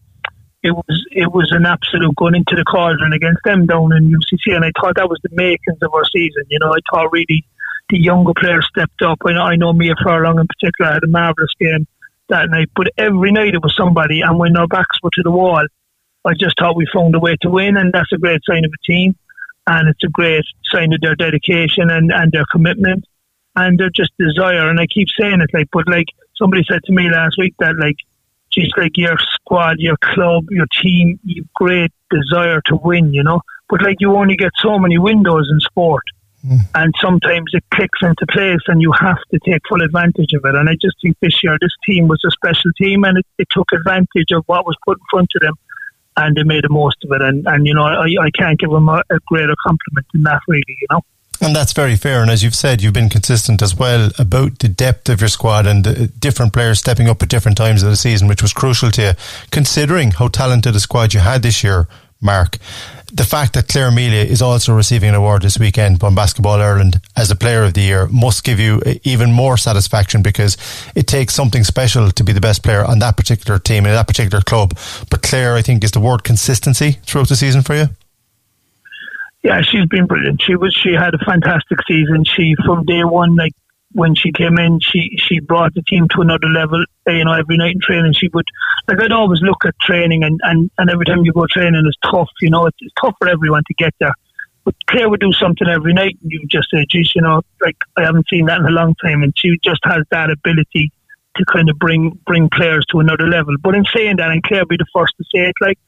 it 0.62 0.72
was 0.72 1.06
it 1.10 1.32
was 1.32 1.52
an 1.52 1.66
absolute 1.66 2.14
going 2.16 2.34
into 2.34 2.56
the 2.56 2.64
cauldron 2.64 3.12
against 3.12 3.40
them 3.44 3.66
down 3.66 3.92
in 3.96 4.08
UCC 4.10 4.54
and 4.54 4.64
I 4.64 4.72
thought 4.80 4.96
that 4.96 5.08
was 5.08 5.20
the 5.22 5.30
makings 5.32 5.78
of 5.82 5.92
our 5.92 6.04
season, 6.04 6.44
you 6.48 6.58
know, 6.58 6.72
I 6.72 6.78
thought 6.90 7.12
really 7.12 7.44
the 7.90 7.98
younger 7.98 8.32
players 8.34 8.66
stepped 8.70 9.02
up. 9.02 9.18
I 9.26 9.32
know, 9.32 9.42
I 9.42 9.56
know 9.56 9.72
Mia 9.72 9.94
Furlong 10.02 10.38
in 10.38 10.46
particular 10.46 10.92
had 10.92 11.04
a 11.04 11.08
marvellous 11.08 11.52
game 11.58 11.86
that 12.28 12.48
night, 12.48 12.70
but 12.76 12.88
every 12.96 13.32
night 13.32 13.54
it 13.54 13.62
was 13.62 13.74
somebody 13.76 14.20
and 14.20 14.38
when 14.38 14.56
our 14.56 14.68
backs 14.68 15.02
were 15.02 15.10
to 15.14 15.22
the 15.22 15.30
wall, 15.30 15.64
I 16.24 16.32
just 16.34 16.58
thought 16.58 16.76
we 16.76 16.86
found 16.94 17.14
a 17.14 17.20
way 17.20 17.36
to 17.42 17.50
win 17.50 17.76
and 17.76 17.92
that's 17.92 18.12
a 18.12 18.18
great 18.18 18.40
sign 18.48 18.64
of 18.64 18.72
a 18.72 18.86
team 18.86 19.16
and 19.66 19.88
it's 19.88 20.04
a 20.04 20.08
great 20.08 20.44
sign 20.64 20.92
of 20.92 21.00
their 21.00 21.14
dedication 21.14 21.90
and, 21.90 22.12
and 22.12 22.32
their 22.32 22.44
commitment 22.50 23.04
and 23.56 23.78
their 23.78 23.90
just 23.90 24.12
desire. 24.18 24.68
And 24.68 24.80
I 24.80 24.86
keep 24.86 25.08
saying 25.18 25.40
it, 25.40 25.50
like, 25.52 25.68
but 25.72 25.88
like 25.88 26.06
somebody 26.36 26.64
said 26.68 26.82
to 26.84 26.92
me 26.92 27.10
last 27.10 27.36
week 27.38 27.54
that 27.58 27.76
like, 27.78 27.96
just 28.50 28.76
like 28.76 28.92
your 28.96 29.16
squad, 29.34 29.76
your 29.78 29.96
club, 29.98 30.46
your 30.50 30.66
team, 30.82 31.20
you've 31.24 31.52
great 31.54 31.92
desire 32.10 32.60
to 32.66 32.76
win, 32.76 33.14
you 33.14 33.22
know. 33.22 33.40
But 33.68 33.82
like 33.82 33.96
you 34.00 34.16
only 34.16 34.36
get 34.36 34.50
so 34.56 34.78
many 34.78 34.98
windows 34.98 35.48
in 35.52 35.60
sport. 35.60 36.02
Mm. 36.44 36.58
And 36.74 36.94
sometimes 37.00 37.50
it 37.52 37.62
clicks 37.72 37.98
into 38.02 38.26
place 38.28 38.62
and 38.66 38.80
you 38.80 38.92
have 38.98 39.18
to 39.30 39.38
take 39.44 39.60
full 39.68 39.82
advantage 39.82 40.32
of 40.32 40.44
it. 40.44 40.54
And 40.54 40.68
I 40.68 40.72
just 40.80 40.96
think 41.02 41.16
this 41.20 41.38
year 41.44 41.56
this 41.60 41.74
team 41.86 42.08
was 42.08 42.22
a 42.24 42.30
special 42.30 42.72
team 42.76 43.04
and 43.04 43.18
it, 43.18 43.26
it 43.38 43.48
took 43.50 43.68
advantage 43.72 44.32
of 44.32 44.42
what 44.46 44.66
was 44.66 44.76
put 44.84 44.98
in 44.98 45.04
front 45.10 45.30
of 45.36 45.42
them 45.42 45.54
and 46.16 46.36
they 46.36 46.42
made 46.42 46.64
the 46.64 46.68
most 46.68 46.96
of 47.04 47.12
it. 47.12 47.22
And, 47.22 47.46
and 47.46 47.66
you 47.66 47.74
know, 47.74 47.84
I, 47.84 48.06
I 48.20 48.30
can't 48.30 48.58
give 48.58 48.70
them 48.70 48.88
a, 48.88 49.02
a 49.10 49.18
greater 49.26 49.54
compliment 49.66 50.06
than 50.12 50.22
that, 50.24 50.40
really, 50.48 50.64
you 50.68 50.86
know. 50.90 51.00
And 51.42 51.56
that's 51.56 51.72
very 51.72 51.96
fair. 51.96 52.20
And 52.20 52.30
as 52.30 52.42
you've 52.42 52.54
said, 52.54 52.82
you've 52.82 52.92
been 52.92 53.08
consistent 53.08 53.62
as 53.62 53.74
well 53.74 54.10
about 54.18 54.58
the 54.58 54.68
depth 54.68 55.08
of 55.08 55.20
your 55.20 55.28
squad 55.28 55.66
and 55.66 55.84
the 55.84 56.08
different 56.08 56.52
players 56.52 56.80
stepping 56.80 57.08
up 57.08 57.22
at 57.22 57.30
different 57.30 57.56
times 57.56 57.82
of 57.82 57.88
the 57.88 57.96
season, 57.96 58.28
which 58.28 58.42
was 58.42 58.52
crucial 58.52 58.90
to 58.90 59.02
you, 59.02 59.12
considering 59.50 60.10
how 60.10 60.28
talented 60.28 60.76
a 60.76 60.80
squad 60.80 61.14
you 61.14 61.20
had 61.20 61.42
this 61.42 61.64
year, 61.64 61.88
Mark 62.20 62.58
the 63.12 63.24
fact 63.24 63.54
that 63.54 63.68
Claire 63.68 63.90
Melia 63.90 64.22
is 64.22 64.40
also 64.40 64.74
receiving 64.74 65.08
an 65.08 65.14
award 65.14 65.42
this 65.42 65.58
weekend 65.58 66.02
on 66.02 66.14
Basketball 66.14 66.60
Ireland 66.60 67.00
as 67.16 67.30
a 67.30 67.36
Player 67.36 67.64
of 67.64 67.74
the 67.74 67.80
Year 67.80 68.06
must 68.08 68.44
give 68.44 68.60
you 68.60 68.80
even 69.02 69.32
more 69.32 69.56
satisfaction 69.56 70.22
because 70.22 70.56
it 70.94 71.06
takes 71.06 71.34
something 71.34 71.64
special 71.64 72.10
to 72.10 72.24
be 72.24 72.32
the 72.32 72.40
best 72.40 72.62
player 72.62 72.84
on 72.84 73.00
that 73.00 73.16
particular 73.16 73.58
team 73.58 73.84
in 73.84 73.92
that 73.92 74.06
particular 74.06 74.42
club. 74.42 74.76
But 75.10 75.22
Claire, 75.22 75.54
I 75.54 75.62
think, 75.62 75.82
is 75.82 75.90
the 75.90 76.00
word 76.00 76.22
consistency 76.22 76.98
throughout 77.04 77.28
the 77.28 77.36
season 77.36 77.62
for 77.62 77.74
you. 77.74 77.88
Yeah, 79.42 79.62
she's 79.62 79.86
been 79.86 80.06
brilliant. 80.06 80.42
She 80.42 80.54
was. 80.54 80.74
She 80.74 80.92
had 80.92 81.14
a 81.14 81.18
fantastic 81.18 81.78
season. 81.88 82.24
She 82.24 82.54
from 82.64 82.84
day 82.84 83.04
one, 83.04 83.36
like 83.36 83.52
when 83.92 84.14
she 84.14 84.32
came 84.32 84.58
in, 84.58 84.78
she 84.80 85.16
she 85.18 85.40
brought 85.40 85.74
the 85.74 85.82
team 85.82 86.06
to 86.14 86.20
another 86.20 86.46
level. 86.46 86.84
Uh, 87.08 87.12
you 87.12 87.24
know, 87.24 87.32
every 87.32 87.56
night 87.56 87.74
in 87.74 87.80
training, 87.80 88.12
she 88.12 88.28
would 88.28 88.46
like 88.88 89.00
I'd 89.00 89.12
always 89.12 89.40
look 89.42 89.64
at 89.64 89.78
training, 89.80 90.22
and 90.22 90.40
and 90.42 90.70
and 90.78 90.90
every 90.90 91.04
time 91.04 91.24
you 91.24 91.32
go 91.32 91.46
training, 91.46 91.82
it's 91.86 91.96
tough. 92.10 92.28
You 92.40 92.50
know, 92.50 92.66
it's, 92.66 92.76
it's 92.80 92.94
tough 93.00 93.14
for 93.18 93.28
everyone 93.28 93.64
to 93.66 93.74
get 93.74 93.94
there. 93.98 94.12
But 94.64 94.74
Claire 94.86 95.08
would 95.08 95.20
do 95.20 95.32
something 95.32 95.66
every 95.66 95.92
night, 95.92 96.18
and 96.22 96.30
you 96.30 96.46
just 96.46 96.68
say, 96.72 96.86
"Geez, 96.88 97.12
you 97.14 97.22
know, 97.22 97.42
like 97.62 97.76
I 97.96 98.04
haven't 98.04 98.28
seen 98.28 98.46
that 98.46 98.60
in 98.60 98.66
a 98.66 98.70
long 98.70 98.94
time." 99.02 99.22
And 99.22 99.32
she 99.36 99.56
just 99.64 99.80
has 99.84 100.04
that 100.10 100.30
ability 100.30 100.92
to 101.36 101.44
kind 101.46 101.68
of 101.68 101.78
bring 101.78 102.18
bring 102.26 102.48
players 102.50 102.84
to 102.90 103.00
another 103.00 103.26
level. 103.26 103.56
But 103.60 103.74
in 103.74 103.84
saying 103.94 104.16
that, 104.16 104.30
and 104.30 104.42
Claire 104.42 104.66
be 104.66 104.76
the 104.76 104.86
first 104.94 105.14
to 105.18 105.24
say 105.34 105.48
it, 105.48 105.54
like 105.60 105.78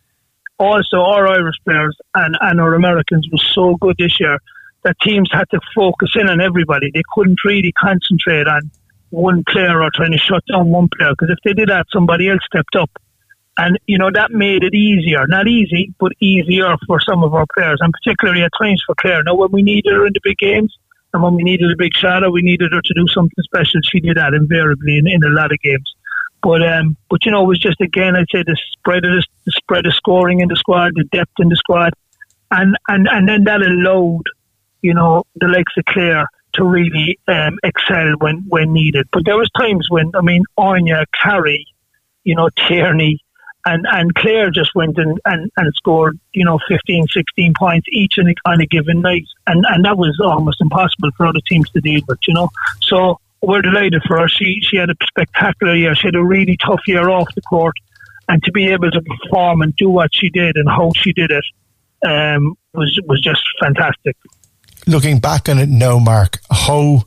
also 0.59 0.99
our 1.03 1.29
Irish 1.29 1.57
players 1.65 1.97
and 2.15 2.37
and 2.41 2.61
our 2.61 2.75
Americans 2.75 3.29
were 3.31 3.39
so 3.55 3.77
good 3.77 3.97
this 3.99 4.19
year 4.19 4.39
that 4.85 4.97
teams 5.01 5.31
had 5.33 5.49
to 5.51 5.61
focus 5.75 6.11
in 6.17 6.29
on 6.29 6.41
everybody. 6.41 6.91
They 6.93 7.03
couldn't 7.15 7.39
really 7.45 7.73
concentrate 7.73 8.47
on 8.47 8.71
one 9.11 9.45
player 9.49 9.83
or 9.83 9.91
trying 9.95 10.13
to 10.13 10.19
shut 10.19 10.43
down 10.51 10.71
one 10.71 10.89
player 10.97 11.13
because 11.13 11.31
if 11.31 11.39
they 11.45 11.53
did 11.53 11.69
that, 11.69 11.87
somebody 11.93 12.29
else 12.29 12.41
stepped 12.47 12.77
up. 12.77 12.91
And, 13.59 13.79
you 13.87 13.99
know, 13.99 14.11
that 14.13 14.31
made 14.31 14.65
it 14.65 14.75
easier. 14.75 15.27
Not 15.27 15.47
easy, 15.47 15.95
but 16.01 16.13
easier 16.21 16.75
for 16.87 16.99
some 17.01 17.23
of 17.23 17.35
our 17.35 17.45
players, 17.55 17.79
and 17.81 17.93
particularly 17.93 18.43
at 18.43 18.51
times 18.59 18.83
for 18.87 18.95
Claire. 18.95 19.23
Now, 19.23 19.35
when 19.35 19.53
we 19.53 19.63
needed 19.63 19.93
her 19.93 20.07
in 20.07 20.15
the 20.15 20.21
big 20.23 20.39
games, 20.39 20.75
and 21.13 21.23
when 21.23 21.35
we 21.35 21.43
needed 21.43 21.71
a 21.71 21.77
big 21.77 21.95
shot, 21.95 22.23
we 22.33 22.41
needed 22.41 22.73
her 22.73 22.81
to 22.81 22.95
do 22.95 23.07
something 23.09 23.45
special, 23.45 23.81
she 23.85 24.01
did 24.01 24.17
that 24.17 24.33
invariably 24.33 24.97
in, 24.97 25.07
in 25.07 25.23
a 25.23 25.29
lot 25.29 25.53
of 25.53 25.59
games. 25.61 25.95
But 26.43 26.67
um, 26.67 26.97
but 27.09 27.25
you 27.25 27.31
know, 27.31 27.45
it 27.45 27.47
was 27.47 27.59
just 27.59 27.81
again, 27.81 28.17
I'd 28.17 28.27
say 28.33 28.43
the 28.43 28.57
spread 28.73 29.05
of 29.05 29.13
the, 29.13 29.25
the 29.45 29.53
spread 29.53 29.87
of 29.87 29.95
scoring 29.95 30.41
in 30.41 30.49
the 30.49 30.57
squad, 30.57 30.93
the 30.97 31.05
depth 31.05 31.33
in 31.39 31.49
the 31.51 31.57
squad, 31.57 31.93
and 32.51 32.77
and 32.89 33.07
and 33.09 33.29
then 33.29 33.45
that 33.45 33.63
allowed 33.63 34.25
you 34.83 34.95
know, 34.95 35.25
the 35.37 35.49
likes 35.49 35.73
of 35.77 35.85
Claire 35.87 36.27
to 36.55 36.65
really 36.65 37.19
um, 37.29 37.59
excel 37.63 38.15
when, 38.19 38.45
when 38.49 38.73
needed. 38.73 39.09
But 39.13 39.25
there 39.25 39.37
was 39.37 39.51
times 39.59 39.87
when, 39.89 40.13
I 40.15 40.21
mean, 40.21 40.45
Anya, 40.59 41.07
Carrie, 41.21 41.67
you 42.25 42.35
know, 42.35 42.51
Tierney, 42.57 43.19
and, 43.65 43.87
and 43.89 44.15
Claire 44.15 44.51
just 44.51 44.75
went 44.75 44.99
and, 44.99 45.21
and, 45.25 45.51
and 45.57 45.75
scored, 45.75 46.19
you 46.33 46.45
know, 46.45 46.59
15, 46.69 47.07
16 47.09 47.55
points 47.57 47.87
each 47.91 48.19
in 48.19 48.29
a, 48.29 48.35
on 48.45 48.61
a 48.61 48.67
given 48.67 49.01
night. 49.01 49.25
And, 49.47 49.65
and 49.69 49.85
that 49.85 49.97
was 49.97 50.19
almost 50.23 50.61
impossible 50.61 51.11
for 51.17 51.27
other 51.27 51.41
teams 51.49 51.71
to 51.71 51.81
deal 51.81 52.01
with, 52.09 52.19
you 52.27 52.35
know. 52.35 52.51
So 52.81 53.21
we're 53.41 53.63
delighted 53.63 54.03
for 54.07 54.19
her. 54.19 54.29
She, 54.29 54.61
she 54.63 54.77
had 54.77 54.91
a 54.91 54.97
spectacular 55.07 55.77
year. 55.77 55.95
She 55.95 56.09
had 56.09 56.17
a 56.17 56.25
really 56.25 56.57
tough 56.57 56.81
year 56.87 57.09
off 57.09 57.29
the 57.35 57.43
court. 57.43 57.75
And 58.29 58.43
to 58.45 58.53
be 58.53 58.69
able 58.69 58.91
to 58.91 59.01
perform 59.01 59.63
and 59.63 59.75
do 59.77 59.91
what 59.91 60.11
she 60.13 60.29
did 60.31 60.57
and 60.57 60.69
how 60.69 60.91
she 60.97 61.13
did 61.13 61.31
it 61.31 61.45
um, 62.07 62.57
was, 62.73 62.99
was 63.07 63.21
just 63.21 63.43
fantastic 63.61 64.17
looking 64.87 65.19
back 65.19 65.49
on 65.49 65.59
it 65.59 65.69
now, 65.69 65.99
Mark, 65.99 66.39
how 66.51 67.03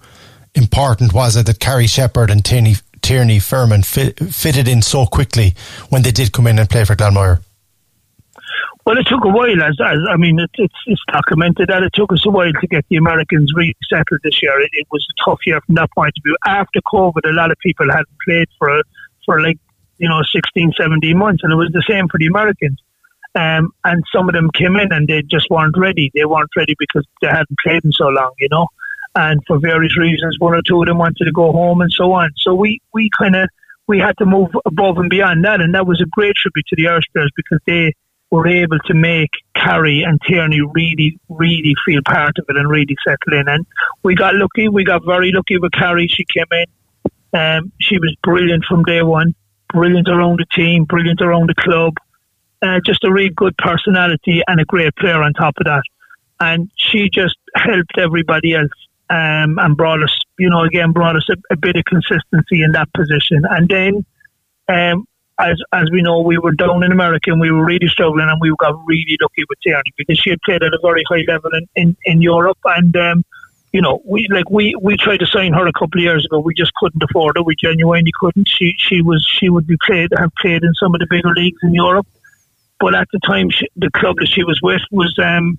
important 0.53 1.13
was 1.13 1.35
it 1.35 1.45
that 1.45 1.59
Carrie 1.59 1.87
Shepherd 1.87 2.29
and 2.29 2.43
Tierney, 2.43 2.75
Tierney 3.01 3.39
Pfirman 3.39 3.85
fit, 3.85 4.19
fitted 4.33 4.67
in 4.67 4.81
so 4.81 5.05
quickly 5.05 5.53
when 5.89 6.01
they 6.01 6.11
did 6.11 6.31
come 6.31 6.47
in 6.47 6.59
and 6.59 6.69
play 6.69 6.85
for 6.85 6.95
Glanmire? 6.95 7.41
Well, 8.85 8.99
it 8.99 9.07
took 9.07 9.25
a 9.25 9.29
while, 9.29 9.63
as, 9.63 9.77
as 9.83 9.97
I 10.07 10.15
mean, 10.15 10.39
it, 10.39 10.51
it's, 10.59 10.75
it's 10.85 11.01
documented 11.11 11.69
that 11.69 11.81
it 11.81 11.91
took 11.93 12.13
us 12.13 12.23
a 12.25 12.29
while 12.29 12.51
to 12.51 12.67
get 12.67 12.85
the 12.87 12.97
Americans 12.97 13.51
resettled 13.55 14.21
this 14.23 14.43
year. 14.43 14.61
It, 14.61 14.69
it, 14.73 14.87
was 14.91 15.05
a 15.09 15.29
tough 15.29 15.39
year 15.47 15.59
from 15.65 15.73
that 15.75 15.89
point 15.91 16.13
of 16.15 16.23
view. 16.23 16.37
After 16.45 16.81
COVID, 16.81 17.27
a 17.27 17.33
lot 17.33 17.49
of 17.49 17.57
people 17.59 17.89
hadn't 17.89 18.07
played 18.23 18.47
for 18.59 18.83
for 19.25 19.41
like 19.41 19.57
you 19.97 20.07
know 20.07 20.21
16, 20.31 20.73
17 20.77 21.17
months, 21.17 21.41
and 21.43 21.51
it 21.51 21.55
was 21.55 21.71
the 21.73 21.83
same 21.89 22.07
for 22.07 22.19
the 22.19 22.27
Americans. 22.27 22.79
Um, 23.35 23.71
and 23.83 24.03
some 24.13 24.29
of 24.29 24.33
them 24.33 24.49
came 24.51 24.77
in 24.77 24.93
and 24.93 25.07
they 25.07 25.21
just 25.21 25.49
weren't 25.49 25.77
ready. 25.77 26.09
They 26.13 26.25
weren't 26.25 26.49
ready 26.55 26.73
because 26.79 27.05
they 27.21 27.27
hadn't 27.27 27.59
played 27.63 27.83
in 27.83 27.91
so 27.91 28.07
long, 28.07 28.31
you 28.39 28.47
know. 28.49 28.67
And 29.13 29.41
for 29.45 29.59
various 29.59 29.97
reasons, 29.97 30.39
one 30.39 30.53
or 30.53 30.61
two 30.61 30.81
of 30.81 30.87
them 30.87 30.97
wanted 30.97 31.25
to 31.25 31.31
go 31.31 31.51
home 31.51 31.81
and 31.81 31.91
so 31.91 32.13
on. 32.13 32.31
So 32.37 32.55
we, 32.55 32.81
we 32.93 33.09
kind 33.17 33.35
of 33.35 33.49
we 33.87 33.99
had 33.99 34.17
to 34.17 34.25
move 34.25 34.49
above 34.65 34.97
and 34.97 35.09
beyond 35.09 35.45
that, 35.45 35.61
and 35.61 35.75
that 35.75 35.85
was 35.85 36.01
a 36.01 36.09
great 36.11 36.35
tribute 36.35 36.65
to 36.67 36.75
the 36.75 36.87
Irish 36.87 37.05
players 37.13 37.31
because 37.35 37.59
they 37.67 37.93
were 38.31 38.47
able 38.47 38.79
to 38.85 38.93
make 38.93 39.29
Carrie 39.55 40.01
and 40.01 40.19
Tierney 40.27 40.59
really, 40.73 41.19
really 41.29 41.75
feel 41.85 42.01
part 42.03 42.37
of 42.39 42.45
it 42.49 42.57
and 42.57 42.67
really 42.67 42.95
settle 43.05 43.39
in. 43.39 43.47
And 43.47 43.65
we 44.01 44.15
got 44.15 44.33
lucky. 44.33 44.67
We 44.67 44.83
got 44.83 45.05
very 45.05 45.31
lucky 45.31 45.59
with 45.59 45.71
Carrie. 45.71 46.07
She 46.07 46.25
came 46.25 46.45
in. 46.51 47.39
Um, 47.39 47.71
she 47.79 47.99
was 47.99 48.15
brilliant 48.23 48.65
from 48.65 48.83
day 48.83 49.03
one. 49.03 49.35
Brilliant 49.71 50.07
around 50.07 50.39
the 50.39 50.45
team. 50.55 50.85
Brilliant 50.85 51.21
around 51.21 51.49
the 51.49 51.55
club 51.55 51.93
uh, 52.61 52.79
just 52.85 53.03
a 53.03 53.11
really 53.11 53.29
good 53.29 53.55
personality 53.57 54.41
and 54.47 54.59
a 54.59 54.65
great 54.65 54.95
player 54.95 55.21
on 55.21 55.33
top 55.33 55.55
of 55.57 55.65
that. 55.65 55.83
And 56.39 56.69
she 56.75 57.09
just 57.09 57.37
helped 57.55 57.97
everybody 57.97 58.53
else 58.53 58.71
um, 59.09 59.57
and 59.59 59.77
brought 59.77 60.03
us, 60.03 60.19
you 60.37 60.49
know, 60.49 60.63
again 60.63 60.91
brought 60.91 61.15
us 61.15 61.27
a, 61.29 61.35
a, 61.53 61.55
bit 61.55 61.75
of 61.75 61.85
consistency 61.85 62.63
in 62.63 62.71
that 62.71 62.91
position. 62.93 63.43
And 63.49 63.69
then, 63.69 64.05
um, 64.67 65.07
as 65.39 65.59
as 65.73 65.89
we 65.91 66.01
know, 66.01 66.21
we 66.21 66.37
were 66.37 66.53
down 66.53 66.83
in 66.83 66.91
America 66.91 67.31
and 67.31 67.39
we 67.39 67.51
were 67.51 67.63
really 67.63 67.87
struggling, 67.87 68.27
and 68.27 68.39
we 68.41 68.53
got 68.57 68.73
really 68.85 69.17
lucky 69.21 69.43
with 69.47 69.59
Tierney 69.61 69.93
because 69.97 70.17
she 70.17 70.29
had 70.29 70.41
played 70.41 70.63
at 70.63 70.73
a 70.73 70.79
very 70.81 71.03
high 71.07 71.23
level 71.27 71.51
in 71.53 71.67
in, 71.75 71.97
in 72.05 72.21
Europe, 72.21 72.57
and 72.65 72.95
um, 72.95 73.23
you 73.75 73.81
know, 73.81 74.01
we 74.05 74.27
like 74.31 74.49
we 74.49 74.73
we 74.81 74.95
tried 74.95 75.17
to 75.17 75.25
sign 75.25 75.51
her 75.51 75.67
a 75.67 75.73
couple 75.73 75.99
of 75.99 76.03
years 76.03 76.25
ago. 76.25 76.39
We 76.39 76.53
just 76.53 76.73
couldn't 76.75 77.03
afford 77.03 77.35
it. 77.35 77.45
We 77.45 77.55
genuinely 77.57 78.11
couldn't. 78.17 78.47
She 78.47 78.73
she 78.77 79.01
was 79.01 79.27
she 79.37 79.49
would 79.49 79.67
be 79.67 79.75
played 79.85 80.11
have 80.17 80.31
played 80.41 80.63
in 80.63 80.73
some 80.75 80.95
of 80.95 80.99
the 80.99 81.07
bigger 81.09 81.33
leagues 81.33 81.59
in 81.61 81.73
Europe, 81.73 82.07
but 82.79 82.95
at 82.95 83.07
the 83.13 83.19
time 83.25 83.49
she, 83.49 83.67
the 83.75 83.89
club 83.91 84.15
that 84.17 84.27
she 84.27 84.43
was 84.43 84.59
with 84.61 84.81
was 84.91 85.13
um 85.19 85.57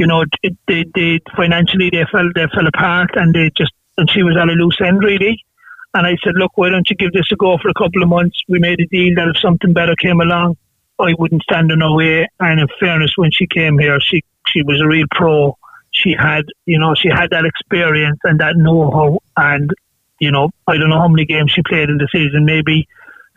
you 0.00 0.06
know, 0.06 0.24
it, 0.42 0.56
they, 0.66 0.86
they 0.94 1.20
financially 1.36 1.90
they 1.90 2.06
fell 2.10 2.30
they 2.34 2.46
fell 2.54 2.66
apart, 2.66 3.10
and 3.16 3.34
they 3.34 3.50
just 3.54 3.72
and 3.98 4.10
she 4.10 4.22
was 4.22 4.34
at 4.34 4.48
a 4.48 4.52
loose 4.52 4.80
end 4.80 5.04
really. 5.04 5.44
And 5.92 6.06
I 6.06 6.16
said, 6.24 6.34
look, 6.36 6.52
why 6.54 6.70
don't 6.70 6.88
you 6.88 6.96
give 6.96 7.12
this 7.12 7.30
a 7.32 7.36
go 7.36 7.58
for 7.58 7.68
a 7.68 7.74
couple 7.74 8.02
of 8.02 8.08
months? 8.08 8.40
We 8.48 8.60
made 8.60 8.80
a 8.80 8.86
deal 8.86 9.14
that 9.16 9.28
if 9.28 9.38
something 9.42 9.72
better 9.72 9.94
came 9.96 10.20
along, 10.20 10.56
I 11.00 11.14
wouldn't 11.18 11.42
stand 11.42 11.70
in 11.72 11.80
her 11.80 11.92
way. 11.94 12.28
And 12.38 12.60
in 12.60 12.68
fairness, 12.78 13.12
when 13.16 13.30
she 13.30 13.46
came 13.46 13.78
here, 13.78 14.00
she 14.00 14.22
she 14.46 14.62
was 14.62 14.80
a 14.80 14.86
real 14.86 15.06
pro. 15.10 15.58
She 15.90 16.14
had, 16.18 16.44
you 16.64 16.78
know, 16.78 16.94
she 16.94 17.08
had 17.08 17.30
that 17.30 17.44
experience 17.44 18.20
and 18.24 18.40
that 18.40 18.56
know-how. 18.56 19.18
And 19.36 19.70
you 20.18 20.30
know, 20.30 20.48
I 20.66 20.78
don't 20.78 20.88
know 20.88 21.00
how 21.00 21.08
many 21.08 21.26
games 21.26 21.50
she 21.50 21.62
played 21.62 21.90
in 21.90 21.98
the 21.98 22.08
season, 22.10 22.46
maybe 22.46 22.88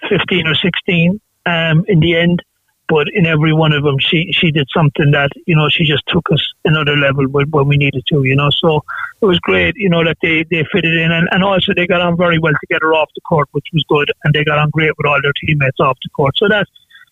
fifteen 0.08 0.48
or 0.48 0.56
sixteen. 0.56 1.20
Um, 1.46 1.84
in 1.90 2.00
the 2.00 2.16
end, 2.16 2.42
but 2.88 3.08
in 3.14 3.26
every 3.26 3.54
one 3.54 3.72
of 3.74 3.84
them, 3.84 3.98
she 4.00 4.32
she 4.32 4.52
did 4.52 4.68
something 4.74 5.12
that 5.12 5.32
you 5.46 5.56
know 5.56 5.70
she 5.70 5.86
just 5.86 6.04
took 6.08 6.32
us 6.32 6.54
another 6.66 6.98
level 6.98 7.28
when, 7.28 7.50
when 7.50 7.68
we 7.68 7.78
needed 7.78 8.04
to. 8.08 8.24
You 8.24 8.36
know, 8.36 8.50
so 8.50 8.84
it 9.22 9.26
was 9.26 9.40
great. 9.40 9.76
You 9.76 9.90
know 9.90 10.04
that 10.04 10.18
they 10.22 10.44
they 10.44 10.66
fitted 10.72 10.96
in, 10.96 11.12
and, 11.12 11.28
and 11.32 11.44
also 11.44 11.74
they 11.74 11.88
got 11.88 12.02
on 12.02 12.18
very 12.18 12.40
well 12.40 12.54
together 12.62 12.94
off 12.94 13.10
the 13.16 13.22
court, 13.22 13.48
which 13.52 13.68
was 13.74 13.84
good, 13.88 14.12
and 14.24 14.34
they 14.34 14.44
got 14.44 14.60
on 14.60 14.70
great 14.70 14.92
with 14.98 15.08
all 15.08 15.20
their 15.22 15.34
teammates 15.34 15.80
off 15.80 15.98
the 16.04 16.10
court. 16.10 16.38
So 16.38 16.48
that 16.50 16.68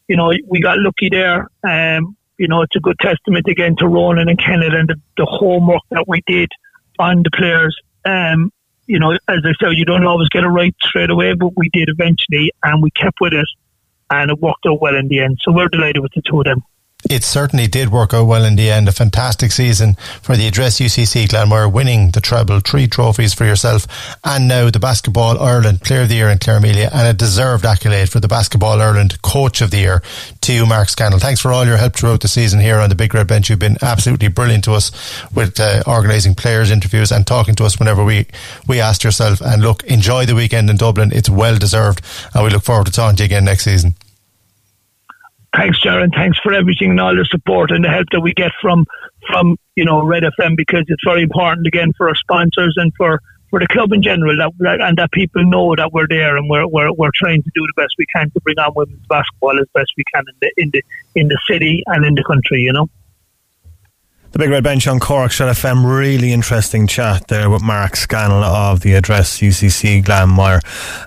you 0.07 0.15
know 0.15 0.33
we 0.47 0.61
got 0.61 0.77
lucky 0.79 1.09
there. 1.09 1.47
Um, 1.63 2.15
you 2.37 2.47
know, 2.47 2.63
it's 2.63 2.75
a 2.75 2.79
good 2.79 2.97
testament 2.99 3.47
again 3.47 3.75
to 3.77 3.87
Ronan 3.87 4.27
and 4.27 4.39
Kenneth 4.39 4.73
and 4.73 4.89
the, 4.89 4.95
the 5.15 5.25
homework 5.25 5.83
that 5.91 6.05
we 6.07 6.23
did 6.25 6.49
on 6.97 7.21
the 7.23 7.29
players. 7.31 7.77
Um, 8.03 8.51
you 8.87 8.99
know, 8.99 9.11
as 9.11 9.19
I 9.45 9.53
said, 9.61 9.73
you 9.73 9.85
don't 9.85 10.05
always 10.05 10.27
get 10.29 10.43
it 10.43 10.47
right 10.47 10.75
straight 10.81 11.11
away, 11.11 11.33
but 11.33 11.55
we 11.55 11.69
did 11.71 11.87
eventually, 11.87 12.51
and 12.63 12.81
we 12.81 12.89
kept 12.91 13.21
with 13.21 13.33
it 13.33 13.45
and 14.11 14.29
it 14.29 14.39
worked 14.39 14.65
out 14.67 14.81
well 14.81 14.95
in 14.95 15.07
the 15.07 15.21
end. 15.21 15.39
So 15.41 15.51
we're 15.51 15.69
delighted 15.69 16.01
with 16.01 16.11
the 16.13 16.21
two 16.21 16.39
of 16.39 16.45
them. 16.45 16.61
It 17.09 17.23
certainly 17.23 17.67
did 17.67 17.89
work 17.89 18.13
out 18.13 18.27
well 18.27 18.45
in 18.45 18.55
the 18.55 18.69
end. 18.69 18.87
A 18.87 18.91
fantastic 18.91 19.51
season 19.51 19.95
for 20.21 20.37
the 20.37 20.47
Address 20.47 20.79
UCC 20.79 21.27
Glanmire, 21.27 21.71
winning 21.71 22.11
the 22.11 22.21
treble, 22.21 22.59
three 22.59 22.87
trophies 22.87 23.33
for 23.33 23.45
yourself, 23.45 23.87
and 24.23 24.47
now 24.47 24.69
the 24.69 24.79
Basketball 24.79 25.39
Ireland 25.39 25.81
Player 25.81 26.03
of 26.03 26.09
the 26.09 26.15
Year 26.15 26.29
in 26.29 26.37
Claire 26.37 26.59
Melia, 26.59 26.89
and 26.93 27.07
a 27.07 27.13
deserved 27.13 27.65
accolade 27.65 28.09
for 28.09 28.19
the 28.19 28.27
Basketball 28.27 28.81
Ireland 28.81 29.21
Coach 29.21 29.61
of 29.61 29.71
the 29.71 29.79
Year 29.79 30.01
to 30.41 30.53
you, 30.53 30.65
Mark 30.65 30.89
Scannell. 30.89 31.19
Thanks 31.19 31.41
for 31.41 31.51
all 31.51 31.65
your 31.65 31.77
help 31.77 31.95
throughout 31.95 32.21
the 32.21 32.27
season 32.27 32.59
here 32.59 32.77
on 32.77 32.89
the 32.89 32.95
Big 32.95 33.13
Red 33.13 33.27
Bench. 33.27 33.49
You've 33.49 33.59
been 33.59 33.77
absolutely 33.81 34.27
brilliant 34.27 34.63
to 34.65 34.73
us 34.73 34.91
with 35.33 35.59
uh, 35.59 35.83
organising 35.87 36.35
players' 36.35 36.71
interviews 36.71 37.11
and 37.11 37.25
talking 37.25 37.55
to 37.55 37.65
us 37.65 37.79
whenever 37.79 38.03
we, 38.03 38.27
we 38.67 38.79
asked 38.79 39.03
yourself. 39.03 39.41
And 39.41 39.61
look, 39.61 39.83
enjoy 39.85 40.25
the 40.25 40.35
weekend 40.35 40.69
in 40.69 40.77
Dublin. 40.77 41.11
It's 41.13 41.29
well 41.29 41.57
deserved, 41.57 42.01
and 42.33 42.43
we 42.43 42.49
look 42.51 42.63
forward 42.63 42.85
to 42.85 42.91
talking 42.91 43.17
to 43.17 43.23
you 43.23 43.25
again 43.25 43.45
next 43.45 43.63
season 43.63 43.95
thanks, 45.55 45.79
Jaron. 45.81 46.13
Thanks 46.13 46.39
for 46.39 46.53
everything 46.53 46.91
and 46.91 46.99
all 46.99 47.15
the 47.15 47.25
support 47.25 47.71
and 47.71 47.83
the 47.83 47.89
help 47.89 48.07
that 48.11 48.21
we 48.21 48.33
get 48.33 48.51
from 48.61 48.85
from 49.27 49.57
you 49.75 49.85
know 49.85 50.03
Red 50.03 50.23
FM 50.23 50.55
because 50.55 50.85
it's 50.87 51.03
very 51.05 51.23
important 51.23 51.67
again 51.67 51.91
for 51.97 52.09
our 52.09 52.15
sponsors 52.15 52.75
and 52.77 52.91
for 52.97 53.19
for 53.49 53.59
the 53.59 53.67
club 53.67 53.91
in 53.91 54.01
general 54.01 54.35
that, 54.59 54.81
and 54.81 54.97
that 54.97 55.11
people 55.11 55.43
know 55.43 55.75
that 55.75 55.91
we're 55.91 56.07
there 56.07 56.37
and 56.37 56.49
we're, 56.49 56.65
we're 56.67 56.91
we're 56.93 57.11
trying 57.13 57.43
to 57.43 57.51
do 57.53 57.61
the 57.61 57.73
best 57.81 57.95
we 57.97 58.05
can 58.15 58.31
to 58.31 58.39
bring 58.41 58.57
on 58.59 58.71
women's 58.75 59.05
basketball 59.07 59.59
as 59.59 59.67
best 59.73 59.91
we 59.97 60.03
can 60.13 60.23
in 60.27 60.35
the 60.41 60.51
in 60.57 60.69
the 60.73 60.83
in 61.15 61.27
the 61.27 61.39
city 61.49 61.83
and 61.87 62.05
in 62.05 62.15
the 62.15 62.23
country. 62.23 62.61
You 62.61 62.73
know. 62.73 62.89
The 64.31 64.39
Big 64.39 64.49
Red 64.49 64.63
Bench 64.63 64.87
on 64.87 65.01
Cork 65.01 65.29
Shell 65.29 65.49
FM. 65.49 65.83
Really 65.85 66.31
interesting 66.31 66.87
chat 66.87 67.27
there 67.27 67.49
with 67.49 67.61
Mark 67.61 67.97
Scannell 67.97 68.45
of 68.45 68.79
the 68.79 68.93
Address 68.93 69.39
UCC 69.39 70.01
Glanmire. 70.01 70.61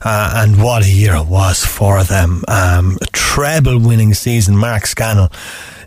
Uh, 0.04 0.42
and 0.42 0.62
what 0.62 0.84
a 0.84 0.90
year 0.90 1.16
it 1.16 1.24
was 1.24 1.64
for 1.64 2.04
them. 2.04 2.44
Um, 2.48 2.98
a 3.00 3.06
treble 3.12 3.78
winning 3.80 4.12
season. 4.12 4.58
Mark 4.58 4.84
Scannell 4.84 5.32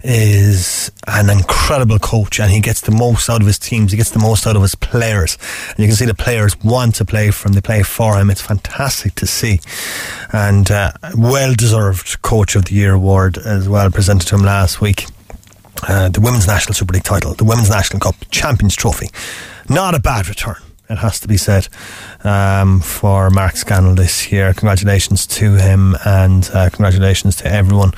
is 0.04 0.92
an 1.06 1.30
incredible 1.30 2.00
coach 2.00 2.40
and 2.40 2.50
he 2.50 2.60
gets 2.60 2.82
the 2.82 2.92
most 2.92 3.30
out 3.30 3.42
of 3.42 3.46
his 3.46 3.60
teams. 3.60 3.92
He 3.92 3.98
gets 3.98 4.10
the 4.10 4.20
most 4.20 4.48
out 4.48 4.56
of 4.56 4.64
his 4.64 4.74
players. 4.74 5.38
And 5.70 5.78
you 5.78 5.86
can 5.86 5.96
see 5.96 6.06
the 6.06 6.16
players 6.16 6.60
want 6.62 6.96
to 6.96 7.06
play 7.06 7.30
for 7.30 7.50
him. 7.50 7.54
They 7.54 7.62
play 7.62 7.84
for 7.84 8.18
him. 8.18 8.32
It's 8.32 8.42
fantastic 8.42 9.14
to 9.14 9.28
see. 9.28 9.60
And 10.34 10.72
uh, 10.72 10.94
well 11.16 11.54
deserved 11.54 12.20
Coach 12.24 12.56
of 12.56 12.66
the 12.66 12.74
Year 12.74 12.94
award 12.94 13.38
as 13.38 13.70
well 13.70 13.92
presented 13.92 14.28
to 14.30 14.36
him 14.38 14.44
last 14.44 14.82
week. 14.82 15.06
Uh, 15.84 16.10
the 16.10 16.22
Women's 16.22 16.48
National 16.48 16.74
Super 16.74 16.94
League 16.94 17.04
title, 17.04 17.34
the 17.34 17.44
Women's 17.44 17.70
National 17.70 18.00
Cup 18.00 18.16
Champions 18.32 18.76
Trophy. 18.76 19.10
Not 19.70 19.96
a 19.96 20.00
bad 20.00 20.28
return, 20.28 20.56
it 20.90 20.98
has 20.98 21.20
to 21.20 21.28
be 21.28 21.38
said, 21.38 21.68
um, 22.24 22.80
for 22.80 23.30
Mark 23.30 23.56
Scannell 23.56 23.96
this 23.96 24.32
year. 24.32 24.54
Congratulations 24.54 25.28
to 25.28 25.56
him 25.56 25.96
and 26.06 26.50
uh, 26.54 26.70
congratulations 26.70 27.36
to 27.38 27.52
everyone 27.52 27.92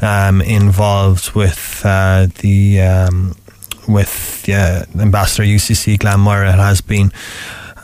um, 0.00 0.40
involved 0.40 1.32
with 1.32 1.82
uh, 1.84 2.26
the. 2.40 2.80
Um, 2.80 3.36
with 3.86 4.48
Ambassador 4.48 5.42
UCC 5.42 5.98
Glanmire, 5.98 6.50
it 6.50 6.56
has 6.56 6.80
been 6.80 7.12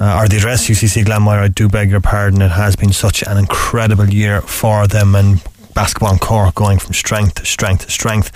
uh, 0.01 0.18
or 0.18 0.28
the 0.28 0.39
address 0.39 0.66
UCC 0.66 1.05
Glanmire, 1.05 1.41
I 1.41 1.49
do 1.49 1.68
beg 1.68 1.91
your 1.91 2.01
pardon. 2.01 2.41
It 2.41 2.51
has 2.51 2.74
been 2.74 2.93
such 2.93 3.22
an 3.22 3.37
incredible 3.37 4.09
year 4.09 4.41
for 4.41 4.87
them, 4.87 5.14
and 5.14 5.43
basketball 5.74 6.10
and 6.10 6.20
Cork 6.20 6.54
going 6.54 6.78
from 6.78 6.94
strength 6.94 7.34
to 7.36 7.44
strength 7.44 7.86
to 7.86 7.90
strength. 7.90 8.30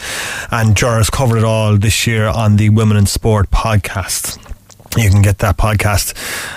And 0.52 0.76
Jura's 0.76 1.10
covered 1.10 1.38
it 1.38 1.44
all 1.44 1.76
this 1.76 2.06
year 2.06 2.26
on 2.26 2.56
the 2.56 2.70
Women 2.70 2.96
in 2.96 3.06
Sport 3.06 3.50
podcast. 3.50 4.38
You 4.96 5.10
can 5.10 5.22
get 5.22 5.38
that 5.38 5.56
podcast 5.56 6.14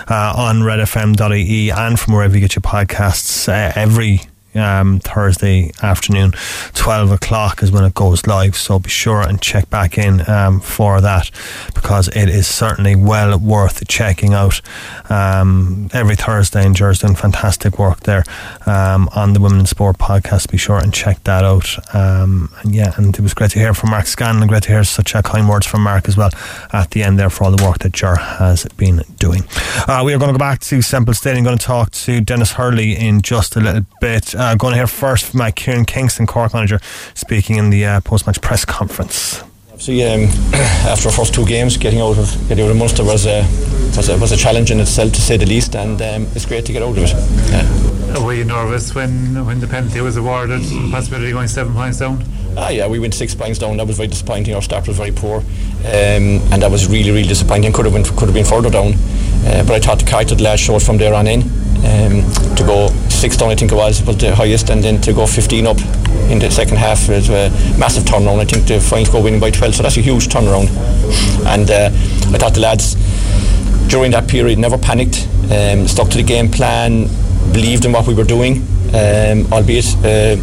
uh, 0.10 0.34
on 0.38 0.58
redfm.ie 0.58 1.72
and 1.72 2.00
from 2.00 2.14
wherever 2.14 2.36
you 2.36 2.42
get 2.42 2.56
your 2.56 2.62
podcasts 2.62 3.50
uh, 3.50 3.74
every 3.76 4.22
um, 4.58 5.00
Thursday 5.00 5.72
afternoon, 5.82 6.34
12 6.74 7.12
o'clock 7.12 7.64
is 7.64 7.72
when 7.72 7.84
it 7.84 7.94
goes 7.94 8.28
live. 8.28 8.56
So 8.56 8.80
be 8.80 8.90
sure 8.90 9.22
and 9.22 9.42
check 9.42 9.70
back 9.70 9.98
in 9.98 10.28
um, 10.30 10.60
for 10.60 11.02
that 11.02 11.32
because 11.74 12.08
it 12.10 12.30
is 12.30 12.48
certainly 12.48 12.96
well 12.96 13.38
worth 13.38 13.88
checking 13.88 14.34
out. 14.34 14.62
Um, 15.10 15.90
every 15.94 16.16
Thursday 16.16 16.66
in 16.66 16.74
Jersey, 16.74 17.08
fantastic 17.16 17.80
work 17.80 18.02
there 18.02 18.24
um, 18.66 19.10
on 19.16 19.34
the 19.34 19.40
Women 19.40 19.60
in 19.60 19.66
Sport 19.66 19.98
podcast. 19.98 20.52
Be 20.52 20.58
sure 20.58 20.78
and 20.78 20.94
check 20.94 21.24
that 21.24 21.44
out. 21.44 21.96
Um, 21.96 22.52
and 22.62 22.76
yeah, 22.76 22.94
and 22.98 23.18
it 23.18 23.22
was 23.22 23.34
great 23.34 23.52
to 23.52 23.60
hear 23.60 23.74
from 23.74 23.92
Mark 23.92 24.06
Scannell. 24.06 24.48
Great 24.48 24.64
to 24.64 24.70
hear 24.70 24.84
such 24.84 25.16
uh, 25.16 25.22
kind 25.22 25.48
words 25.48 25.66
from 25.66 25.84
Mark 25.84 26.08
as 26.08 26.18
well 26.18 26.32
at 26.74 26.92
the 26.92 27.04
end 27.04 27.20
there 27.20 27.30
for 27.30 27.46
all 27.46 27.52
the 27.52 27.64
work 27.64 27.80
that 27.80 27.94
Jar 27.94 28.16
has 28.16 28.66
been 28.78 29.04
doing. 29.18 29.44
Uh, 29.88 30.02
we 30.06 30.14
are 30.14 30.18
going 30.18 30.30
to 30.32 30.34
go 30.34 30.40
back 30.40 30.60
to 30.62 30.82
Semple 30.82 31.14
Stadium. 31.14 31.44
going 31.44 31.58
to 31.58 31.66
talk 31.66 31.92
to 31.92 32.22
Denis 32.22 32.54
Hurley 32.54 32.96
in 32.96 33.22
just 33.22 33.56
a 33.56 33.60
little 33.60 33.86
bit. 34.02 34.36
Uh, 34.36 34.47
going 34.56 34.72
to 34.72 34.78
hear 34.78 34.88
first 34.88 35.26
from 35.26 35.42
uh, 35.42 35.52
Kieran 35.56 35.86
Kingston, 35.86 36.28
Cork 36.28 36.54
manager, 36.54 36.80
speaking 37.14 37.58
in 37.58 37.70
the 37.70 37.86
uh, 37.86 38.02
post-match 38.02 38.42
press 38.42 38.66
conference. 38.66 39.44
Obviously, 39.70 40.04
um, 40.04 40.24
after 40.88 41.10
our 41.10 41.14
first 41.14 41.34
two 41.34 41.46
games, 41.46 41.78
getting 41.78 42.00
out 42.00 42.18
of 42.18 42.48
getting 42.48 42.66
out 42.66 42.72
of 42.72 42.78
Munster 42.78 43.04
was 43.04 43.26
a 43.26 43.42
was 43.96 44.10
a, 44.10 44.18
was 44.18 44.32
a 44.32 44.38
challenge 44.38 44.72
in 44.72 44.80
itself, 44.80 45.12
to 45.14 45.22
say 45.22 45.38
the 45.38 45.46
least, 45.46 45.76
and 45.76 46.02
um, 46.02 46.28
it's 46.34 46.46
great 46.46 46.66
to 46.66 46.74
get 46.74 46.82
out 46.82 46.98
of 46.98 47.04
it. 47.04 47.10
Yeah. 47.52 47.97
Were 48.24 48.34
you 48.34 48.46
nervous 48.46 48.96
when 48.96 49.46
when 49.46 49.60
the 49.60 49.68
penalty 49.68 50.02
was 50.02 50.18
awarded? 50.18 50.62
Possibility 50.92 51.32
going 51.32 51.48
seven 51.48 51.74
points 51.74 52.00
down. 52.00 52.24
Ah, 52.58 52.70
yeah, 52.70 52.88
we 52.88 52.98
went 52.98 53.14
six 53.14 53.36
points 53.36 53.60
down. 53.60 53.78
That 53.78 53.86
was 53.86 53.98
very 53.98 54.08
disappointing. 54.08 54.56
Our 54.56 54.62
start 54.62 54.88
was 54.88 54.98
very 54.98 55.12
poor, 55.12 55.38
um, 55.38 56.42
and 56.52 56.62
that 56.62 56.72
was 56.72 56.90
really, 56.90 57.12
really 57.12 57.28
disappointing. 57.28 57.72
Could 57.72 57.86
have 57.86 57.94
been 57.94 58.04
could 58.04 58.28
have 58.28 58.34
been 58.34 58.44
further 58.46 58.72
down, 58.72 58.94
uh, 59.46 59.64
but 59.68 59.72
I 59.72 59.80
thought 59.80 60.00
the 60.00 60.06
character 60.06 60.36
the 60.36 60.44
lads 60.44 60.62
showed 60.62 60.82
from 60.82 60.98
there 60.98 61.14
on 61.14 61.28
in 61.28 61.42
um, 61.86 62.24
to 62.56 62.64
go 62.66 62.90
six 63.10 63.38
down. 63.38 63.50
I 63.50 63.56
think 63.56 63.72
it 63.72 63.76
was 63.76 64.04
was 64.04 64.18
the 64.18 64.36
highest, 64.36 64.72
and 64.72 64.84
then 64.84 65.00
to 65.02 65.14
go 65.14 65.28
15 65.28 65.68
up 65.68 65.78
in 66.30 66.40
the 66.40 66.50
second 66.50 66.78
half 66.78 67.08
was 67.08 67.30
a 67.30 67.50
massive 67.78 68.04
turnaround. 68.04 68.40
I 68.40 68.46
think 68.46 68.66
the 68.68 68.80
Flying 68.80 69.06
go 69.06 69.22
winning 69.22 69.40
by 69.40 69.52
12, 69.52 69.76
so 69.76 69.84
that's 69.84 69.98
a 69.98 70.02
huge 70.02 70.28
turnaround. 70.28 70.70
And 71.46 71.70
uh, 71.70 71.92
I 72.34 72.38
thought 72.40 72.56
the 72.56 72.62
lads 72.62 72.96
during 73.88 74.12
that 74.12 74.28
period 74.28 74.58
never 74.58 74.78
panicked, 74.78 75.28
um, 75.52 75.88
stuck 75.88 76.10
to 76.10 76.18
the 76.18 76.24
game 76.24 76.50
plan, 76.50 77.08
believed 77.54 77.86
in 77.86 77.92
what 77.92 78.08
we 78.08 78.14
were 78.14 78.24
doing 78.24 78.66
um, 78.94 79.52
albeit 79.52 79.86
uh, 80.06 80.38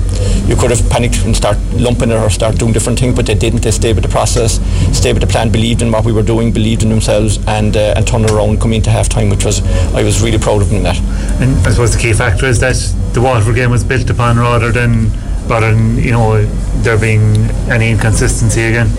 you 0.47 0.57
could 0.57 0.71
have 0.71 0.89
panicked 0.91 1.25
and 1.25 1.35
start 1.35 1.57
lumping 1.73 2.11
it 2.11 2.15
or 2.15 2.29
start 2.31 2.59
doing 2.59 2.73
different 2.73 2.99
things, 2.99 3.15
but 3.17 3.27
they 3.27 3.35
didn't. 3.35 3.63
They 3.63 3.71
stayed 3.71 3.95
with 3.95 4.05
the 4.05 4.11
process, 4.11 4.61
stayed 4.97 5.15
with 5.15 5.23
the 5.23 5.27
plan, 5.27 5.51
believed 5.51 5.83
in 5.83 5.91
what 5.91 6.05
we 6.05 6.13
were 6.13 6.23
doing, 6.23 6.53
believed 6.53 6.83
in 6.83 6.91
themselves, 6.91 7.39
and 7.47 7.77
uh, 7.77 7.95
and 7.97 8.07
turned 8.07 8.31
around 8.31 8.61
coming 8.61 8.77
into 8.77 8.91
half 8.91 9.09
time, 9.09 9.31
which 9.31 9.45
was 9.45 9.63
I 9.95 10.03
was 10.03 10.23
really 10.23 10.39
proud 10.39 10.63
of 10.63 10.71
them 10.71 10.83
that. 10.83 10.99
And 11.41 11.57
I 11.67 11.71
suppose 11.71 11.95
the 11.95 12.01
key 12.01 12.13
factor 12.13 12.47
is 12.47 12.61
that 12.61 12.77
the 13.15 13.21
Waterford 13.21 13.55
game 13.55 13.71
was 13.71 13.85
built 13.85 14.11
upon 14.11 14.39
rather 14.39 14.71
than 14.71 15.11
rather 15.49 15.75
than 15.75 15.97
you 15.99 16.13
know 16.13 16.45
there 16.83 16.99
being 16.99 17.23
any 17.71 17.91
inconsistency 17.91 18.63
again. 18.63 18.91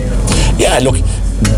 Yeah, 0.58 0.78
look, 0.82 0.96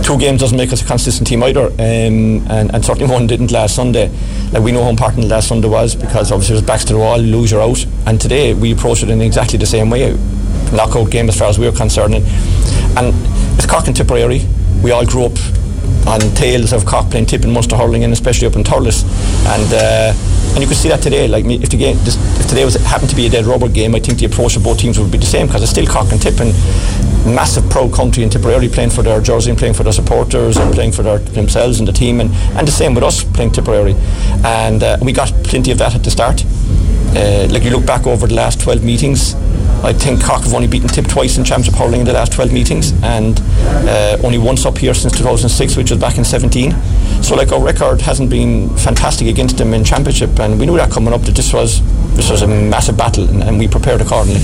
two 0.02 0.18
games 0.18 0.40
doesn't 0.40 0.56
make 0.56 0.72
us 0.72 0.82
a 0.82 0.84
consistent 0.84 1.28
team 1.28 1.42
either, 1.42 1.66
um, 1.66 2.46
and, 2.50 2.74
and 2.74 2.84
certainly 2.84 3.10
one 3.12 3.26
didn't 3.26 3.50
last 3.50 3.76
Sunday. 3.76 4.10
Like 4.52 4.62
we 4.62 4.72
know 4.72 4.82
how 4.82 4.90
important 4.90 5.28
last 5.28 5.48
Sunday 5.48 5.68
was 5.68 5.94
because 5.94 6.32
obviously 6.32 6.54
it 6.54 6.60
was 6.60 6.66
backs 6.66 6.84
to 6.86 6.94
the 6.94 6.98
wall, 6.98 7.18
lose 7.18 7.50
you're 7.50 7.62
out, 7.62 7.84
and 8.06 8.20
today 8.20 8.54
we 8.54 8.72
approached 8.72 9.02
it 9.02 9.10
in 9.10 9.20
exactly 9.20 9.58
the 9.58 9.66
same 9.66 9.90
way, 9.90 10.16
knockout 10.72 11.10
game 11.10 11.28
as 11.28 11.38
far 11.38 11.48
as 11.48 11.58
we 11.58 11.66
are 11.66 11.72
concerned, 11.72 12.14
and, 12.14 12.26
and 12.98 13.14
it's 13.56 13.66
Cork 13.66 13.86
and 13.86 13.96
Tipperary. 13.96 14.42
We 14.82 14.90
all 14.90 15.06
grew 15.06 15.26
up 15.26 15.38
on 16.06 16.20
tales 16.34 16.72
of 16.72 16.86
Cork 16.86 17.10
playing 17.10 17.26
tip 17.26 17.44
and 17.44 17.52
Munster 17.52 17.76
hurling, 17.76 18.04
and 18.04 18.12
especially 18.12 18.46
up 18.46 18.56
in 18.56 18.64
Thurles, 18.64 19.04
and. 19.46 19.72
Uh, 19.72 20.37
and 20.58 20.64
you 20.64 20.68
could 20.68 20.76
see 20.76 20.88
that 20.88 21.00
today. 21.00 21.28
Like 21.28 21.44
if 21.44 21.70
the 21.70 21.76
game, 21.76 21.96
this, 21.98 22.16
if 22.40 22.48
today 22.48 22.64
was 22.64 22.74
happened 22.74 23.10
to 23.10 23.16
be 23.16 23.26
a 23.26 23.30
dead 23.30 23.46
rubber 23.46 23.68
game, 23.68 23.94
I 23.94 24.00
think 24.00 24.18
the 24.18 24.26
approach 24.26 24.56
of 24.56 24.64
both 24.64 24.80
teams 24.80 24.98
would 24.98 25.12
be 25.12 25.18
the 25.18 25.24
same 25.24 25.46
because 25.46 25.62
it's 25.62 25.70
still 25.70 25.86
Cork 25.86 26.10
and 26.10 26.20
Tip 26.20 26.40
and 26.40 26.50
massive 27.32 27.70
pro 27.70 27.88
country 27.88 28.24
in 28.24 28.30
Tipperary 28.30 28.68
playing 28.68 28.90
for 28.90 29.02
their 29.02 29.20
jersey 29.20 29.50
and 29.50 29.58
playing 29.58 29.74
for 29.74 29.84
their 29.84 29.92
supporters 29.92 30.56
and 30.56 30.74
playing 30.74 30.90
for 30.90 31.04
their, 31.04 31.18
themselves 31.18 31.78
and 31.78 31.86
the 31.86 31.92
team, 31.92 32.20
and, 32.20 32.32
and 32.58 32.66
the 32.66 32.72
same 32.72 32.92
with 32.92 33.04
us 33.04 33.22
playing 33.22 33.52
Tipperary. 33.52 33.94
And 34.44 34.82
uh, 34.82 34.98
we 35.00 35.12
got 35.12 35.28
plenty 35.44 35.70
of 35.70 35.78
that 35.78 35.94
at 35.94 36.02
the 36.02 36.10
start. 36.10 36.44
Uh, 37.14 37.46
like 37.52 37.62
you 37.62 37.70
look 37.70 37.86
back 37.86 38.08
over 38.08 38.26
the 38.26 38.34
last 38.34 38.60
12 38.60 38.82
meetings, 38.82 39.36
I 39.84 39.92
think 39.92 40.24
Cork 40.24 40.42
have 40.42 40.54
only 40.54 40.66
beaten 40.66 40.88
Tip 40.88 41.06
twice 41.06 41.38
in 41.38 41.44
Championship 41.44 41.74
hurling 41.78 42.00
in 42.00 42.06
the 42.06 42.12
last 42.12 42.32
12 42.32 42.52
meetings, 42.52 42.92
and 43.04 43.40
uh, 43.40 44.18
only 44.24 44.38
once 44.38 44.66
up 44.66 44.76
here 44.76 44.92
since 44.92 45.12
2006, 45.16 45.76
which 45.76 45.90
was 45.90 46.00
back 46.00 46.18
in 46.18 46.24
17. 46.24 46.72
So 47.22 47.36
like 47.36 47.52
our 47.52 47.62
record 47.62 48.00
hasn't 48.00 48.28
been 48.28 48.70
fantastic 48.76 49.28
against 49.28 49.56
them 49.56 49.72
in 49.74 49.84
Championship, 49.84 50.38
and 50.50 50.60
we 50.60 50.66
knew 50.66 50.76
that 50.76 50.90
coming 50.90 51.12
up 51.12 51.22
that 51.22 51.34
this 51.34 51.52
was 51.52 51.82
this 52.16 52.30
was 52.30 52.42
a 52.42 52.46
massive 52.46 52.96
battle, 52.96 53.28
and, 53.28 53.42
and 53.42 53.58
we 53.58 53.68
prepared 53.68 54.00
accordingly. 54.00 54.40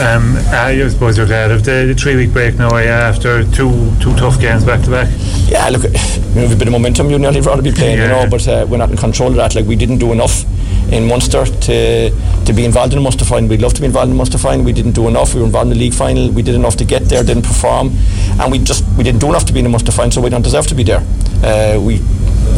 Um, 0.00 0.36
I 0.48 0.88
suppose 0.88 1.18
you're 1.18 1.26
glad 1.26 1.50
of 1.50 1.64
the, 1.64 1.84
the 1.86 1.94
three 1.94 2.16
week 2.16 2.32
break 2.32 2.54
now 2.54 2.74
yeah, 2.78 3.08
after 3.08 3.44
two 3.44 3.92
two 4.00 4.16
tough 4.16 4.40
games 4.40 4.64
back 4.64 4.82
to 4.84 4.90
back. 4.90 5.08
Yeah, 5.48 5.68
look, 5.68 5.82
you 5.84 6.40
know, 6.40 6.50
a 6.50 6.56
bit 6.56 6.66
of 6.66 6.72
momentum. 6.72 7.10
you'd 7.10 7.20
nearly 7.20 7.42
rather 7.42 7.60
be 7.60 7.72
playing, 7.72 7.98
yeah. 7.98 8.04
you 8.04 8.08
know, 8.08 8.30
but 8.30 8.48
uh, 8.48 8.66
we're 8.68 8.78
not 8.78 8.90
in 8.90 8.96
control 8.96 9.28
of 9.28 9.36
that. 9.36 9.54
Like 9.54 9.66
we 9.66 9.76
didn't 9.76 9.98
do 9.98 10.12
enough 10.12 10.44
in 10.90 11.06
Munster 11.06 11.44
to 11.44 12.10
to 12.46 12.52
be 12.54 12.64
involved 12.64 12.94
in 12.94 12.98
the 12.98 13.02
Munster 13.02 13.26
final. 13.26 13.50
We'd 13.50 13.60
love 13.60 13.74
to 13.74 13.80
be 13.82 13.86
involved 13.86 14.06
in 14.08 14.14
the 14.14 14.16
Munster 14.16 14.38
final. 14.38 14.64
We 14.64 14.72
didn't 14.72 14.92
do 14.92 15.08
enough. 15.08 15.34
We 15.34 15.40
were 15.40 15.46
involved 15.46 15.70
in 15.70 15.76
the 15.76 15.84
league 15.84 15.94
final. 15.94 16.30
We 16.30 16.40
did 16.40 16.54
enough 16.54 16.76
to 16.76 16.86
get 16.86 17.04
there, 17.04 17.22
didn't 17.22 17.44
perform, 17.44 17.92
and 18.40 18.50
we 18.50 18.60
just 18.60 18.84
we 18.96 19.04
didn't 19.04 19.20
do 19.20 19.28
enough 19.28 19.44
to 19.44 19.52
be 19.52 19.58
in 19.58 19.64
the 19.64 19.70
Munster 19.70 19.92
final. 19.92 20.10
So 20.10 20.22
we 20.22 20.30
don't 20.30 20.42
deserve 20.42 20.66
to 20.68 20.74
be 20.74 20.84
there. 20.84 21.04
Uh, 21.44 21.78
we 21.78 22.00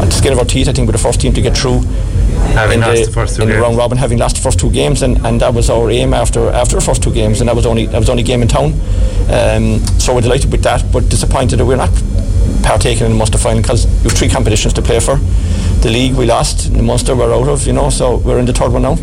on 0.01 0.07
the 0.09 0.13
skin 0.13 0.33
of 0.33 0.39
our 0.39 0.45
teeth, 0.45 0.69
I 0.69 0.73
think 0.73 0.87
we're 0.87 0.93
the 0.93 0.99
first 0.99 1.21
team 1.21 1.33
to 1.35 1.43
get 1.43 1.57
through 1.57 1.83
having 2.55 2.81
in, 2.81 2.81
the, 2.81 3.11
the 3.37 3.43
in 3.43 3.49
the 3.49 3.61
round 3.61 3.77
robin, 3.77 3.99
having 3.99 4.19
lost 4.19 4.37
the 4.37 4.43
first 4.43 4.59
two 4.59 4.71
games, 4.71 5.03
and, 5.03 5.25
and 5.27 5.41
that 5.41 5.55
was 5.55 5.71
our 5.71 5.91
aim 5.91 6.15
after 6.15 6.49
after 6.51 6.77
the 6.77 6.83
first 6.83 7.03
two 7.03 7.13
games, 7.13 7.41
and 7.41 7.49
that 7.49 7.57
was 7.57 7.67
only 7.67 7.87
that 7.87 7.99
was 7.99 8.09
only 8.09 8.23
game 8.23 8.43
in 8.43 8.49
town. 8.49 8.73
Um, 9.31 9.81
so 9.99 10.15
we're 10.15 10.21
delighted 10.21 10.53
with 10.53 10.63
that, 10.63 10.85
but 10.93 11.09
disappointed 11.09 11.57
that 11.59 11.67
we're 11.67 11.77
not 11.77 11.91
partaking 12.63 13.07
in 13.07 13.13
the 13.13 13.19
Munster 13.19 13.39
final 13.39 13.61
because 13.63 13.85
you 14.03 14.09
have 14.09 14.19
three 14.19 14.29
competitions 14.29 14.73
to 14.75 14.83
play 14.83 15.01
for. 15.01 15.17
The 15.83 15.91
league 15.91 16.15
we 16.15 16.27
lost, 16.27 16.73
the 16.73 16.83
Munster 16.83 17.15
we're 17.15 17.33
out 17.35 17.49
of, 17.49 17.67
you 17.67 17.73
know, 17.73 17.91
so 17.91 18.17
we're 18.17 18.39
in 18.39 18.47
the 18.47 18.53
third 18.53 18.73
one 18.73 18.83
now. 18.83 18.97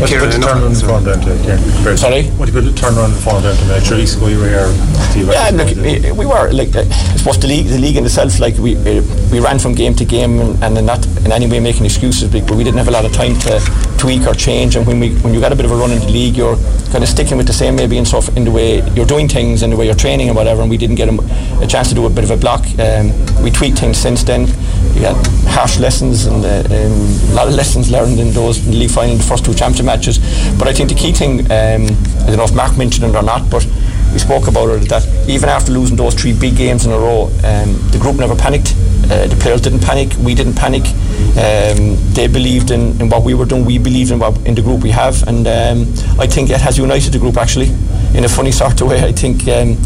What 0.00 0.10
you 0.10 0.18
put 0.18 0.32
the 0.32 0.38
turnaround 0.38 0.66
in 0.66 0.72
the 0.74 0.86
phone 0.86 1.04
down 1.04 1.20
to? 1.20 1.34
Yeah, 1.46 1.96
Sorry? 1.96 2.24
What 2.36 2.48
you 2.48 2.54
put 2.54 2.64
the 2.64 2.70
turnaround 2.70 3.14
phone 3.22 3.42
down 3.42 3.56
to? 3.56 3.64
Like 3.66 3.84
three 3.84 3.98
weeks 3.98 4.16
ago 4.16 4.28
you 4.28 4.38
were 4.38 4.48
here. 4.48 4.70
Yeah, 5.16 5.50
look, 5.52 5.74
we, 5.76 6.12
we 6.12 6.26
were 6.26 6.52
like 6.52 6.74
uh, 6.76 6.84
I 6.86 7.16
suppose 7.16 7.38
the 7.38 7.46
league, 7.46 7.66
the 7.66 7.78
league 7.78 7.96
in 7.96 8.04
itself, 8.04 8.38
like 8.38 8.58
we 8.58 8.76
uh, 8.76 9.02
we 9.32 9.40
ran 9.40 9.58
from 9.58 9.74
game 9.74 9.94
to 9.94 10.04
game 10.04 10.40
and, 10.40 10.62
and 10.62 10.86
not 10.86 11.06
in 11.24 11.32
any 11.32 11.48
way 11.48 11.60
making 11.60 11.84
excuses, 11.84 12.28
but 12.30 12.50
we 12.50 12.64
didn't 12.64 12.78
have 12.78 12.88
a 12.88 12.90
lot 12.90 13.04
of 13.04 13.12
time 13.12 13.38
to 13.40 13.60
tweak 13.98 14.26
or 14.26 14.34
change. 14.34 14.76
And 14.76 14.86
when 14.86 15.00
we 15.00 15.14
when 15.20 15.32
you 15.32 15.40
got 15.40 15.52
a 15.52 15.56
bit 15.56 15.64
of 15.64 15.72
a 15.72 15.76
run 15.76 15.90
in 15.90 16.00
the 16.00 16.08
league, 16.08 16.36
you're 16.36 16.56
kind 16.92 17.02
of 17.02 17.08
sticking 17.08 17.36
with 17.36 17.46
the 17.46 17.52
same 17.52 17.76
maybe 17.76 17.96
in 17.96 18.04
stuff 18.04 18.28
in 18.36 18.44
the 18.44 18.50
way 18.50 18.86
you're 18.90 19.06
doing 19.06 19.28
things 19.28 19.62
and 19.62 19.72
the 19.72 19.76
way 19.76 19.86
you're 19.86 19.94
training 19.94 20.28
and 20.28 20.36
whatever. 20.36 20.60
And 20.60 20.70
we 20.70 20.76
didn't 20.76 20.96
get 20.96 21.08
a, 21.08 21.62
a 21.62 21.66
chance 21.66 21.88
to 21.88 21.94
do 21.94 22.06
a 22.06 22.10
bit 22.10 22.24
of 22.24 22.30
a 22.30 22.36
block. 22.36 22.64
Um, 22.78 23.12
we 23.42 23.50
tweaked 23.50 23.78
things 23.78 23.98
since 23.98 24.22
then. 24.22 24.46
We 24.94 25.02
had 25.02 25.16
harsh 25.48 25.78
lessons 25.78 26.26
and 26.26 26.44
uh, 26.44 26.64
um, 26.74 27.32
a 27.32 27.34
lot 27.34 27.48
of 27.48 27.54
lessons 27.54 27.90
learned 27.90 28.18
in 28.18 28.32
those 28.32 28.66
in 28.66 28.78
league 28.78 28.90
final, 28.90 29.16
the 29.16 29.22
first 29.22 29.44
two 29.44 29.54
championship 29.56 29.86
matches. 29.86 30.18
But 30.58 30.68
I 30.68 30.72
think 30.72 30.88
the 30.88 30.94
key 30.94 31.12
thing, 31.12 31.40
um, 31.50 31.86
I 32.22 32.26
don't 32.26 32.36
know 32.36 32.44
if 32.44 32.54
Mark 32.54 32.76
mentioned 32.76 33.04
it 33.06 33.16
or 33.16 33.22
not, 33.22 33.50
but 33.50 33.64
we 34.12 34.18
spoke 34.18 34.48
about 34.48 34.68
it 34.70 34.88
that 34.88 35.06
even 35.28 35.48
after 35.48 35.72
losing 35.72 35.96
those 35.96 36.14
three 36.14 36.32
big 36.32 36.56
games 36.56 36.86
in 36.86 36.92
a 36.92 36.98
row, 36.98 37.24
um, 37.44 37.76
the 37.90 37.98
group 38.00 38.16
never 38.16 38.36
panicked. 38.36 38.74
Uh, 39.10 39.26
the 39.26 39.36
players 39.40 39.60
didn't 39.60 39.80
panic. 39.80 40.12
We 40.18 40.34
didn't 40.34 40.54
panic. 40.54 40.84
Um, 41.36 41.96
they 42.14 42.26
believed 42.26 42.70
in, 42.70 42.98
in, 43.00 43.08
what 43.08 43.22
we 43.22 43.34
were 43.34 43.44
doing. 43.44 43.64
We 43.64 43.78
believed 43.78 44.10
in 44.10 44.18
what 44.18 44.36
in 44.46 44.54
the 44.54 44.62
group 44.62 44.82
we 44.82 44.90
have, 44.90 45.22
and 45.28 45.46
um, 45.46 45.92
I 46.18 46.26
think 46.26 46.50
it 46.50 46.60
has 46.60 46.78
united 46.78 47.12
the 47.12 47.18
group 47.18 47.36
actually 47.36 47.68
in 48.14 48.24
a 48.24 48.28
funny 48.28 48.50
sort 48.50 48.80
of 48.80 48.88
way. 48.88 49.02
I 49.04 49.12
think 49.12 49.46
um, 49.48 49.76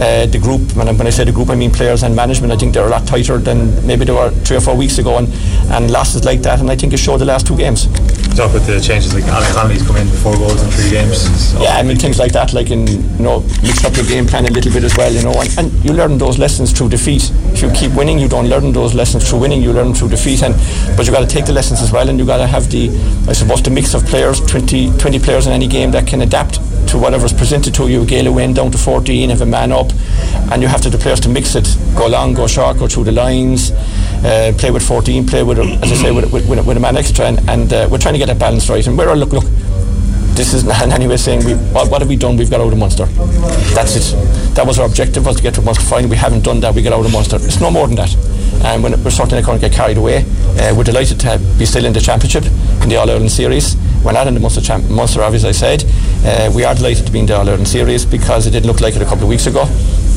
uh, 0.00 0.26
the 0.26 0.38
group, 0.40 0.76
and 0.76 0.96
when 0.98 1.06
I 1.06 1.10
say 1.10 1.24
the 1.24 1.32
group, 1.32 1.50
I 1.50 1.56
mean 1.56 1.70
players 1.70 2.02
and 2.02 2.14
management. 2.14 2.52
I 2.52 2.56
think 2.56 2.74
they're 2.74 2.86
a 2.86 2.90
lot 2.90 3.06
tighter 3.06 3.38
than 3.38 3.84
maybe 3.86 4.04
they 4.04 4.12
were 4.12 4.30
three 4.30 4.56
or 4.56 4.60
four 4.60 4.76
weeks 4.76 4.98
ago, 4.98 5.18
and, 5.18 5.28
and 5.72 5.90
losses 5.90 6.24
like 6.24 6.42
that. 6.42 6.60
And 6.60 6.70
I 6.70 6.76
think 6.76 6.92
it 6.92 6.98
showed 6.98 7.18
the 7.18 7.24
last 7.24 7.46
two 7.46 7.56
games. 7.56 7.86
Talk 8.36 8.52
with 8.54 8.66
the 8.66 8.80
changes 8.80 9.12
like 9.12 9.24
Alan 9.24 9.52
Connolly's 9.52 9.84
come 9.86 9.96
in 9.96 10.06
four 10.06 10.36
goals 10.36 10.62
in 10.62 10.70
three 10.70 10.90
games. 10.90 11.20
So 11.50 11.62
yeah, 11.62 11.76
I 11.76 11.82
mean 11.82 11.96
things 11.96 12.18
like 12.18 12.32
that, 12.32 12.52
like 12.52 12.70
in 12.70 12.86
you 12.86 12.98
know 13.18 13.40
mix 13.62 13.84
up 13.84 13.96
your 13.96 14.06
game 14.06 14.26
plan 14.26 14.46
a 14.46 14.50
little 14.50 14.72
bit 14.72 14.84
as 14.84 14.96
well, 14.96 15.12
you 15.12 15.22
know, 15.22 15.34
and, 15.34 15.58
and 15.58 15.84
you 15.84 15.92
learn 15.92 16.16
those 16.18 16.38
lessons 16.38 16.72
through 16.72 16.90
defeat. 16.90 17.30
If 17.52 17.62
you 17.62 17.70
keep 17.72 17.92
winning, 17.92 18.18
you 18.18 18.28
don't 18.28 18.48
learn 18.48 18.72
those 18.72 18.94
lessons 18.94 19.28
through 19.28 19.40
winning. 19.40 19.62
You 19.62 19.72
learn 19.72 19.94
through 19.94 20.10
defeat, 20.10 20.42
and 20.42 20.54
but 20.96 21.06
you've 21.06 21.14
got 21.14 21.20
to 21.20 21.26
take 21.26 21.46
the 21.46 21.52
lessons 21.52 21.80
as 21.82 21.92
well, 21.92 22.08
and 22.08 22.18
you've 22.18 22.26
got 22.28 22.38
to 22.38 22.46
have 22.46 22.70
the 22.70 22.88
I 23.28 23.32
suppose 23.32 23.62
the 23.62 23.70
mix 23.70 23.94
of 23.94 24.04
players, 24.06 24.40
20, 24.40 24.98
20 24.98 25.18
players 25.18 25.46
in 25.46 25.52
any 25.52 25.66
game 25.66 25.90
that 25.92 26.06
can 26.06 26.20
adapt 26.22 26.54
to 26.88 26.98
whatever's 26.98 27.32
presented 27.32 27.74
to 27.74 27.88
you. 27.88 28.02
A 28.02 28.06
gala 28.06 28.32
win 28.32 28.52
down 28.52 28.70
to 28.72 28.78
14, 28.78 29.30
have 29.30 29.40
a 29.40 29.46
man 29.46 29.72
up, 29.72 29.92
and 30.52 30.62
you 30.62 30.68
have 30.68 30.80
to 30.82 30.90
the 30.90 30.98
players 30.98 31.20
to 31.20 31.28
mix 31.28 31.54
it, 31.54 31.76
go 31.96 32.06
long, 32.06 32.34
go 32.34 32.46
short, 32.46 32.78
go 32.78 32.88
through 32.88 33.04
the 33.04 33.12
lines, 33.12 33.70
uh, 34.24 34.52
play 34.58 34.70
with 34.70 34.86
14, 34.86 35.26
play 35.26 35.42
with, 35.42 35.58
as 35.58 35.92
I 35.92 35.94
say, 35.94 36.10
with, 36.10 36.32
with, 36.32 36.48
with, 36.48 36.76
a 36.76 36.80
man 36.80 36.96
extra, 36.96 37.26
and, 37.26 37.48
and 37.48 37.72
uh, 37.72 37.88
we're 37.90 37.98
trying 37.98 38.14
to 38.14 38.18
get 38.18 38.26
that 38.26 38.38
balance 38.38 38.68
right. 38.68 38.84
And 38.86 38.98
we're 38.98 39.14
look, 39.14 39.32
look, 39.32 39.44
this 40.34 40.54
is 40.54 40.64
not 40.70 40.82
in 40.82 40.92
any 40.92 41.06
way 41.06 41.16
saying 41.16 41.44
we, 41.44 41.54
what, 41.72 41.90
what, 41.90 42.00
have 42.00 42.08
we 42.08 42.16
done? 42.16 42.36
We've 42.36 42.50
got 42.50 42.60
out 42.60 42.72
of 42.72 42.78
Munster. 42.78 43.04
That's 43.74 43.96
it. 43.96 44.54
That 44.54 44.66
was 44.66 44.78
our 44.78 44.86
objective 44.86 45.26
was 45.26 45.36
to 45.36 45.42
get 45.42 45.54
to 45.54 45.62
Munster 45.62 45.84
final. 45.84 46.10
We 46.10 46.16
haven't 46.16 46.44
done 46.44 46.60
that. 46.60 46.74
We 46.74 46.82
got 46.82 46.92
out 46.92 47.04
of 47.04 47.12
Munster. 47.12 47.36
It's 47.36 47.60
no 47.60 47.70
more 47.70 47.86
than 47.86 47.96
that. 47.96 48.16
And 48.64 48.82
when 48.82 48.92
we're 49.02 49.10
certainly 49.10 49.40
not 49.40 49.46
going 49.46 49.60
to 49.60 49.68
get 49.68 49.74
carried 49.76 49.96
away. 49.96 50.24
Uh, 50.58 50.74
we're 50.76 50.84
delighted 50.84 51.18
to 51.20 51.38
be 51.58 51.64
still 51.64 51.84
in 51.84 51.92
the 51.92 52.00
championship 52.00 52.44
in 52.82 52.88
the 52.88 52.96
All 52.96 53.08
Ireland 53.10 53.30
series. 53.32 53.76
We're 54.04 54.12
not 54.12 54.26
in 54.26 54.34
the 54.34 54.40
Munster, 54.40 54.60
champ- 54.60 54.88
Munster 54.90 55.22
as 55.22 55.44
I 55.44 55.52
said. 55.52 55.84
Uh, 56.24 56.50
we 56.54 56.64
are 56.64 56.74
delighted 56.74 57.06
to 57.06 57.12
be 57.12 57.20
in 57.20 57.26
the 57.26 57.36
All 57.36 57.48
Ireland 57.48 57.68
series 57.68 58.04
because 58.04 58.46
it 58.46 58.50
didn't 58.50 58.66
look 58.66 58.80
like 58.80 58.96
it 58.96 59.02
a 59.02 59.06
couple 59.06 59.24
of 59.24 59.28
weeks 59.28 59.46
ago. 59.46 59.62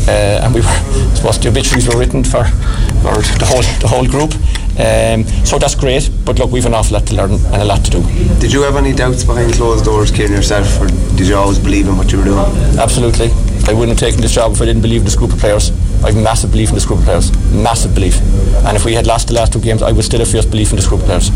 Uh, 0.05 0.43
and 0.43 0.53
we 0.53 0.59
were, 0.59 0.67
I 0.67 1.13
suppose 1.15 1.39
the 1.39 1.47
obituaries 1.47 1.87
were 1.87 1.97
written 1.97 2.25
for, 2.25 2.43
for 2.43 3.15
the 3.39 3.45
whole 3.47 3.61
the 3.79 3.87
whole 3.87 4.05
group. 4.05 4.33
Um, 4.75 5.23
so 5.45 5.57
that's 5.57 5.75
great, 5.75 6.09
but 6.25 6.39
look, 6.39 6.51
we've 6.51 6.65
an 6.65 6.73
awful 6.73 6.95
lot 6.97 7.05
to 7.07 7.15
learn 7.15 7.31
and 7.31 7.61
a 7.61 7.63
lot 7.63 7.85
to 7.85 7.91
do. 7.91 8.01
Did 8.39 8.51
you 8.51 8.63
have 8.63 8.75
any 8.75 8.91
doubts 8.91 9.23
behind 9.23 9.53
closed 9.53 9.85
doors, 9.85 10.11
Kieran, 10.11 10.33
yourself, 10.33 10.81
or 10.81 10.87
did 11.15 11.27
you 11.27 11.37
always 11.37 11.59
believe 11.59 11.87
in 11.87 11.95
what 11.95 12.11
you 12.11 12.17
were 12.17 12.25
doing? 12.25 12.39
Absolutely. 12.79 13.29
I 13.65 13.73
wouldn't 13.73 13.97
have 13.97 14.09
taken 14.09 14.21
this 14.21 14.33
job 14.33 14.51
if 14.51 14.61
I 14.61 14.65
didn't 14.65 14.81
believe 14.81 15.01
in 15.01 15.05
this 15.05 15.15
group 15.15 15.31
of 15.31 15.39
players. 15.39 15.71
I 16.03 16.11
have 16.11 16.21
massive 16.21 16.51
belief 16.51 16.69
in 16.69 16.75
this 16.75 16.85
group 16.85 16.99
of 16.99 17.05
players. 17.05 17.31
Massive 17.53 17.93
belief. 17.95 18.19
And 18.65 18.75
if 18.75 18.83
we 18.83 18.93
had 18.93 19.07
lost 19.07 19.29
the 19.29 19.33
last 19.33 19.53
two 19.53 19.61
games, 19.61 19.81
I 19.81 19.91
would 19.91 20.03
still 20.03 20.19
have 20.19 20.29
fierce 20.29 20.45
belief 20.45 20.71
in 20.71 20.75
this 20.75 20.87
group 20.87 21.01
of 21.01 21.07
players. 21.07 21.31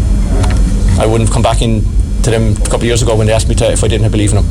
I 1.00 1.06
wouldn't 1.06 1.30
have 1.30 1.34
come 1.34 1.42
back 1.42 1.62
in 1.62 1.82
to 2.24 2.32
them 2.32 2.52
a 2.52 2.66
couple 2.66 2.80
of 2.80 2.84
years 2.84 3.02
ago 3.02 3.16
when 3.16 3.28
they 3.28 3.34
asked 3.34 3.48
me 3.48 3.56
to 3.56 3.72
if 3.72 3.84
I 3.84 3.88
didn't 3.88 4.04
have 4.04 4.12
belief 4.12 4.32
in 4.32 4.38
them. 4.38 4.46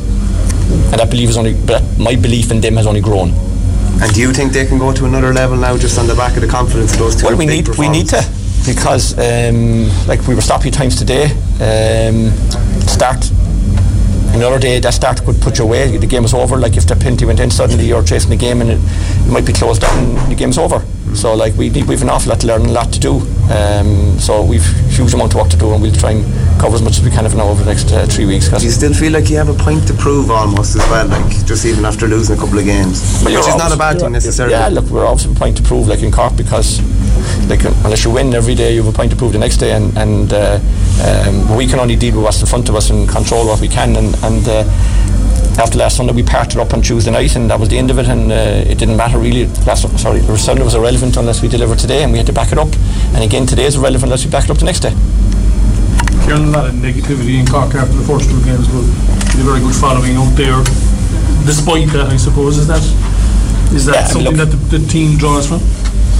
And 0.91 0.99
that 0.99 1.09
belief 1.11 1.29
is 1.29 1.37
only, 1.37 1.53
but 1.53 1.83
my 1.99 2.15
belief 2.15 2.49
in 2.51 2.61
them 2.61 2.77
has 2.77 2.87
only 2.87 3.01
grown. 3.01 3.29
And 4.01 4.13
do 4.13 4.21
you 4.21 4.33
think 4.33 4.53
they 4.53 4.65
can 4.65 4.79
go 4.79 4.91
to 4.91 5.05
another 5.05 5.33
level 5.33 5.57
now, 5.57 5.77
just 5.77 5.99
on 5.99 6.07
the 6.07 6.15
back 6.15 6.35
of 6.35 6.41
the 6.41 6.47
confidence 6.47 6.93
of 6.93 6.99
those 6.99 7.15
two? 7.15 7.27
Well, 7.27 7.37
we 7.37 7.45
need 7.45 7.67
we 7.77 7.89
need 7.89 8.07
to 8.09 8.23
because 8.65 9.17
um, 9.17 9.87
like 10.07 10.27
we 10.27 10.35
were 10.35 10.41
stopping 10.41 10.71
times 10.71 10.95
today. 10.95 11.25
Um, 11.61 12.31
start 12.87 13.31
another 14.37 14.59
day 14.59 14.79
that 14.79 14.93
start 14.93 15.23
could 15.23 15.41
put 15.41 15.57
you 15.57 15.65
away. 15.65 15.97
The 15.97 16.07
game 16.07 16.23
is 16.23 16.33
over. 16.33 16.57
Like 16.57 16.77
if 16.77 16.87
the 16.87 16.95
penalty 16.95 17.25
went 17.25 17.39
in 17.39 17.49
suddenly, 17.51 17.87
you're 17.87 18.03
chasing 18.03 18.29
the 18.29 18.35
game 18.35 18.61
and 18.61 18.69
it, 18.69 18.79
it 18.79 19.31
might 19.31 19.45
be 19.45 19.53
closed 19.53 19.81
down. 19.81 20.29
The 20.29 20.35
game's 20.35 20.57
over. 20.57 20.85
So 21.17 21.33
like 21.33 21.55
we 21.55 21.69
need, 21.69 21.87
we've 21.87 22.01
an 22.03 22.09
awful 22.09 22.29
lot 22.29 22.41
to 22.41 22.47
learn, 22.47 22.67
a 22.67 22.71
lot 22.71 22.93
to 22.93 22.99
do. 22.99 23.15
Um, 23.49 24.19
so 24.19 24.43
we've 24.43 24.65
huge 24.89 25.13
amount 25.13 25.33
of 25.33 25.41
work 25.41 25.49
to 25.49 25.57
do, 25.57 25.73
and 25.73 25.81
we'll 25.81 25.93
try 25.93 26.11
and 26.11 26.23
cover 26.61 26.75
as 26.75 26.81
much 26.81 26.97
as 26.99 27.03
we 27.03 27.09
can 27.09 27.25
of 27.25 27.35
now 27.35 27.47
over 27.47 27.63
the 27.63 27.69
next 27.69 27.91
uh, 27.91 28.05
three 28.05 28.25
weeks. 28.25 28.49
Do 28.49 28.63
you 28.63 28.71
still 28.71 28.93
feel 28.93 29.11
like 29.11 29.29
you 29.29 29.37
have 29.37 29.49
a 29.49 29.53
point 29.53 29.87
to 29.87 29.93
prove 29.93 30.29
almost 30.29 30.75
as 30.75 30.87
well, 30.89 31.07
like 31.07 31.45
just 31.45 31.65
even 31.65 31.85
after 31.85 32.07
losing 32.07 32.37
a 32.37 32.39
couple 32.39 32.59
of 32.59 32.65
games, 32.65 33.01
well, 33.25 33.35
which 33.35 33.47
is 33.47 33.55
not 33.55 33.73
a 33.73 33.77
bad 33.77 33.99
thing 33.99 34.11
necessarily. 34.11 34.53
Yeah, 34.53 34.69
look, 34.69 34.85
we're 34.85 35.05
obviously 35.07 35.33
a 35.33 35.35
point 35.35 35.57
to 35.57 35.63
prove, 35.63 35.87
like 35.87 36.03
in 36.03 36.11
Cork, 36.11 36.35
because 36.37 36.81
like 37.49 37.63
unless 37.65 38.03
you 38.03 38.11
win 38.11 38.33
every 38.35 38.53
day, 38.53 38.75
you 38.75 38.83
have 38.83 38.93
a 38.93 38.95
point 38.95 39.11
to 39.11 39.17
prove 39.17 39.33
the 39.33 39.39
next 39.39 39.57
day, 39.57 39.71
and, 39.71 39.97
and 39.97 40.33
uh, 40.33 40.59
um, 41.03 41.55
we 41.57 41.65
can 41.65 41.79
only 41.79 41.95
deal 41.95 42.15
with 42.15 42.25
what's 42.25 42.41
in 42.41 42.47
front 42.47 42.69
of 42.69 42.75
us 42.75 42.91
and 42.91 43.09
control 43.09 43.47
what 43.47 43.59
we 43.59 43.67
can, 43.67 43.95
and. 43.95 44.15
and 44.23 44.47
uh, 44.47 44.63
after 45.57 45.77
last 45.79 45.97
Sunday, 45.97 46.13
we 46.13 46.23
parted 46.23 46.59
up 46.59 46.73
on 46.73 46.81
Tuesday 46.81 47.11
night, 47.11 47.35
and 47.35 47.49
that 47.49 47.59
was 47.59 47.69
the 47.69 47.77
end 47.77 47.89
of 47.89 47.97
it. 47.99 48.07
And 48.07 48.31
uh, 48.31 48.69
it 48.69 48.77
didn't 48.77 48.95
matter 48.97 49.17
really. 49.17 49.47
Last 49.65 49.87
sorry, 49.99 50.19
the 50.19 50.37
Sunday 50.37 50.63
was 50.63 50.75
irrelevant 50.75 51.17
unless 51.17 51.41
we 51.41 51.47
delivered 51.47 51.79
today, 51.79 52.03
and 52.03 52.11
we 52.11 52.17
had 52.19 52.27
to 52.27 52.33
back 52.33 52.51
it 52.51 52.57
up. 52.57 52.69
And 53.13 53.23
again, 53.23 53.45
today 53.45 53.65
is 53.65 53.75
irrelevant 53.75 54.03
unless 54.05 54.25
we 54.25 54.31
back 54.31 54.45
it 54.45 54.51
up 54.51 54.57
the 54.57 54.65
next 54.65 54.81
day. 54.81 54.93
Kieran, 56.25 56.45
a 56.45 56.51
lot 56.51 56.67
of 56.67 56.75
negativity 56.75 57.39
in 57.39 57.45
Cork 57.47 57.73
after 57.73 57.93
the 57.93 58.05
first 58.05 58.29
two 58.29 58.41
games, 58.43 58.67
but 58.67 58.83
a 58.83 59.43
very 59.43 59.59
good 59.59 59.75
following 59.75 60.15
out 60.15 60.29
there. 60.35 60.61
Despite 61.45 61.87
that, 61.93 62.09
I 62.11 62.17
suppose, 62.17 62.57
is 62.57 62.67
that 62.67 62.83
Is 63.73 63.85
that 63.85 63.95
Yeah, 63.95 63.99
I 63.99 64.03
mean, 64.03 64.11
something 64.11 64.37
look- 64.37 64.49
that 64.49 64.69
the, 64.69 64.77
the 64.77 64.87
team 64.87 65.17
draws 65.17 65.47
from? 65.47 65.61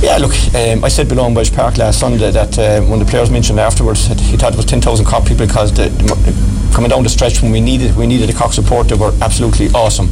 Yeah, 0.02 0.18
look, 0.18 0.34
um, 0.54 0.84
I 0.86 0.90
said 0.90 1.10
below 1.10 1.26
in 1.26 1.34
Walsh 1.34 1.52
Park 1.52 1.78
last 1.78 2.00
Sunday 2.00 2.30
that 2.30 2.58
uh, 2.60 2.82
when 2.82 3.00
the 3.00 3.06
players 3.06 3.32
mentioned 3.32 3.60
afterwards 3.60 4.08
that 4.10 4.20
he 4.20 4.38
thought 4.38 4.54
it 4.54 4.58
was 4.58 4.66
10,000 4.66 5.06
Cork 5.06 5.26
people 5.26 5.48
because 5.48 5.74
the, 5.74 5.90
the, 5.90 6.57
coming 6.78 6.92
down 6.92 7.02
the 7.02 7.10
stretch 7.10 7.42
when 7.42 7.52
we 7.52 7.60
needed 7.60 7.98
we 7.98 8.06
needed 8.06 8.30
a 8.30 8.34
Cork 8.34 8.54
support, 8.54 8.88
they 8.88 8.94
were 8.94 9.12
absolutely 9.20 9.68
awesome. 9.70 10.10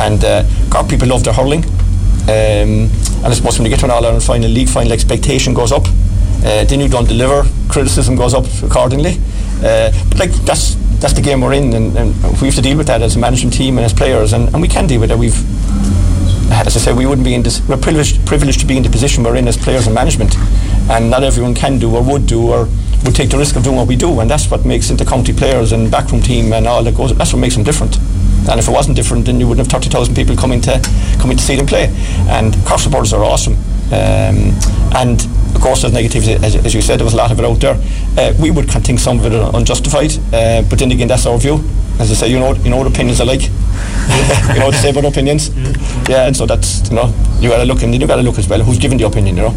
And 0.00 0.24
uh, 0.24 0.42
Cork 0.68 0.88
people 0.88 1.06
love 1.06 1.22
their 1.22 1.32
hurling. 1.32 1.64
Um, 2.26 2.90
and 3.22 3.26
I 3.26 3.32
suppose 3.32 3.56
when 3.56 3.64
you 3.64 3.70
get 3.70 3.78
to 3.78 3.84
an 3.84 3.92
All-Ireland 3.92 4.24
final, 4.24 4.50
league 4.50 4.68
final, 4.68 4.90
expectation 4.92 5.54
goes 5.54 5.70
up. 5.70 5.86
Uh, 5.86 6.64
then 6.64 6.80
you 6.80 6.88
don't 6.88 7.06
deliver, 7.06 7.48
criticism 7.68 8.16
goes 8.16 8.34
up 8.34 8.44
accordingly. 8.60 9.20
Uh, 9.62 9.92
but 10.08 10.18
like 10.18 10.32
that's 10.42 10.74
that's 10.98 11.14
the 11.14 11.22
game 11.22 11.42
we're 11.42 11.52
in, 11.52 11.72
and, 11.74 11.96
and 11.96 12.08
we 12.40 12.48
have 12.48 12.56
to 12.56 12.62
deal 12.62 12.76
with 12.76 12.88
that 12.88 13.02
as 13.02 13.14
a 13.14 13.18
management 13.20 13.54
team 13.54 13.78
and 13.78 13.84
as 13.84 13.92
players, 13.92 14.32
and, 14.32 14.48
and 14.52 14.60
we 14.60 14.66
can 14.66 14.88
deal 14.88 15.00
with 15.00 15.12
it. 15.12 15.18
We've 15.18 15.38
as 16.50 16.76
I 16.76 16.80
say, 16.80 16.92
we 16.92 17.06
wouldn't 17.06 17.24
be 17.24 17.34
in 17.34 17.44
this. 17.44 17.62
We're 17.68 17.76
privileged, 17.76 18.26
privileged 18.26 18.58
to 18.60 18.66
be 18.66 18.76
in 18.76 18.82
the 18.82 18.90
position 18.90 19.22
we're 19.22 19.36
in 19.36 19.46
as 19.46 19.56
players 19.56 19.86
and 19.86 19.94
management, 19.94 20.34
and 20.90 21.08
not 21.08 21.22
everyone 21.22 21.54
can 21.54 21.78
do 21.78 21.94
or 21.94 22.02
would 22.02 22.26
do 22.26 22.50
or 22.50 22.68
would 23.04 23.14
take 23.14 23.30
the 23.30 23.38
risk 23.38 23.56
of 23.56 23.64
doing 23.64 23.76
what 23.76 23.88
we 23.88 23.96
do, 23.96 24.20
and 24.20 24.28
that's 24.30 24.50
what 24.50 24.64
makes 24.64 24.90
inter-county 24.90 25.32
players 25.32 25.72
and 25.72 25.90
backroom 25.90 26.20
team 26.20 26.52
and 26.52 26.66
all 26.66 26.82
that 26.82 26.94
goes. 26.94 27.16
That's 27.16 27.32
what 27.32 27.38
makes 27.38 27.54
them 27.54 27.64
different. 27.64 27.96
And 28.48 28.58
if 28.58 28.68
it 28.68 28.72
wasn't 28.72 28.96
different, 28.96 29.26
then 29.26 29.38
you 29.38 29.46
wouldn't 29.46 29.66
have 29.66 29.80
thirty 29.80 29.90
thousand 29.90 30.14
people 30.14 30.36
coming 30.36 30.60
to 30.62 30.80
coming 31.18 31.36
to 31.36 31.42
see 31.42 31.56
them 31.56 31.66
play. 31.66 31.88
And 32.28 32.54
Cork 32.64 32.80
supporters 32.80 33.12
are 33.12 33.22
awesome. 33.22 33.54
Um, 33.92 34.54
and 34.94 35.20
of 35.54 35.60
course, 35.60 35.82
there's 35.82 35.92
negativity, 35.92 36.42
as, 36.42 36.56
as 36.56 36.74
you 36.74 36.80
said, 36.80 36.98
there 36.98 37.04
was 37.04 37.14
a 37.14 37.16
lot 37.16 37.32
of 37.32 37.38
it 37.38 37.44
out 37.44 37.60
there. 37.60 37.76
Uh, 38.16 38.34
we 38.40 38.50
would 38.50 38.70
think 38.70 38.98
some 38.98 39.18
of 39.18 39.26
it 39.26 39.32
unjustified, 39.54 40.12
uh, 40.32 40.62
but 40.68 40.78
then 40.78 40.90
again, 40.92 41.08
that's 41.08 41.26
our 41.26 41.38
view. 41.38 41.62
As 41.98 42.10
I 42.10 42.14
say, 42.14 42.30
you 42.30 42.38
know, 42.38 42.54
you 42.54 42.70
know 42.70 42.78
what 42.78 42.86
opinions 42.86 43.20
are 43.20 43.26
like. 43.26 43.42
you 44.52 44.58
know 44.58 44.66
what 44.66 44.74
to 44.74 44.80
say 44.80 44.90
about 44.90 45.04
opinions. 45.04 45.50
Yeah, 46.08 46.26
and 46.26 46.36
so 46.36 46.46
that's 46.46 46.88
you 46.88 46.96
know, 46.96 47.12
you 47.40 47.50
got 47.50 47.58
to 47.58 47.64
look, 47.64 47.82
and 47.82 47.92
then 47.92 48.00
you 48.00 48.06
got 48.06 48.16
to 48.16 48.22
look 48.22 48.38
as 48.38 48.48
well 48.48 48.62
who's 48.62 48.78
giving 48.78 48.96
the 48.96 49.06
opinion. 49.06 49.36
You 49.36 49.42
know, 49.42 49.54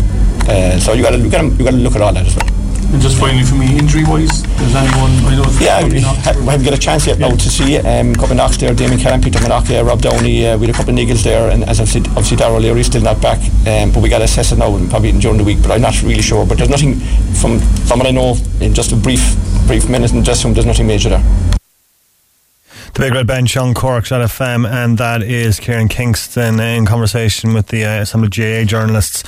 uh, 0.50 0.80
so 0.80 0.94
you 0.94 1.04
got 1.04 1.12
to 1.12 1.20
you 1.20 1.30
got 1.30 1.72
to 1.72 1.78
look 1.78 1.96
at 1.96 2.02
all 2.02 2.14
that 2.14 2.26
as 2.28 2.36
well. 2.36 2.63
And 2.94 3.02
just 3.02 3.20
finally 3.20 3.44
for 3.44 3.56
me, 3.56 3.76
injury-wise, 3.76 4.44
does 4.44 4.76
anyone 4.76 5.10
I 5.26 5.36
know? 5.36 5.50
Yeah, 5.60 5.82
not. 6.00 6.16
haven't 6.18 6.64
got 6.64 6.76
a 6.76 6.78
chance 6.78 7.08
yet 7.08 7.18
now 7.18 7.32
to 7.32 7.50
see 7.50 7.78
um, 7.80 8.12
a 8.12 8.14
couple 8.14 8.32
of 8.32 8.38
knocks 8.38 8.58
there. 8.58 8.72
Damien 8.76 9.00
Cahalane, 9.00 9.24
Peter 9.24 9.42
Monacchia, 9.42 9.84
Rob 9.84 10.00
Downey. 10.00 10.46
Uh, 10.46 10.60
we 10.60 10.68
had 10.68 10.76
a 10.76 10.78
couple 10.78 10.94
of 10.94 11.00
niggles 11.00 11.24
there, 11.24 11.50
and 11.50 11.64
as 11.64 11.80
I've 11.80 11.90
said, 11.90 12.08
obviously 12.10 12.38
Darrell 12.38 12.60
Leary's 12.60 12.86
still 12.86 13.02
not 13.02 13.20
back. 13.20 13.40
Um, 13.66 13.92
but 13.92 14.04
we 14.04 14.10
got 14.10 14.20
to 14.20 14.26
assess 14.26 14.52
it 14.52 14.60
now, 14.60 14.76
and 14.76 14.92
probably 14.92 15.12
during 15.14 15.40
the 15.40 15.44
week. 15.44 15.64
But 15.64 15.72
I'm 15.72 15.82
not 15.82 16.00
really 16.04 16.22
sure. 16.22 16.46
But 16.46 16.60
there's 16.60 16.70
nothing 16.70 17.00
from 17.34 17.60
from 17.60 17.98
what 17.98 18.08
I 18.08 18.12
know 18.12 18.38
in 18.62 18.76
just 18.76 18.92
a 18.92 18.96
brief 18.96 19.36
brief 19.66 19.90
minute 19.90 20.12
in 20.12 20.20
the 20.20 20.24
dressing 20.24 20.50
room. 20.50 20.54
There's 20.54 20.68
nothing 20.68 20.86
major 20.86 21.10
there. 21.10 21.53
The 22.94 23.00
Big 23.00 23.14
Red 23.16 23.26
Bench 23.26 23.58
on 23.58 23.74
Cork's 23.74 24.12
FM, 24.12 24.70
and 24.70 25.00
that 25.00 25.24
is 25.24 25.60
Kieran 25.60 25.88
Kingston 25.88 26.60
in 26.60 26.86
conversation 26.86 27.56
with 27.56 27.70
the 27.70 27.84
uh, 27.84 28.02
Assembly 28.04 28.30
GAA 28.30 28.66
journalists 28.66 29.24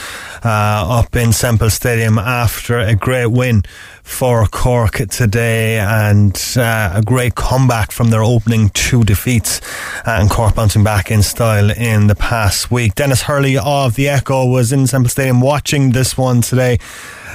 uh, 0.45 0.85
up 0.87 1.15
in 1.15 1.33
Semple 1.33 1.71
Stadium 1.71 2.19
after 2.19 2.77
a 2.77 2.93
great 2.93 3.25
win 3.25 3.63
for 4.03 4.45
Cork 4.45 4.97
today 5.09 5.79
and 5.79 6.39
uh, 6.55 6.91
a 6.93 7.01
great 7.01 7.33
comeback 7.33 7.91
from 7.91 8.11
their 8.11 8.23
opening 8.23 8.69
two 8.69 9.03
defeats 9.03 9.61
uh, 10.05 10.19
and 10.19 10.29
Cork 10.29 10.53
bouncing 10.53 10.83
back 10.83 11.09
in 11.09 11.23
style 11.23 11.71
in 11.71 12.05
the 12.05 12.15
past 12.15 12.69
week. 12.69 12.93
Denis 12.93 13.23
Hurley 13.23 13.57
of 13.57 13.95
the 13.95 14.07
Echo 14.09 14.45
was 14.45 14.71
in 14.71 14.85
Semple 14.85 15.09
Stadium 15.09 15.41
watching 15.41 15.89
this 15.89 16.15
one 16.15 16.41
today. 16.41 16.77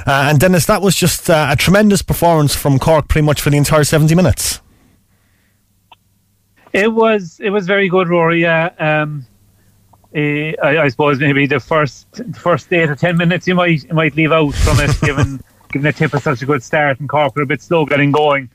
Uh, 0.06 0.28
and 0.30 0.38
Denis, 0.38 0.66
that 0.66 0.80
was 0.80 0.94
just 0.94 1.28
uh, 1.28 1.48
a 1.50 1.56
tremendous 1.56 2.02
performance 2.02 2.54
from 2.54 2.78
Cork 2.78 3.08
pretty 3.08 3.26
much 3.26 3.40
for 3.40 3.50
the 3.50 3.56
entire 3.56 3.82
70 3.82 4.14
minutes. 4.14 4.60
It 6.72 6.92
was 6.92 7.40
it 7.40 7.50
was 7.50 7.66
very 7.66 7.88
good, 7.88 8.08
Rory. 8.08 8.42
Yeah, 8.42 8.70
um, 8.78 9.26
eh, 10.14 10.52
I, 10.62 10.78
I 10.78 10.88
suppose 10.88 11.18
maybe 11.18 11.46
the 11.46 11.60
first 11.60 12.06
first 12.34 12.72
eight 12.72 12.88
or 12.88 12.96
ten 12.96 13.16
minutes 13.16 13.48
you 13.48 13.54
might 13.54 13.84
you 13.84 13.94
might 13.94 14.14
leave 14.14 14.32
out 14.32 14.54
from 14.54 14.78
it, 14.80 14.96
given 15.00 15.40
given 15.72 15.84
the 15.84 15.92
tip 15.92 16.14
of 16.14 16.22
such 16.22 16.42
a 16.42 16.46
good 16.46 16.62
start 16.62 17.00
and 17.00 17.08
Cork 17.08 17.34
were 17.34 17.42
a 17.42 17.46
bit 17.46 17.62
slow 17.62 17.86
getting 17.86 18.12
going. 18.12 18.50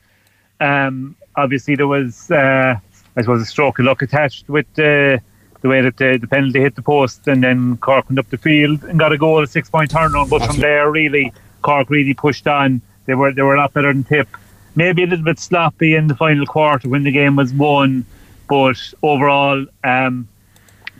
Um, 0.60 1.16
obviously, 1.34 1.76
there 1.76 1.86
was 1.86 2.30
uh, 2.30 2.78
I 3.16 3.20
suppose 3.20 3.42
a 3.42 3.46
stroke 3.46 3.78
of 3.78 3.84
luck 3.84 4.00
attached 4.00 4.48
with 4.48 4.66
uh, 4.78 5.18
the 5.60 5.68
way 5.68 5.82
that 5.82 5.96
the, 5.98 6.18
the 6.18 6.26
penalty 6.26 6.60
hit 6.60 6.74
the 6.74 6.82
post, 6.82 7.26
and 7.28 7.42
then 7.42 7.76
Cork 7.78 8.08
went 8.08 8.18
up 8.18 8.30
the 8.30 8.38
field 8.38 8.82
and 8.84 8.98
got 8.98 9.12
a 9.12 9.18
goal, 9.18 9.42
a 9.42 9.46
six 9.46 9.68
point 9.68 9.90
turnaround. 9.90 10.30
But 10.30 10.46
from 10.46 10.56
there, 10.56 10.90
really, 10.90 11.32
Cork 11.60 11.90
really 11.90 12.14
pushed 12.14 12.46
on. 12.46 12.80
They 13.04 13.14
were 13.14 13.32
they 13.32 13.42
were 13.42 13.56
a 13.56 13.58
lot 13.58 13.74
better 13.74 13.92
than 13.92 14.04
Tip. 14.04 14.28
Maybe 14.76 15.02
a 15.02 15.06
little 15.06 15.24
bit 15.24 15.38
sloppy 15.38 15.94
in 15.94 16.06
the 16.06 16.14
final 16.14 16.46
quarter 16.46 16.88
when 16.88 17.02
the 17.02 17.10
game 17.10 17.34
was 17.34 17.52
won, 17.52 18.04
but 18.48 18.76
overall, 19.02 19.66
um, 19.82 20.28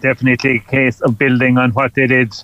definitely 0.01 0.57
a 0.57 0.59
case 0.59 1.01
of 1.03 1.19
building 1.19 1.59
on 1.59 1.71
what 1.73 1.95
they 1.95 2.07
did 2.07 2.35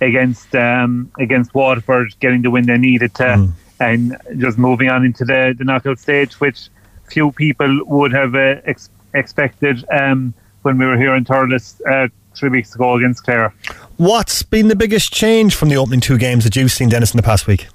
against 0.00 0.54
um, 0.54 1.12
against 1.20 1.54
Waterford, 1.54 2.18
getting 2.20 2.42
the 2.42 2.50
win 2.50 2.66
they 2.66 2.78
needed 2.78 3.14
to, 3.16 3.52
and 3.80 4.16
just 4.38 4.58
moving 4.58 4.88
on 4.88 5.04
into 5.04 5.24
the, 5.24 5.54
the 5.56 5.64
knockout 5.64 5.98
stage, 5.98 6.34
which 6.40 6.68
few 7.04 7.30
people 7.32 7.84
would 7.84 8.12
have 8.12 8.34
uh, 8.34 8.56
ex- 8.64 8.90
expected 9.14 9.84
um, 9.90 10.32
when 10.62 10.78
we 10.78 10.86
were 10.86 10.96
here 10.96 11.14
in 11.14 11.24
Thurles 11.24 11.80
uh, 11.86 12.08
three 12.34 12.48
weeks 12.48 12.74
ago 12.74 12.96
against 12.96 13.24
Clare. 13.24 13.52
What's 13.98 14.42
been 14.42 14.68
the 14.68 14.76
biggest 14.76 15.12
change 15.12 15.54
from 15.54 15.68
the 15.68 15.76
opening 15.76 16.00
two 16.00 16.18
games 16.18 16.44
that 16.44 16.56
you've 16.56 16.72
seen, 16.72 16.88
Denis, 16.88 17.12
in 17.12 17.18
the 17.18 17.22
past 17.22 17.46
week? 17.46 17.68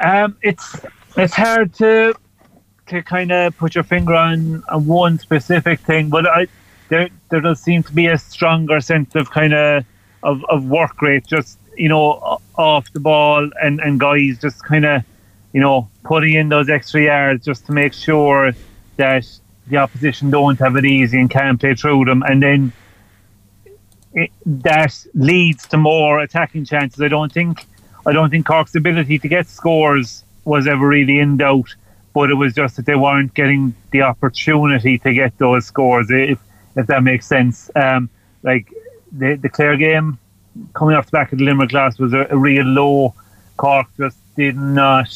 Um, 0.00 0.36
it's 0.42 0.76
it's 1.16 1.34
hard 1.34 1.74
to 1.74 2.14
to 2.88 3.02
kind 3.02 3.32
of 3.32 3.56
put 3.56 3.74
your 3.74 3.84
finger 3.84 4.14
on, 4.14 4.62
on 4.68 4.86
one 4.86 5.18
specific 5.18 5.80
thing, 5.80 6.08
but 6.08 6.26
I 6.26 6.46
there 6.88 7.08
there 7.30 7.40
does 7.40 7.60
seem 7.60 7.82
to 7.82 7.92
be 7.92 8.06
a 8.06 8.18
stronger 8.18 8.80
sense 8.80 9.14
of 9.14 9.30
kind 9.30 9.54
of 9.54 9.84
of, 10.22 10.44
of 10.48 10.64
work 10.64 11.00
rate, 11.02 11.26
just 11.26 11.58
you 11.76 11.88
know 11.88 12.40
off 12.56 12.92
the 12.92 13.00
ball, 13.00 13.50
and 13.62 13.80
and 13.80 13.98
guys 13.98 14.38
just 14.40 14.64
kind 14.64 14.84
of 14.84 15.02
you 15.52 15.60
know 15.60 15.88
putting 16.04 16.34
in 16.34 16.48
those 16.48 16.68
extra 16.68 17.02
yards 17.02 17.44
just 17.44 17.66
to 17.66 17.72
make 17.72 17.92
sure 17.92 18.52
that 18.96 19.26
the 19.66 19.76
opposition 19.76 20.30
don't 20.30 20.58
have 20.60 20.76
it 20.76 20.84
easy 20.84 21.18
and 21.18 21.30
can't 21.30 21.58
play 21.58 21.74
through 21.74 22.04
them, 22.04 22.22
and 22.22 22.42
then 22.42 22.72
it, 24.14 24.30
that 24.46 25.06
leads 25.14 25.66
to 25.68 25.76
more 25.76 26.20
attacking 26.20 26.64
chances. 26.64 27.00
I 27.00 27.08
don't 27.08 27.32
think 27.32 27.66
I 28.06 28.12
don't 28.12 28.30
think 28.30 28.46
Cork's 28.46 28.74
ability 28.76 29.18
to 29.18 29.28
get 29.28 29.48
scores 29.48 30.24
was 30.46 30.66
ever 30.66 30.86
really 30.86 31.18
in 31.18 31.36
doubt, 31.36 31.74
but 32.14 32.30
it 32.30 32.34
was 32.34 32.54
just 32.54 32.76
that 32.76 32.86
they 32.86 32.94
weren't 32.94 33.34
getting 33.34 33.74
the 33.90 34.02
opportunity 34.02 34.98
to 34.98 35.12
get 35.12 35.36
those 35.38 35.66
scores. 35.66 36.06
If 36.10 36.38
if 36.76 36.86
that 36.86 37.02
makes 37.02 37.26
sense, 37.26 37.70
um, 37.74 38.08
like 38.42 38.72
the 39.12 39.34
the 39.34 39.48
Clare 39.48 39.76
game 39.76 40.18
coming 40.74 40.96
off 40.96 41.06
the 41.06 41.10
back 41.10 41.32
of 41.32 41.38
the 41.38 41.44
Limerick 41.44 41.70
glass 41.70 41.98
was 41.98 42.12
a, 42.12 42.26
a 42.30 42.36
real 42.36 42.64
low. 42.64 43.14
Cork 43.56 43.86
just 43.96 44.18
did 44.36 44.56
not 44.56 45.08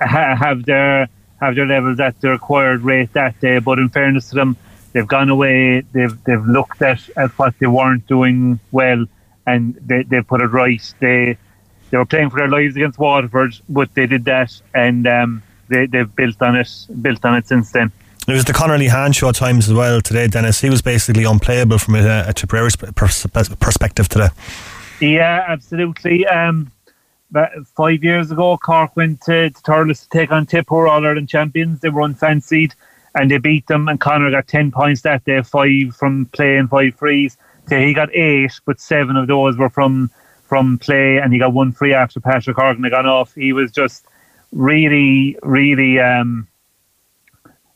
ha- 0.00 0.36
have 0.36 0.64
their 0.64 1.08
have 1.40 1.54
their 1.54 1.66
levels 1.66 2.00
at 2.00 2.20
the 2.20 2.30
required 2.30 2.82
rate 2.82 3.12
that 3.12 3.38
day. 3.40 3.58
But 3.58 3.78
in 3.78 3.88
fairness 3.88 4.30
to 4.30 4.34
them, 4.34 4.56
they've 4.92 5.06
gone 5.06 5.30
away. 5.30 5.80
They've 5.92 6.22
they've 6.24 6.44
looked 6.44 6.82
at, 6.82 7.08
at 7.16 7.30
what 7.38 7.58
they 7.58 7.66
weren't 7.66 8.06
doing 8.06 8.60
well, 8.72 9.06
and 9.46 9.74
they 9.74 10.02
they 10.02 10.20
put 10.22 10.42
it 10.42 10.46
right. 10.46 10.82
They 11.00 11.38
they 11.90 11.98
were 11.98 12.06
playing 12.06 12.30
for 12.30 12.38
their 12.38 12.48
lives 12.48 12.76
against 12.76 12.98
Waterford, 12.98 13.54
but 13.68 13.92
they 13.94 14.06
did 14.06 14.24
that, 14.26 14.60
and 14.74 15.06
um, 15.06 15.42
they 15.68 15.86
they've 15.86 16.14
built 16.14 16.40
on 16.42 16.56
it 16.56 16.68
built 17.02 17.24
on 17.24 17.36
it 17.36 17.46
since 17.46 17.72
then. 17.72 17.92
It 18.26 18.32
was 18.32 18.44
the 18.44 18.52
Conor 18.52 18.76
Lehane 18.76 19.14
show 19.14 19.32
times 19.32 19.68
as 19.68 19.74
well 19.74 20.02
today, 20.02 20.26
Denis. 20.26 20.60
He 20.60 20.68
was 20.68 20.82
basically 20.82 21.24
unplayable 21.24 21.78
from 21.78 21.94
a, 21.94 22.24
a 22.28 22.34
Tipperary 22.34 22.70
pers- 22.94 23.26
perspective 23.26 24.08
today. 24.10 24.28
Yeah, 25.00 25.46
absolutely. 25.48 26.26
Um, 26.26 26.70
but 27.30 27.50
five 27.74 28.04
years 28.04 28.30
ago, 28.30 28.58
Cork 28.58 28.96
went 28.96 29.22
to, 29.22 29.48
to 29.48 29.62
Thurles 29.62 30.02
to 30.02 30.08
take 30.10 30.30
on 30.30 30.44
Tip, 30.44 30.66
who 30.68 30.76
were 30.76 30.88
All 30.88 31.04
Ireland 31.06 31.28
champions. 31.30 31.80
They 31.80 31.88
were 31.88 32.02
unfancied 32.02 32.74
and 33.14 33.30
they 33.30 33.38
beat 33.38 33.66
them. 33.66 33.88
And 33.88 34.00
Conor 34.00 34.30
got 34.30 34.46
10 34.46 34.72
points 34.72 35.02
that 35.02 35.24
day, 35.24 35.42
five 35.42 35.94
from 35.96 36.26
playing 36.26 36.68
five 36.68 36.94
frees. 36.96 37.36
So 37.68 37.78
he 37.78 37.92
got 37.92 38.14
eight, 38.14 38.52
but 38.64 38.80
seven 38.80 39.16
of 39.16 39.26
those 39.26 39.56
were 39.56 39.68
from 39.68 40.10
from 40.48 40.78
play, 40.78 41.18
and 41.18 41.32
he 41.32 41.38
got 41.38 41.52
one 41.52 41.72
free 41.72 41.92
after 41.92 42.20
Patrick 42.20 42.56
Horgan 42.56 42.82
had 42.82 42.92
gone 42.92 43.06
off. 43.06 43.34
He 43.34 43.52
was 43.52 43.70
just 43.70 44.06
really, 44.52 45.36
really, 45.42 46.00
um, 46.00 46.48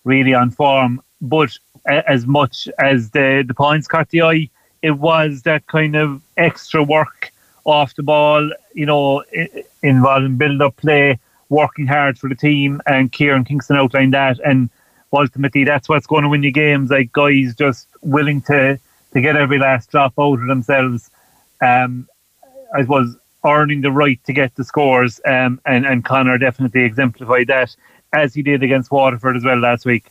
really 0.04 0.32
on 0.32 0.50
form. 0.50 1.02
But 1.20 1.56
as 1.86 2.26
much 2.26 2.68
as 2.78 3.10
the, 3.10 3.44
the 3.46 3.54
points 3.54 3.86
caught 3.86 4.08
the 4.08 4.22
eye, 4.22 4.48
it 4.80 4.92
was 4.92 5.42
that 5.42 5.66
kind 5.66 5.94
of 5.94 6.22
extra 6.36 6.82
work 6.82 7.30
off 7.64 7.94
the 7.94 8.02
ball, 8.02 8.50
you 8.74 8.86
know, 8.86 9.22
involving 9.82 10.36
build 10.36 10.62
up 10.62 10.76
play, 10.76 11.18
working 11.50 11.86
hard 11.86 12.18
for 12.18 12.28
the 12.28 12.34
team, 12.34 12.80
and 12.86 13.12
Kieran 13.12 13.44
Kingston 13.44 13.76
outlined 13.76 14.14
that. 14.14 14.40
And 14.40 14.70
ultimately, 15.12 15.64
that's 15.64 15.88
what's 15.88 16.06
going 16.06 16.22
to 16.22 16.28
win 16.28 16.42
you 16.42 16.50
games. 16.50 16.90
Like 16.90 17.12
guys 17.12 17.54
just 17.54 17.86
willing 18.00 18.40
to 18.42 18.78
to 19.12 19.20
get 19.20 19.36
every 19.36 19.58
last 19.58 19.90
drop 19.90 20.14
out 20.18 20.40
of 20.40 20.46
themselves. 20.46 21.10
Um, 21.60 22.08
I 22.74 22.82
suppose 22.82 23.16
earning 23.44 23.80
the 23.80 23.90
right 23.90 24.22
to 24.24 24.32
get 24.32 24.54
the 24.54 24.64
scores, 24.64 25.20
um, 25.24 25.60
and 25.66 25.84
and 25.86 26.04
Conor 26.04 26.38
definitely 26.38 26.82
exemplified 26.82 27.48
that 27.48 27.74
as 28.12 28.34
he 28.34 28.42
did 28.42 28.62
against 28.62 28.90
Waterford 28.90 29.36
as 29.36 29.44
well 29.44 29.58
last 29.58 29.84
week. 29.84 30.04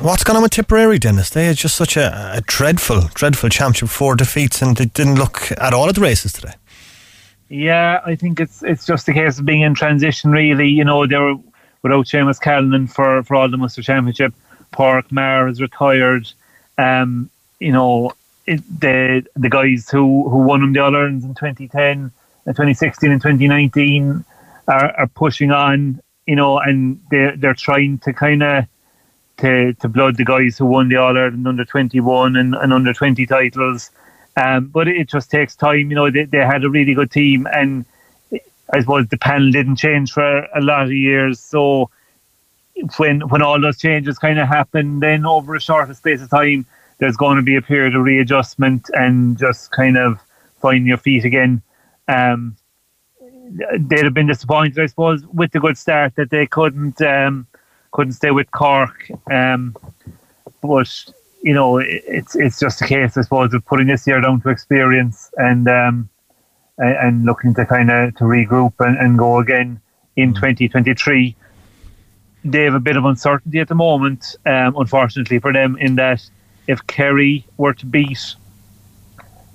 What's 0.00 0.22
going 0.22 0.36
on 0.36 0.42
with 0.42 0.52
Tipperary, 0.52 0.98
Denis? 0.98 1.30
They 1.30 1.46
had 1.46 1.56
just 1.56 1.74
such 1.74 1.96
a, 1.96 2.32
a 2.34 2.40
dreadful, 2.42 3.08
dreadful 3.14 3.48
championship, 3.48 3.88
four 3.88 4.14
defeats, 4.14 4.62
and 4.62 4.76
they 4.76 4.84
didn't 4.84 5.16
look 5.16 5.50
at 5.52 5.72
all 5.72 5.88
at 5.88 5.94
the 5.94 6.00
races 6.00 6.32
today. 6.32 6.52
Yeah, 7.48 8.00
I 8.04 8.14
think 8.14 8.38
it's 8.38 8.62
it's 8.62 8.86
just 8.86 9.08
a 9.08 9.12
case 9.12 9.38
of 9.38 9.46
being 9.46 9.62
in 9.62 9.74
transition. 9.74 10.30
Really, 10.30 10.68
you 10.68 10.84
know, 10.84 11.06
they 11.06 11.16
were 11.16 11.36
without 11.82 12.06
Seamus 12.06 12.40
Callanan 12.40 12.86
for 12.86 13.22
for 13.22 13.34
all 13.34 13.48
the 13.48 13.56
Munster 13.56 13.82
Championship. 13.82 14.34
Pádraic 14.72 15.10
Maher 15.10 15.46
has 15.46 15.60
retired. 15.60 16.30
Um, 16.76 17.30
you 17.58 17.72
know, 17.72 18.12
the 18.56 19.26
the 19.36 19.48
guys 19.48 19.88
who 19.90 20.28
who 20.28 20.38
won 20.38 20.60
them 20.60 20.72
the 20.72 20.80
All 20.80 20.94
Irelands 20.94 21.24
in 21.24 21.34
2010 21.34 22.10
and 22.46 22.56
2016 22.56 23.10
and 23.10 23.20
2019 23.20 24.24
are, 24.68 24.94
are 24.96 25.06
pushing 25.06 25.50
on. 25.50 26.00
You 26.26 26.36
know, 26.36 26.58
and 26.58 27.00
they 27.10 27.32
they're 27.36 27.54
trying 27.54 27.98
to 28.00 28.12
kind 28.12 28.42
of 28.42 28.64
to 29.38 29.72
to 29.74 29.88
blood 29.88 30.16
the 30.16 30.24
guys 30.24 30.58
who 30.58 30.66
won 30.66 30.88
the 30.88 30.96
All 30.96 31.16
Ireland 31.16 31.46
under 31.46 31.64
21 31.64 32.36
and, 32.36 32.54
and 32.54 32.72
under 32.72 32.92
20 32.92 33.26
titles. 33.26 33.90
Um, 34.36 34.66
but 34.66 34.86
it 34.86 35.08
just 35.08 35.30
takes 35.30 35.56
time. 35.56 35.90
You 35.90 35.96
know, 35.96 36.10
they, 36.10 36.24
they 36.24 36.38
had 36.38 36.64
a 36.64 36.70
really 36.70 36.94
good 36.94 37.10
team, 37.10 37.48
and 37.52 37.84
I 38.72 38.80
suppose 38.80 39.08
the 39.08 39.18
panel 39.18 39.50
didn't 39.50 39.76
change 39.76 40.12
for 40.12 40.44
a 40.54 40.60
lot 40.60 40.84
of 40.84 40.92
years. 40.92 41.40
So 41.40 41.90
when 42.96 43.20
when 43.28 43.42
all 43.42 43.60
those 43.60 43.78
changes 43.78 44.18
kind 44.18 44.38
of 44.38 44.46
happen, 44.46 45.00
then 45.00 45.26
over 45.26 45.54
a 45.54 45.60
shorter 45.60 45.94
space 45.94 46.22
of 46.22 46.30
time, 46.30 46.66
there's 46.98 47.16
going 47.16 47.36
to 47.36 47.42
be 47.42 47.56
a 47.56 47.62
period 47.62 47.94
of 47.94 48.02
readjustment 48.02 48.90
and 48.94 49.38
just 49.38 49.70
kind 49.70 49.96
of 49.96 50.18
finding 50.60 50.86
your 50.86 50.98
feet 50.98 51.24
again. 51.24 51.62
Um, 52.08 52.56
they'd 53.78 54.04
have 54.04 54.14
been 54.14 54.26
disappointed, 54.26 54.78
I 54.78 54.86
suppose, 54.86 55.24
with 55.26 55.52
the 55.52 55.60
good 55.60 55.78
start 55.78 56.14
that 56.16 56.30
they 56.30 56.46
couldn't 56.46 57.00
um, 57.00 57.46
couldn't 57.92 58.12
stay 58.12 58.30
with 58.30 58.50
Cork. 58.50 59.10
Um, 59.30 59.76
but 60.62 61.04
you 61.42 61.54
know, 61.54 61.78
it's 61.78 62.34
it's 62.34 62.58
just 62.58 62.82
a 62.82 62.86
case, 62.86 63.16
I 63.16 63.22
suppose, 63.22 63.54
of 63.54 63.64
putting 63.64 63.86
this 63.86 64.06
year 64.06 64.20
down 64.20 64.40
to 64.42 64.48
experience 64.48 65.30
and 65.36 65.68
um, 65.68 66.08
and 66.78 67.24
looking 67.24 67.54
to 67.54 67.66
kind 67.66 67.90
of 67.90 68.14
to 68.16 68.24
regroup 68.24 68.74
and, 68.80 68.98
and 68.98 69.18
go 69.18 69.38
again 69.38 69.80
in 70.16 70.34
2023. 70.34 71.36
They 72.44 72.64
have 72.64 72.74
a 72.74 72.80
bit 72.80 72.96
of 72.96 73.04
uncertainty 73.04 73.58
at 73.58 73.68
the 73.68 73.74
moment, 73.74 74.36
um, 74.46 74.76
unfortunately 74.76 75.38
for 75.38 75.52
them, 75.52 75.76
in 75.78 75.96
that 75.96 76.28
if 76.68 76.86
Kerry 76.86 77.44
were 77.56 77.74
to 77.74 77.86
beat 77.86 78.36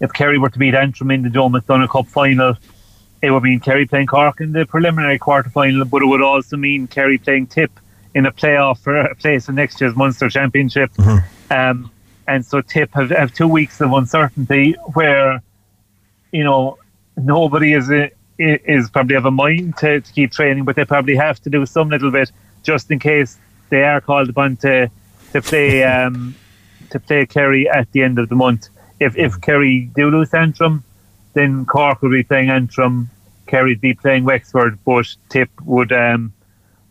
if 0.01 0.11
Kerry 0.11 0.38
were 0.38 0.49
to 0.49 0.59
beat 0.59 0.76
Antrim 0.76 1.11
in 1.11 1.22
the 1.22 1.30
Joe 1.30 1.47
McDonagh 1.47 1.89
Cup 1.89 2.07
final, 2.07 2.57
it 3.22 3.32
would 3.32 3.43
mean 3.43 3.61
Kerry 3.61 3.86
playing 3.86 4.07
Cork 4.07 4.41
in 4.41 4.51
the 4.51 4.66
preliminary 4.66 5.18
quarter 5.18 5.49
final, 5.49 5.86
but 5.86 6.01
it 6.01 6.07
would 6.07 6.22
also 6.22 6.57
mean 6.57 6.88
Kerry 6.88 7.18
playing 7.18 7.47
Tip 7.47 7.72
in 8.14 8.26
a 8.26 8.32
playoff 8.32 8.80
for 8.80 8.97
a 8.97 9.16
place 9.16 9.47
in 9.47 9.55
next 9.55 9.80
year's 9.80 9.95
Munster 9.95 10.30
Championship. 10.30 10.91
Um, 11.49 11.89
and 12.28 12.45
so 12.45 12.59
Tip 12.59 12.91
have, 12.95 13.11
have 13.11 13.34
two 13.34 13.47
weeks 13.47 13.80
of 13.80 13.93
uncertainty 13.93 14.74
where, 14.93 15.41
you 16.34 16.43
know, 16.43 16.78
nobody 17.16 17.74
is 17.74 17.89
is 18.38 18.89
probably 18.89 19.16
have 19.16 19.26
a 19.26 19.32
mind 19.32 19.78
to, 19.78 20.01
to 20.01 20.11
keep 20.11 20.32
training, 20.32 20.66
but 20.66 20.76
they 20.76 20.84
probably 20.84 21.16
have 21.16 21.39
to 21.43 21.49
do 21.49 21.66
some 21.66 21.88
little 21.88 22.11
bit 22.11 22.30
just 22.64 22.91
in 22.91 22.99
case 22.99 23.38
they 23.70 23.84
are 23.84 24.01
called 24.01 24.28
upon 24.28 24.57
to 24.57 24.89
to 25.32 25.41
play 25.41 25.84
um, 25.84 26.36
to 26.90 27.00
play 27.00 27.26
Kerry 27.26 27.70
at 27.70 27.92
the 27.92 28.04
end 28.04 28.20
of 28.20 28.30
the 28.30 28.36
month. 28.36 28.70
If 29.00 29.18
if 29.18 29.40
Kerry 29.42 29.90
do 29.96 30.10
lose 30.10 30.34
Antrim, 30.34 30.84
then 31.34 31.66
Cork 31.66 32.02
will 32.02 32.12
be 32.12 32.24
playing 32.24 32.50
Antrim. 32.50 33.10
Kerry'd 33.48 33.82
be 33.82 33.94
playing 33.94 34.24
Wexford, 34.24 34.80
but 34.86 35.08
Tip 35.30 35.50
would 35.62 35.92
um, 35.92 36.34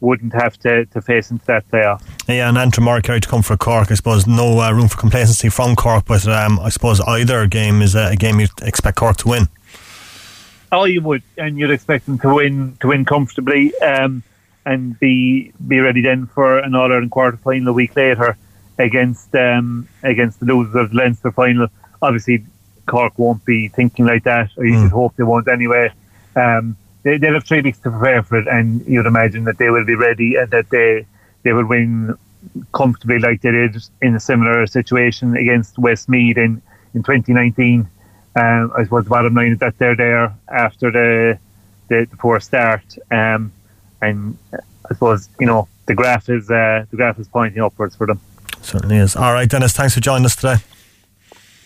wouldn't 0.00 0.34
have 0.34 0.58
to, 0.58 0.84
to 0.86 1.00
face 1.00 1.30
into 1.30 1.46
that 1.46 1.66
playoff. 1.70 2.02
Yeah, 2.28 2.48
and 2.48 2.58
Antrim 2.58 2.88
or 2.88 3.00
Kerry 3.00 3.20
to 3.20 3.28
come 3.28 3.42
for 3.42 3.56
Cork, 3.56 3.90
I 3.90 3.94
suppose 3.94 4.26
no 4.26 4.58
uh, 4.58 4.72
room 4.72 4.88
for 4.88 4.98
complacency 4.98 5.48
from 5.48 5.76
Cork, 5.76 6.04
but 6.06 6.26
um, 6.26 6.58
I 6.60 6.68
suppose 6.68 7.00
either 7.00 7.46
game 7.46 7.80
is 7.80 7.94
a, 7.94 8.08
a 8.08 8.16
game 8.16 8.40
you 8.40 8.48
expect 8.62 8.98
Cork 8.98 9.16
to 9.18 9.28
win. 9.28 9.48
Oh, 10.72 10.84
you 10.84 11.02
would, 11.02 11.22
and 11.38 11.58
you'd 11.58 11.70
expect 11.70 12.06
them 12.06 12.18
to 12.18 12.34
win 12.34 12.76
to 12.80 12.88
win 12.88 13.04
comfortably, 13.04 13.74
um, 13.78 14.22
and 14.64 14.98
be 14.98 15.52
be 15.66 15.80
ready 15.80 16.00
then 16.00 16.26
for 16.26 16.58
an 16.58 16.74
All 16.74 16.90
Ireland 16.90 17.10
quarter 17.10 17.36
final 17.36 17.68
a 17.68 17.72
week 17.72 17.94
later 17.94 18.36
against 18.78 19.34
um, 19.34 19.88
against 20.02 20.40
the 20.40 20.46
losers 20.46 20.74
of 20.74 20.90
the 20.90 20.96
Leinster 20.96 21.30
final. 21.32 21.68
Obviously, 22.00 22.44
Cork 22.86 23.18
won't 23.18 23.44
be 23.44 23.68
thinking 23.68 24.04
like 24.06 24.24
that, 24.24 24.50
or 24.56 24.64
you 24.66 24.74
Mm. 24.74 24.82
should 24.84 24.92
hope 24.92 25.14
they 25.16 25.24
won't 25.24 25.48
anyway. 25.48 25.90
Um, 26.36 26.76
they, 27.02 27.18
they'll 27.18 27.34
have 27.34 27.44
three 27.44 27.60
weeks 27.62 27.78
to 27.80 27.90
prepare 27.90 28.22
for 28.22 28.36
it, 28.38 28.46
and 28.48 28.84
you'd 28.86 29.06
imagine 29.06 29.44
that 29.44 29.58
they 29.58 29.70
will 29.70 29.84
be 29.84 29.94
ready 29.94 30.36
and 30.36 30.50
that 30.50 30.70
they 30.70 31.06
they 31.42 31.52
will 31.52 31.66
win 31.66 32.14
comfortably 32.72 33.18
like 33.20 33.40
they 33.40 33.50
did 33.52 33.76
in 34.00 34.16
a 34.16 34.20
similar 34.20 34.66
situation 34.66 35.36
against 35.36 35.78
Westmeath 35.78 36.36
in 36.36 36.60
in 36.94 37.02
2019. 37.02 37.88
Um, 38.34 38.72
I 38.76 38.84
suppose 38.84 39.04
the 39.04 39.10
bottom 39.10 39.34
line 39.34 39.52
is 39.52 39.58
that 39.58 39.76
they're 39.78 39.96
there 39.96 40.34
after 40.48 40.90
the 40.90 41.38
the, 41.88 42.06
the 42.10 42.16
poor 42.16 42.40
start, 42.40 42.82
um, 43.10 43.52
and 44.00 44.36
I 44.52 44.94
suppose 44.94 45.28
you 45.38 45.46
know 45.46 45.68
the 45.86 45.94
graph 45.94 46.28
is 46.28 46.50
uh, 46.50 46.86
the 46.90 46.96
graph 46.96 47.18
is 47.18 47.28
pointing 47.28 47.62
upwards 47.62 47.94
for 47.94 48.06
them. 48.06 48.20
Certainly 48.62 48.96
is. 48.96 49.16
All 49.16 49.32
right, 49.32 49.48
Denis, 49.48 49.72
thanks 49.72 49.94
for 49.94 50.00
joining 50.00 50.24
us 50.24 50.36
today. 50.36 50.56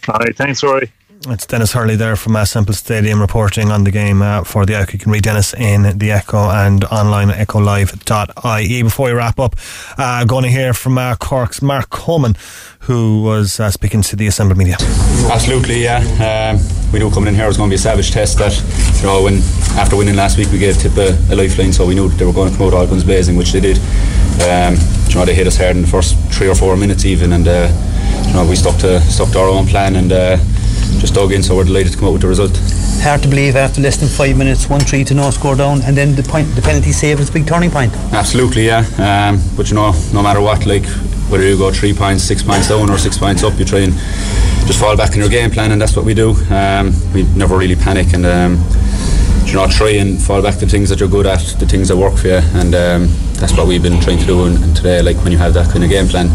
All 0.08 0.18
right, 0.18 0.36
thanks, 0.36 0.62
Rory. 0.62 0.90
It's 1.28 1.44
Denis 1.44 1.72
Hurley 1.72 1.96
there 1.96 2.14
from 2.14 2.36
uh, 2.36 2.44
Semple 2.44 2.72
Stadium 2.72 3.20
reporting 3.20 3.72
on 3.72 3.82
the 3.82 3.90
game 3.90 4.22
uh, 4.22 4.44
for 4.44 4.64
the 4.64 4.76
Echo. 4.76 4.92
You 4.92 4.98
can 5.00 5.10
read 5.10 5.24
Denis 5.24 5.54
in 5.54 5.98
the 5.98 6.12
Echo 6.12 6.50
and 6.50 6.84
online 6.84 7.30
at 7.30 7.48
echolive.ie. 7.48 8.82
Before 8.84 9.06
we 9.06 9.12
wrap 9.12 9.40
up, 9.40 9.56
uh, 9.98 10.24
going 10.24 10.44
to 10.44 10.50
hear 10.50 10.72
from 10.72 10.98
uh, 10.98 11.16
Cork's 11.16 11.60
Mark 11.60 11.90
Coleman, 11.90 12.36
who 12.80 13.22
was 13.22 13.58
uh, 13.58 13.72
speaking 13.72 14.02
to 14.02 14.14
the 14.14 14.28
assembled 14.28 14.56
media. 14.56 14.76
Absolutely, 15.28 15.82
yeah. 15.82 15.98
Um, 16.22 16.92
we 16.92 17.00
knew 17.00 17.10
coming 17.10 17.28
in 17.28 17.34
here 17.34 17.48
was 17.48 17.56
going 17.56 17.70
to 17.70 17.72
be 17.72 17.76
a 17.76 17.78
savage 17.78 18.12
test. 18.12 18.38
That 18.38 18.54
you 19.00 19.08
know, 19.08 19.24
when 19.24 19.38
after 19.76 19.96
winning 19.96 20.14
last 20.14 20.38
week, 20.38 20.52
we 20.52 20.58
gave 20.58 20.76
Tip 20.78 20.96
a, 20.96 21.10
a 21.32 21.34
lifeline, 21.34 21.72
so 21.72 21.86
we 21.86 21.96
knew 21.96 22.08
they 22.08 22.24
were 22.24 22.32
going 22.32 22.52
to 22.52 22.56
come 22.56 22.68
out 22.68 22.74
all 22.74 22.86
guns 22.86 23.02
blazing, 23.02 23.36
which 23.36 23.50
they 23.52 23.60
did. 23.60 23.78
Um, 24.46 24.76
you 25.08 25.16
know, 25.16 25.24
they 25.24 25.34
hit 25.34 25.48
us 25.48 25.56
hard 25.56 25.74
in 25.74 25.82
the 25.82 25.88
first 25.88 26.16
three 26.30 26.48
or 26.48 26.54
four 26.54 26.76
minutes 26.76 27.04
even, 27.04 27.32
and 27.32 27.48
uh, 27.48 27.68
you 28.28 28.32
know, 28.32 28.46
we 28.48 28.54
stuck 28.54 28.78
to 28.80 29.00
stuck 29.00 29.30
to 29.32 29.40
our 29.40 29.48
own 29.48 29.66
plan 29.66 29.96
and 29.96 30.12
uh, 30.12 30.36
just 31.00 31.14
dug 31.14 31.32
in. 31.32 31.42
So 31.42 31.56
we're 31.56 31.64
delighted 31.64 31.92
to 31.92 31.98
come 31.98 32.08
out 32.08 32.12
with 32.12 32.22
the 32.22 32.28
result. 32.28 32.56
Hard 33.02 33.22
to 33.22 33.28
believe 33.28 33.56
after 33.56 33.80
less 33.80 33.96
than 33.96 34.08
five 34.08 34.36
minutes, 34.36 34.68
one 34.68 34.80
three 34.80 35.04
to 35.04 35.14
no 35.14 35.30
score 35.30 35.56
down, 35.56 35.82
and 35.82 35.96
then 35.96 36.14
the 36.14 36.22
point, 36.22 36.48
the 36.54 36.62
penalty 36.62 36.92
save 36.92 37.18
was 37.18 37.28
a 37.28 37.32
big 37.32 37.46
turning 37.46 37.70
point. 37.70 37.92
Absolutely, 38.12 38.66
yeah. 38.66 38.84
Um, 38.98 39.40
but 39.56 39.68
you 39.68 39.74
know, 39.74 39.92
no 40.12 40.22
matter 40.22 40.40
what, 40.40 40.66
like 40.66 40.86
whether 41.28 41.46
you 41.46 41.58
go 41.58 41.70
three 41.72 41.92
points, 41.92 42.22
six 42.22 42.42
points 42.42 42.68
down, 42.68 42.90
or 42.90 42.98
six 42.98 43.18
points 43.18 43.42
up, 43.42 43.58
you 43.58 43.64
try 43.64 43.80
and 43.80 43.92
just 44.66 44.80
fall 44.80 44.96
back 44.96 45.12
in 45.14 45.20
your 45.20 45.28
game 45.28 45.50
plan, 45.50 45.72
and 45.72 45.80
that's 45.80 45.96
what 45.96 46.04
we 46.04 46.14
do. 46.14 46.30
Um, 46.50 46.92
we 47.12 47.24
never 47.34 47.56
really 47.56 47.76
panic, 47.76 48.12
and 48.12 48.26
um, 48.26 48.64
you 49.44 49.54
know, 49.54 49.66
try 49.68 49.90
and 49.90 50.20
fall 50.20 50.42
back 50.42 50.54
to 50.54 50.64
the 50.64 50.70
things 50.70 50.88
that 50.88 51.00
you're 51.00 51.08
good 51.08 51.26
at, 51.26 51.40
the 51.58 51.66
things 51.66 51.88
that 51.88 51.96
work 51.96 52.16
for 52.16 52.28
you, 52.28 52.40
and 52.54 52.74
um, 52.74 53.08
that's 53.34 53.56
what 53.56 53.66
we've 53.66 53.82
been 53.82 54.00
trying 54.00 54.18
to 54.18 54.26
do. 54.26 54.44
And, 54.44 54.62
and 54.62 54.76
today, 54.76 55.02
like 55.02 55.16
when 55.18 55.32
you 55.32 55.38
have 55.38 55.54
that 55.54 55.70
kind 55.70 55.84
of 55.84 55.90
game 55.90 56.08
plan. 56.08 56.28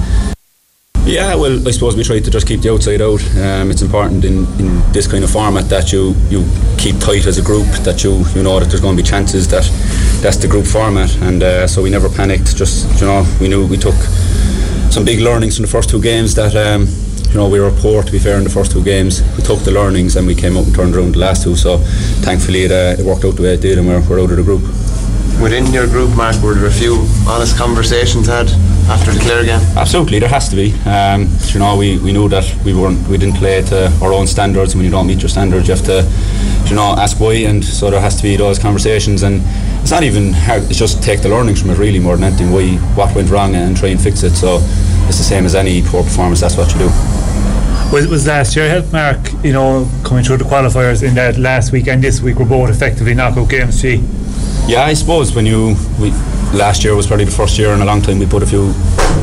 Yeah, 1.11 1.35
well, 1.35 1.67
I 1.67 1.71
suppose 1.71 1.97
we 1.97 2.05
try 2.05 2.21
to 2.21 2.31
just 2.31 2.47
keep 2.47 2.61
the 2.61 2.71
outside 2.71 3.01
out. 3.01 3.21
Um, 3.35 3.69
it's 3.69 3.81
important 3.81 4.23
in, 4.23 4.45
in 4.61 4.91
this 4.93 5.07
kind 5.07 5.25
of 5.25 5.29
format 5.29 5.67
that 5.67 5.91
you, 5.91 6.15
you 6.29 6.47
keep 6.77 6.99
tight 6.99 7.25
as 7.25 7.37
a 7.37 7.41
group, 7.41 7.67
that 7.83 8.01
you 8.01 8.23
you 8.33 8.43
know 8.43 8.57
that 8.61 8.69
there's 8.69 8.79
going 8.79 8.95
to 8.95 9.03
be 9.03 9.05
chances 9.05 9.45
that 9.49 9.67
that's 10.21 10.37
the 10.37 10.47
group 10.47 10.65
format, 10.65 11.13
and 11.17 11.43
uh, 11.43 11.67
so 11.67 11.83
we 11.83 11.89
never 11.89 12.07
panicked. 12.07 12.55
Just 12.55 12.87
you 13.01 13.07
know, 13.07 13.25
we 13.41 13.49
knew 13.49 13.67
we 13.67 13.75
took 13.75 13.95
some 14.89 15.03
big 15.03 15.19
learnings 15.19 15.57
from 15.57 15.63
the 15.65 15.71
first 15.71 15.89
two 15.89 16.01
games 16.01 16.33
that. 16.35 16.55
Um, 16.55 16.87
you 17.31 17.37
know, 17.37 17.47
we 17.47 17.61
were 17.61 17.71
poor 17.71 18.03
to 18.03 18.11
be 18.11 18.19
fair 18.19 18.37
in 18.37 18.43
the 18.43 18.49
first 18.49 18.73
two 18.73 18.83
games. 18.83 19.21
We 19.37 19.43
took 19.43 19.59
the 19.59 19.71
learnings 19.71 20.17
and 20.17 20.27
we 20.27 20.35
came 20.35 20.57
out 20.57 20.65
and 20.65 20.75
turned 20.75 20.93
around 20.97 21.13
the 21.13 21.19
last 21.19 21.43
two. 21.43 21.55
So, 21.55 21.77
thankfully, 22.27 22.63
it, 22.63 22.73
uh, 22.73 22.99
it 22.99 23.05
worked 23.05 23.23
out 23.23 23.37
the 23.37 23.43
way 23.43 23.53
it 23.53 23.61
did, 23.61 23.77
and 23.77 23.87
we're, 23.87 24.01
we're 24.09 24.21
out 24.21 24.31
of 24.31 24.35
the 24.35 24.43
group. 24.43 24.63
Within 25.41 25.71
your 25.71 25.87
group, 25.87 26.13
Mark, 26.17 26.35
were 26.43 26.55
there 26.55 26.65
a 26.65 26.71
few 26.71 27.07
honest 27.25 27.57
conversations 27.57 28.27
had 28.27 28.51
after 28.91 29.11
the 29.11 29.19
Clare 29.19 29.45
game? 29.45 29.61
Absolutely, 29.77 30.19
there 30.19 30.29
has 30.29 30.49
to 30.49 30.55
be. 30.55 30.73
Um, 30.85 31.29
you 31.53 31.59
know, 31.59 31.77
we, 31.77 31.97
we 31.99 32.11
knew 32.11 32.27
that 32.29 32.45
we 32.65 32.73
weren't 32.73 33.07
we 33.07 33.17
didn't 33.17 33.37
play 33.37 33.61
to 33.61 33.89
our 34.01 34.11
own 34.11 34.27
standards. 34.27 34.75
When 34.75 34.83
you 34.83 34.91
don't 34.91 35.07
meet 35.07 35.21
your 35.21 35.29
standards, 35.29 35.67
you 35.67 35.75
have 35.75 35.85
to, 35.85 36.03
you 36.69 36.75
know, 36.75 36.93
ask 36.97 37.19
why. 37.19 37.35
And 37.49 37.63
so 37.63 37.89
there 37.89 38.01
has 38.01 38.17
to 38.17 38.23
be 38.23 38.35
those 38.35 38.59
conversations. 38.59 39.23
And 39.23 39.41
it's 39.81 39.91
not 39.91 40.03
even 40.03 40.33
hard. 40.33 40.63
It's 40.63 40.77
just 40.77 41.01
take 41.01 41.21
the 41.21 41.29
learnings 41.29 41.61
from 41.61 41.69
it, 41.71 41.77
really, 41.77 41.99
more 41.99 42.15
than 42.17 42.25
anything. 42.25 42.51
Why 42.51 42.75
what 42.95 43.15
went 43.15 43.29
wrong 43.29 43.55
and 43.55 43.75
try 43.77 43.89
and 43.89 43.99
fix 43.99 44.23
it. 44.23 44.35
So 44.35 44.59
it's 45.07 45.17
the 45.17 45.23
same 45.23 45.45
as 45.45 45.55
any 45.55 45.81
poor 45.81 46.03
performance. 46.03 46.41
That's 46.41 46.57
what 46.57 46.71
you 46.73 46.79
do. 46.79 46.89
Was, 47.93 48.07
was 48.07 48.27
last 48.27 48.55
year 48.55 48.69
help 48.69 48.91
Mark, 48.93 49.19
you 49.43 49.53
know, 49.53 49.89
coming 50.03 50.23
through 50.23 50.37
the 50.37 50.45
qualifiers 50.45 51.03
in 51.03 51.13
that 51.15 51.37
last 51.37 51.71
week 51.71 51.87
and 51.87 52.01
this 52.01 52.21
week 52.21 52.37
were 52.37 52.45
both 52.45 52.69
effectively 52.69 53.13
knockout 53.13 53.49
games, 53.49 53.81
gee. 53.81 54.01
Yeah, 54.65 54.83
I 54.83 54.93
suppose 54.93 55.35
when 55.35 55.45
you 55.45 55.75
we 55.99 56.11
last 56.53 56.83
year 56.83 56.95
was 56.95 57.07
probably 57.07 57.25
the 57.25 57.31
first 57.31 57.57
year 57.57 57.71
in 57.73 57.81
a 57.81 57.85
long 57.85 58.01
time 58.01 58.19
we 58.19 58.25
put 58.25 58.43
a 58.43 58.45
few 58.45 58.73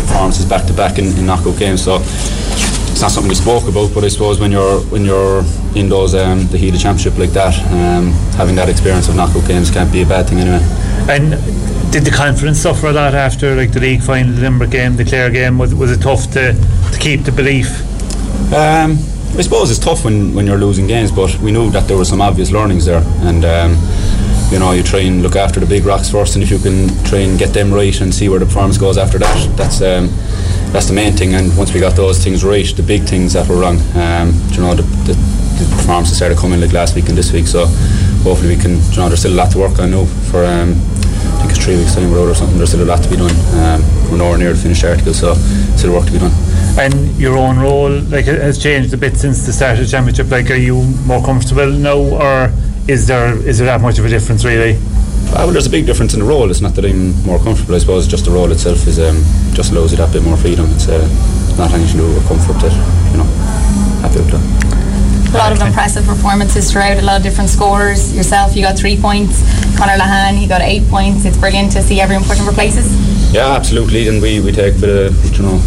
performances 0.07 0.45
back 0.45 0.66
to 0.66 0.72
back 0.72 0.99
in, 0.99 1.07
in 1.18 1.26
knockout 1.26 1.59
games. 1.59 1.85
So 1.85 1.97
it's 2.01 3.01
not 3.01 3.11
something 3.11 3.29
we 3.29 3.35
spoke 3.35 3.68
about, 3.68 3.95
but 3.95 4.05
I 4.05 4.09
suppose 4.09 4.41
when 4.41 4.51
you're 4.51 4.81
when 4.91 5.05
you're 5.05 5.45
in 5.74 5.89
those 5.89 6.14
um, 6.14 6.47
the 6.49 6.59
heat 6.59 6.74
of 6.74 6.81
championship 6.81 7.18
like 7.18 7.31
that, 7.31 7.55
um, 7.72 8.12
having 8.37 8.57
that 8.57 8.68
experience 8.68 9.09
of 9.09 9.16
knockout 9.16 9.47
games 9.47 9.70
can't 9.70 9.93
be 9.93 10.03
a 10.03 10.07
bad 10.07 10.29
thing 10.29 10.39
anyway. 10.41 10.64
And 11.09 11.31
Did 11.91 12.05
the 12.05 12.11
confidence 12.11 12.59
suffer 12.61 12.89
a 12.89 12.93
lot 12.93 13.14
after 13.14 13.55
like 13.55 13.72
the 13.72 13.81
league 13.81 14.03
final, 14.03 14.35
the 14.35 14.43
Limerick 14.43 14.70
game, 14.70 14.97
the 14.97 15.07
Clare 15.07 15.31
game? 15.31 15.57
Was, 15.57 15.74
was 15.74 15.91
it 15.91 16.03
tough 16.03 16.31
to, 16.33 16.53
to 16.53 16.99
keep 16.99 17.22
the 17.22 17.33
belief? 17.33 17.81
Um, 18.53 18.99
I 19.37 19.43
suppose 19.43 19.70
it's 19.70 19.79
tough 19.79 20.05
when, 20.05 20.35
when 20.35 20.47
you're 20.47 20.59
losing 20.59 20.87
games, 20.87 21.11
but 21.11 21.35
we 21.39 21.51
knew 21.51 21.70
that 21.70 21.89
there 21.89 21.97
were 21.97 22.05
some 22.05 22.20
obvious 22.20 22.51
learnings 22.51 22.85
there, 22.85 23.03
and 23.22 23.43
um, 23.45 23.76
you 24.51 24.59
know 24.59 24.72
you 24.72 24.82
try 24.82 25.01
and 25.01 25.22
look 25.22 25.36
after 25.36 25.61
the 25.61 25.66
big 25.66 25.84
rocks 25.84 26.11
first, 26.11 26.34
and 26.34 26.42
if 26.42 26.51
you 26.51 26.59
can 26.59 26.88
try 27.05 27.18
and 27.18 27.38
get 27.38 27.53
them 27.53 27.72
right 27.72 28.01
and 28.01 28.14
see 28.14 28.28
where 28.28 28.38
the 28.38 28.46
performance 28.46 28.78
goes 28.78 28.96
after 28.96 29.18
that, 29.18 29.57
that's 29.57 29.80
um, 29.82 30.09
that's 30.72 30.86
the 30.86 30.94
main 30.94 31.12
thing. 31.12 31.34
And 31.34 31.57
once 31.57 31.72
we 31.72 31.80
got 31.80 31.96
those 31.96 32.22
things 32.22 32.44
right, 32.44 32.66
the 32.76 32.82
big 32.82 33.03
things 33.03 33.32
that 33.34 33.49
were 33.49 33.61
wrong, 33.61 33.78
um, 33.94 34.32
you 34.53 34.61
know 34.61 34.74
the, 34.74 34.82
the, 35.07 35.14
the 35.14 36.05
started 36.05 36.38
coming 36.38 36.61
like 36.61 36.72
last 36.72 36.94
week 36.94 37.09
and 37.09 37.16
this 37.16 37.32
week. 37.32 37.46
So 37.46 37.66
hopefully 38.22 38.57
we 38.57 38.61
can, 38.61 38.76
you 38.76 38.96
know, 38.96 39.09
there's 39.09 39.20
still 39.20 39.34
a 39.34 39.40
lot 39.40 39.51
to 39.53 39.59
work 39.59 39.78
on 39.78 39.90
now 39.90 40.05
for. 40.30 40.44
Um, 40.44 40.74
I 41.18 41.42
think 41.42 41.51
it's 41.51 41.64
three 41.64 41.76
weeks 41.76 41.94
time 41.94 42.12
road 42.12 42.28
or 42.28 42.34
something. 42.34 42.57
There's 42.57 42.70
still 42.70 42.82
a 42.82 42.84
lot 42.84 43.03
to 43.03 43.09
be 43.09 43.16
done. 43.16 43.30
Um, 43.55 43.82
we're 44.11 44.18
nowhere 44.18 44.38
near 44.38 44.53
the 44.53 44.59
finished 44.59 44.84
article, 44.84 45.14
so 45.14 45.34
still 45.76 45.92
work 45.92 46.07
to 46.07 46.12
be 46.12 46.18
done. 46.18 46.32
And 46.78 47.16
your 47.16 47.36
own 47.36 47.59
role, 47.59 47.90
like, 47.90 48.24
has 48.24 48.59
changed 48.61 48.92
a 48.94 48.96
bit 48.96 49.16
since 49.16 49.46
the 49.46 49.53
start 49.53 49.78
of 49.78 49.84
the 49.84 49.90
championship. 49.90 50.30
Like, 50.30 50.51
are 50.51 50.57
you 50.57 50.82
more 51.07 51.22
comfortable 51.22 51.70
now, 51.70 51.99
or 51.99 52.53
is 52.89 53.07
there 53.07 53.36
is 53.47 53.59
there 53.59 53.66
that 53.66 53.82
much 53.82 53.99
of 53.99 54.07
a 54.07 54.09
difference 54.09 54.45
really? 54.45 54.76
Uh, 55.28 55.45
well, 55.45 55.53
there's 55.53 55.66
a 55.66 55.70
big 55.70 55.84
difference 55.84 56.14
in 56.14 56.20
the 56.20 56.26
role. 56.26 56.51
It's 56.51 56.62
not 56.62 56.74
that 56.74 56.86
I'm 56.86 57.12
more 57.22 57.39
comfortable. 57.39 57.74
I 57.74 57.78
suppose 57.78 58.09
just 58.09 58.24
the 58.24 58.30
role 58.30 58.51
itself 58.51 58.86
is 58.86 58.99
um, 58.99 59.22
just 59.53 59.72
allows 59.72 59.93
you 59.93 59.99
that 59.99 60.11
bit 60.11 60.22
more 60.22 60.39
freedom. 60.39 60.66
It's 60.72 60.89
uh, 60.89 61.05
not 61.59 61.70
anything 61.70 62.01
to 62.01 62.09
do 62.09 62.14
with 62.14 62.26
comfort. 62.26 62.57
That 62.64 62.72
you 63.12 63.18
know, 63.18 63.28
happy 64.01 64.20
with 64.24 64.30
that. 64.32 64.68
A 65.28 65.36
lot 65.36 65.53
of 65.53 65.61
impressive 65.61 66.07
performances 66.07 66.72
throughout, 66.72 66.97
a 66.97 67.03
lot 67.03 67.18
of 67.18 67.22
different 67.22 67.51
scores. 67.51 68.16
Yourself, 68.16 68.57
you 68.57 68.62
got 68.62 68.78
three 68.78 68.99
points. 68.99 69.45
Conor 69.76 70.01
Lehane, 70.01 70.39
he 70.39 70.49
got 70.49 70.62
eight 70.62 70.89
points. 70.89 71.26
It's 71.26 71.36
brilliant 71.36 71.72
to 71.72 71.82
see 71.82 72.01
everyone 72.01 72.24
pushing 72.24 72.47
for 72.47 72.53
places. 72.53 72.89
Yeah, 73.30 73.53
absolutely, 73.53 74.09
and 74.09 74.22
we, 74.22 74.41
we 74.41 74.51
take 74.51 74.76
a 74.76 74.80
bit 74.80 74.89
of 74.89 75.36
you 75.36 75.43
know 75.43 75.61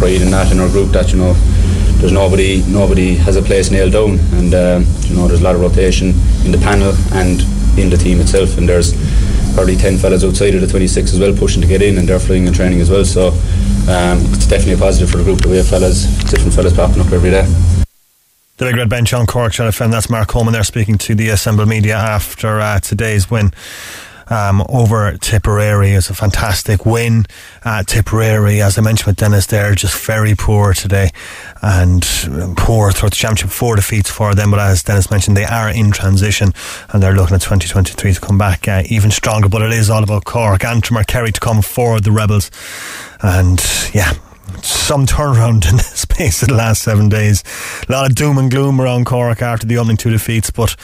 pride 0.00 0.22
in 0.22 0.30
that 0.30 0.50
in 0.50 0.58
our 0.58 0.68
group. 0.70 0.92
That 0.92 1.12
you 1.12 1.18
know, 1.18 1.36
there's 2.02 2.10
nobody 2.10 2.64
nobody 2.66 3.14
has 3.14 3.36
a 3.36 3.42
place 3.42 3.70
nailed 3.70 3.92
down, 3.92 4.18
and 4.34 4.52
um, 4.54 4.84
you 5.06 5.14
know 5.14 5.28
there's 5.28 5.40
a 5.40 5.44
lot 5.44 5.54
of 5.54 5.60
rotation 5.60 6.08
in 6.44 6.50
the 6.50 6.58
panel 6.58 6.92
and 7.12 7.42
in 7.78 7.90
the 7.90 7.96
team 7.96 8.20
itself, 8.20 8.58
and 8.58 8.68
there's 8.68 8.92
probably 9.54 9.76
10 9.76 9.98
fellas 9.98 10.24
outside 10.24 10.54
of 10.54 10.62
the 10.62 10.66
26 10.66 11.12
as 11.12 11.20
well 11.20 11.32
pushing 11.36 11.60
to 11.60 11.68
get 11.68 11.82
in 11.82 11.98
and 11.98 12.08
they're 12.08 12.18
flying 12.18 12.46
and 12.46 12.56
training 12.56 12.80
as 12.80 12.88
well 12.88 13.04
so 13.04 13.28
um, 13.92 14.18
it's 14.32 14.46
definitely 14.46 14.72
a 14.72 14.78
positive 14.78 15.10
for 15.10 15.18
the 15.18 15.24
group 15.24 15.40
that 15.40 15.48
we 15.48 15.58
have 15.58 15.68
fellas 15.68 16.06
different 16.30 16.54
fellas 16.54 16.74
popping 16.74 17.00
up 17.00 17.12
every 17.12 17.30
day 17.30 17.44
the 18.58 18.66
Big 18.66 18.76
Red 18.76 18.88
Bench 18.88 19.12
on 19.12 19.26
Cork 19.26 19.52
Shell 19.52 19.68
FM. 19.68 19.90
That's 19.90 20.08
Mark 20.08 20.28
Coleman 20.28 20.52
there 20.52 20.62
speaking 20.62 20.96
to 20.98 21.16
the 21.16 21.30
Assemble 21.30 21.66
Media 21.66 21.96
after 21.96 22.60
uh, 22.60 22.78
today's 22.78 23.28
win. 23.28 23.50
Um, 24.28 24.64
over 24.68 25.16
Tipperary 25.18 25.90
is 25.90 26.10
a 26.10 26.14
fantastic 26.14 26.86
win. 26.86 27.26
Uh, 27.64 27.82
Tipperary, 27.82 28.60
as 28.60 28.78
I 28.78 28.82
mentioned 28.82 29.06
with 29.06 29.16
Denis, 29.16 29.46
they're 29.46 29.74
just 29.74 30.06
very 30.06 30.34
poor 30.34 30.74
today 30.74 31.10
and 31.60 32.02
poor 32.56 32.92
throughout 32.92 33.10
the 33.10 33.16
championship. 33.16 33.50
Four 33.50 33.76
defeats 33.76 34.10
for 34.10 34.34
them, 34.34 34.50
but 34.50 34.60
as 34.60 34.82
Denis 34.82 35.10
mentioned, 35.10 35.36
they 35.36 35.44
are 35.44 35.70
in 35.70 35.90
transition 35.90 36.52
and 36.90 37.02
they're 37.02 37.14
looking 37.14 37.34
at 37.34 37.42
2023 37.42 38.14
to 38.14 38.20
come 38.20 38.38
back 38.38 38.68
uh, 38.68 38.82
even 38.86 39.10
stronger. 39.10 39.48
But 39.48 39.62
it 39.62 39.72
is 39.72 39.90
all 39.90 40.02
about 40.02 40.24
Cork, 40.24 40.64
Antrim 40.64 40.98
or 40.98 41.04
Kerry 41.04 41.32
to 41.32 41.40
come 41.40 41.62
for 41.62 42.00
the 42.00 42.12
Rebels. 42.12 42.50
And 43.22 43.60
yeah, 43.94 44.12
some 44.62 45.06
turnaround 45.06 45.66
in 45.70 45.76
the 45.76 45.82
space 45.82 46.42
of 46.42 46.48
the 46.48 46.54
last 46.54 46.82
seven 46.82 47.08
days. 47.08 47.42
A 47.88 47.92
lot 47.92 48.10
of 48.10 48.14
doom 48.14 48.38
and 48.38 48.50
gloom 48.50 48.80
around 48.80 49.06
Cork 49.06 49.42
after 49.42 49.66
the 49.66 49.78
opening 49.78 49.96
two 49.96 50.10
defeats, 50.10 50.50
but 50.50 50.76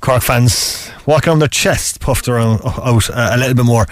Cork 0.00 0.22
fans 0.22 0.90
walking 1.06 1.32
on 1.32 1.38
their 1.38 1.48
chest, 1.48 2.00
puffed 2.00 2.28
around 2.28 2.60
out 2.64 3.10
uh, 3.10 3.30
a 3.32 3.36
little 3.36 3.54
bit 3.54 3.64
more 3.64 3.86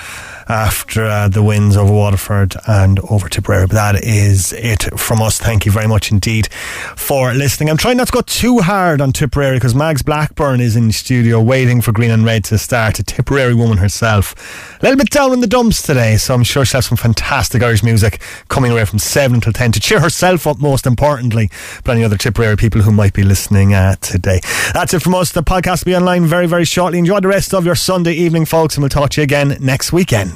after 0.48 1.04
uh, 1.04 1.28
the 1.28 1.42
wins 1.42 1.76
over 1.76 1.92
Waterford 1.92 2.54
and 2.66 3.00
over 3.10 3.28
Tipperary. 3.28 3.66
But 3.66 3.74
that 3.74 4.04
is 4.04 4.52
it 4.52 4.84
from 4.98 5.20
us. 5.20 5.38
Thank 5.38 5.66
you 5.66 5.72
very 5.72 5.88
much 5.88 6.10
indeed 6.10 6.48
for 6.96 7.32
listening. 7.32 7.70
I'm 7.70 7.76
trying 7.76 7.96
not 7.96 8.08
to 8.08 8.12
go 8.12 8.20
too 8.20 8.58
hard 8.60 9.00
on 9.00 9.12
Tipperary 9.12 9.56
because 9.56 9.74
Mags 9.74 10.02
Blackburn 10.02 10.60
is 10.60 10.76
in 10.76 10.86
the 10.86 10.92
studio 10.92 11.40
waiting 11.40 11.80
for 11.80 11.92
Green 11.92 12.10
and 12.10 12.24
Red 12.24 12.44
to 12.44 12.58
start. 12.58 12.98
A 12.98 13.02
Tipperary 13.02 13.54
woman 13.54 13.78
herself. 13.78 14.34
A 14.80 14.84
little 14.84 14.98
bit 14.98 15.10
down 15.10 15.32
in 15.32 15.40
the 15.40 15.46
dumps 15.46 15.82
today, 15.82 16.16
so 16.16 16.34
I'm 16.34 16.44
sure 16.44 16.64
she'll 16.64 16.78
have 16.78 16.84
some 16.84 16.96
fantastic 16.96 17.62
Irish 17.62 17.82
music 17.82 18.20
coming 18.48 18.70
away 18.70 18.84
from 18.84 18.98
7 18.98 19.34
until 19.34 19.52
10 19.52 19.72
to 19.72 19.80
cheer 19.80 20.00
herself 20.00 20.46
up, 20.46 20.58
most 20.58 20.86
importantly, 20.86 21.50
but 21.84 21.92
any 21.92 22.04
other 22.04 22.16
Tipperary 22.16 22.56
people 22.56 22.82
who 22.82 22.92
might 22.92 23.14
be 23.14 23.22
listening 23.22 23.74
uh, 23.74 23.96
today. 23.96 24.40
That's 24.72 24.94
it 24.94 25.02
from 25.02 25.14
us. 25.14 25.32
The 25.32 25.42
podcast 25.42 25.84
will 25.84 25.90
be 25.90 25.96
online 25.96 26.26
very, 26.26 26.46
very 26.46 26.64
shortly. 26.64 26.98
Enjoy 26.98 27.20
the 27.20 27.28
rest 27.28 27.54
of 27.54 27.64
your 27.64 27.74
Sunday 27.74 28.12
evening, 28.12 28.44
folks, 28.44 28.76
and 28.76 28.82
we'll 28.82 28.90
talk 28.90 29.10
to 29.10 29.20
you 29.20 29.24
again 29.24 29.56
next 29.60 29.92
weekend. 29.92 30.35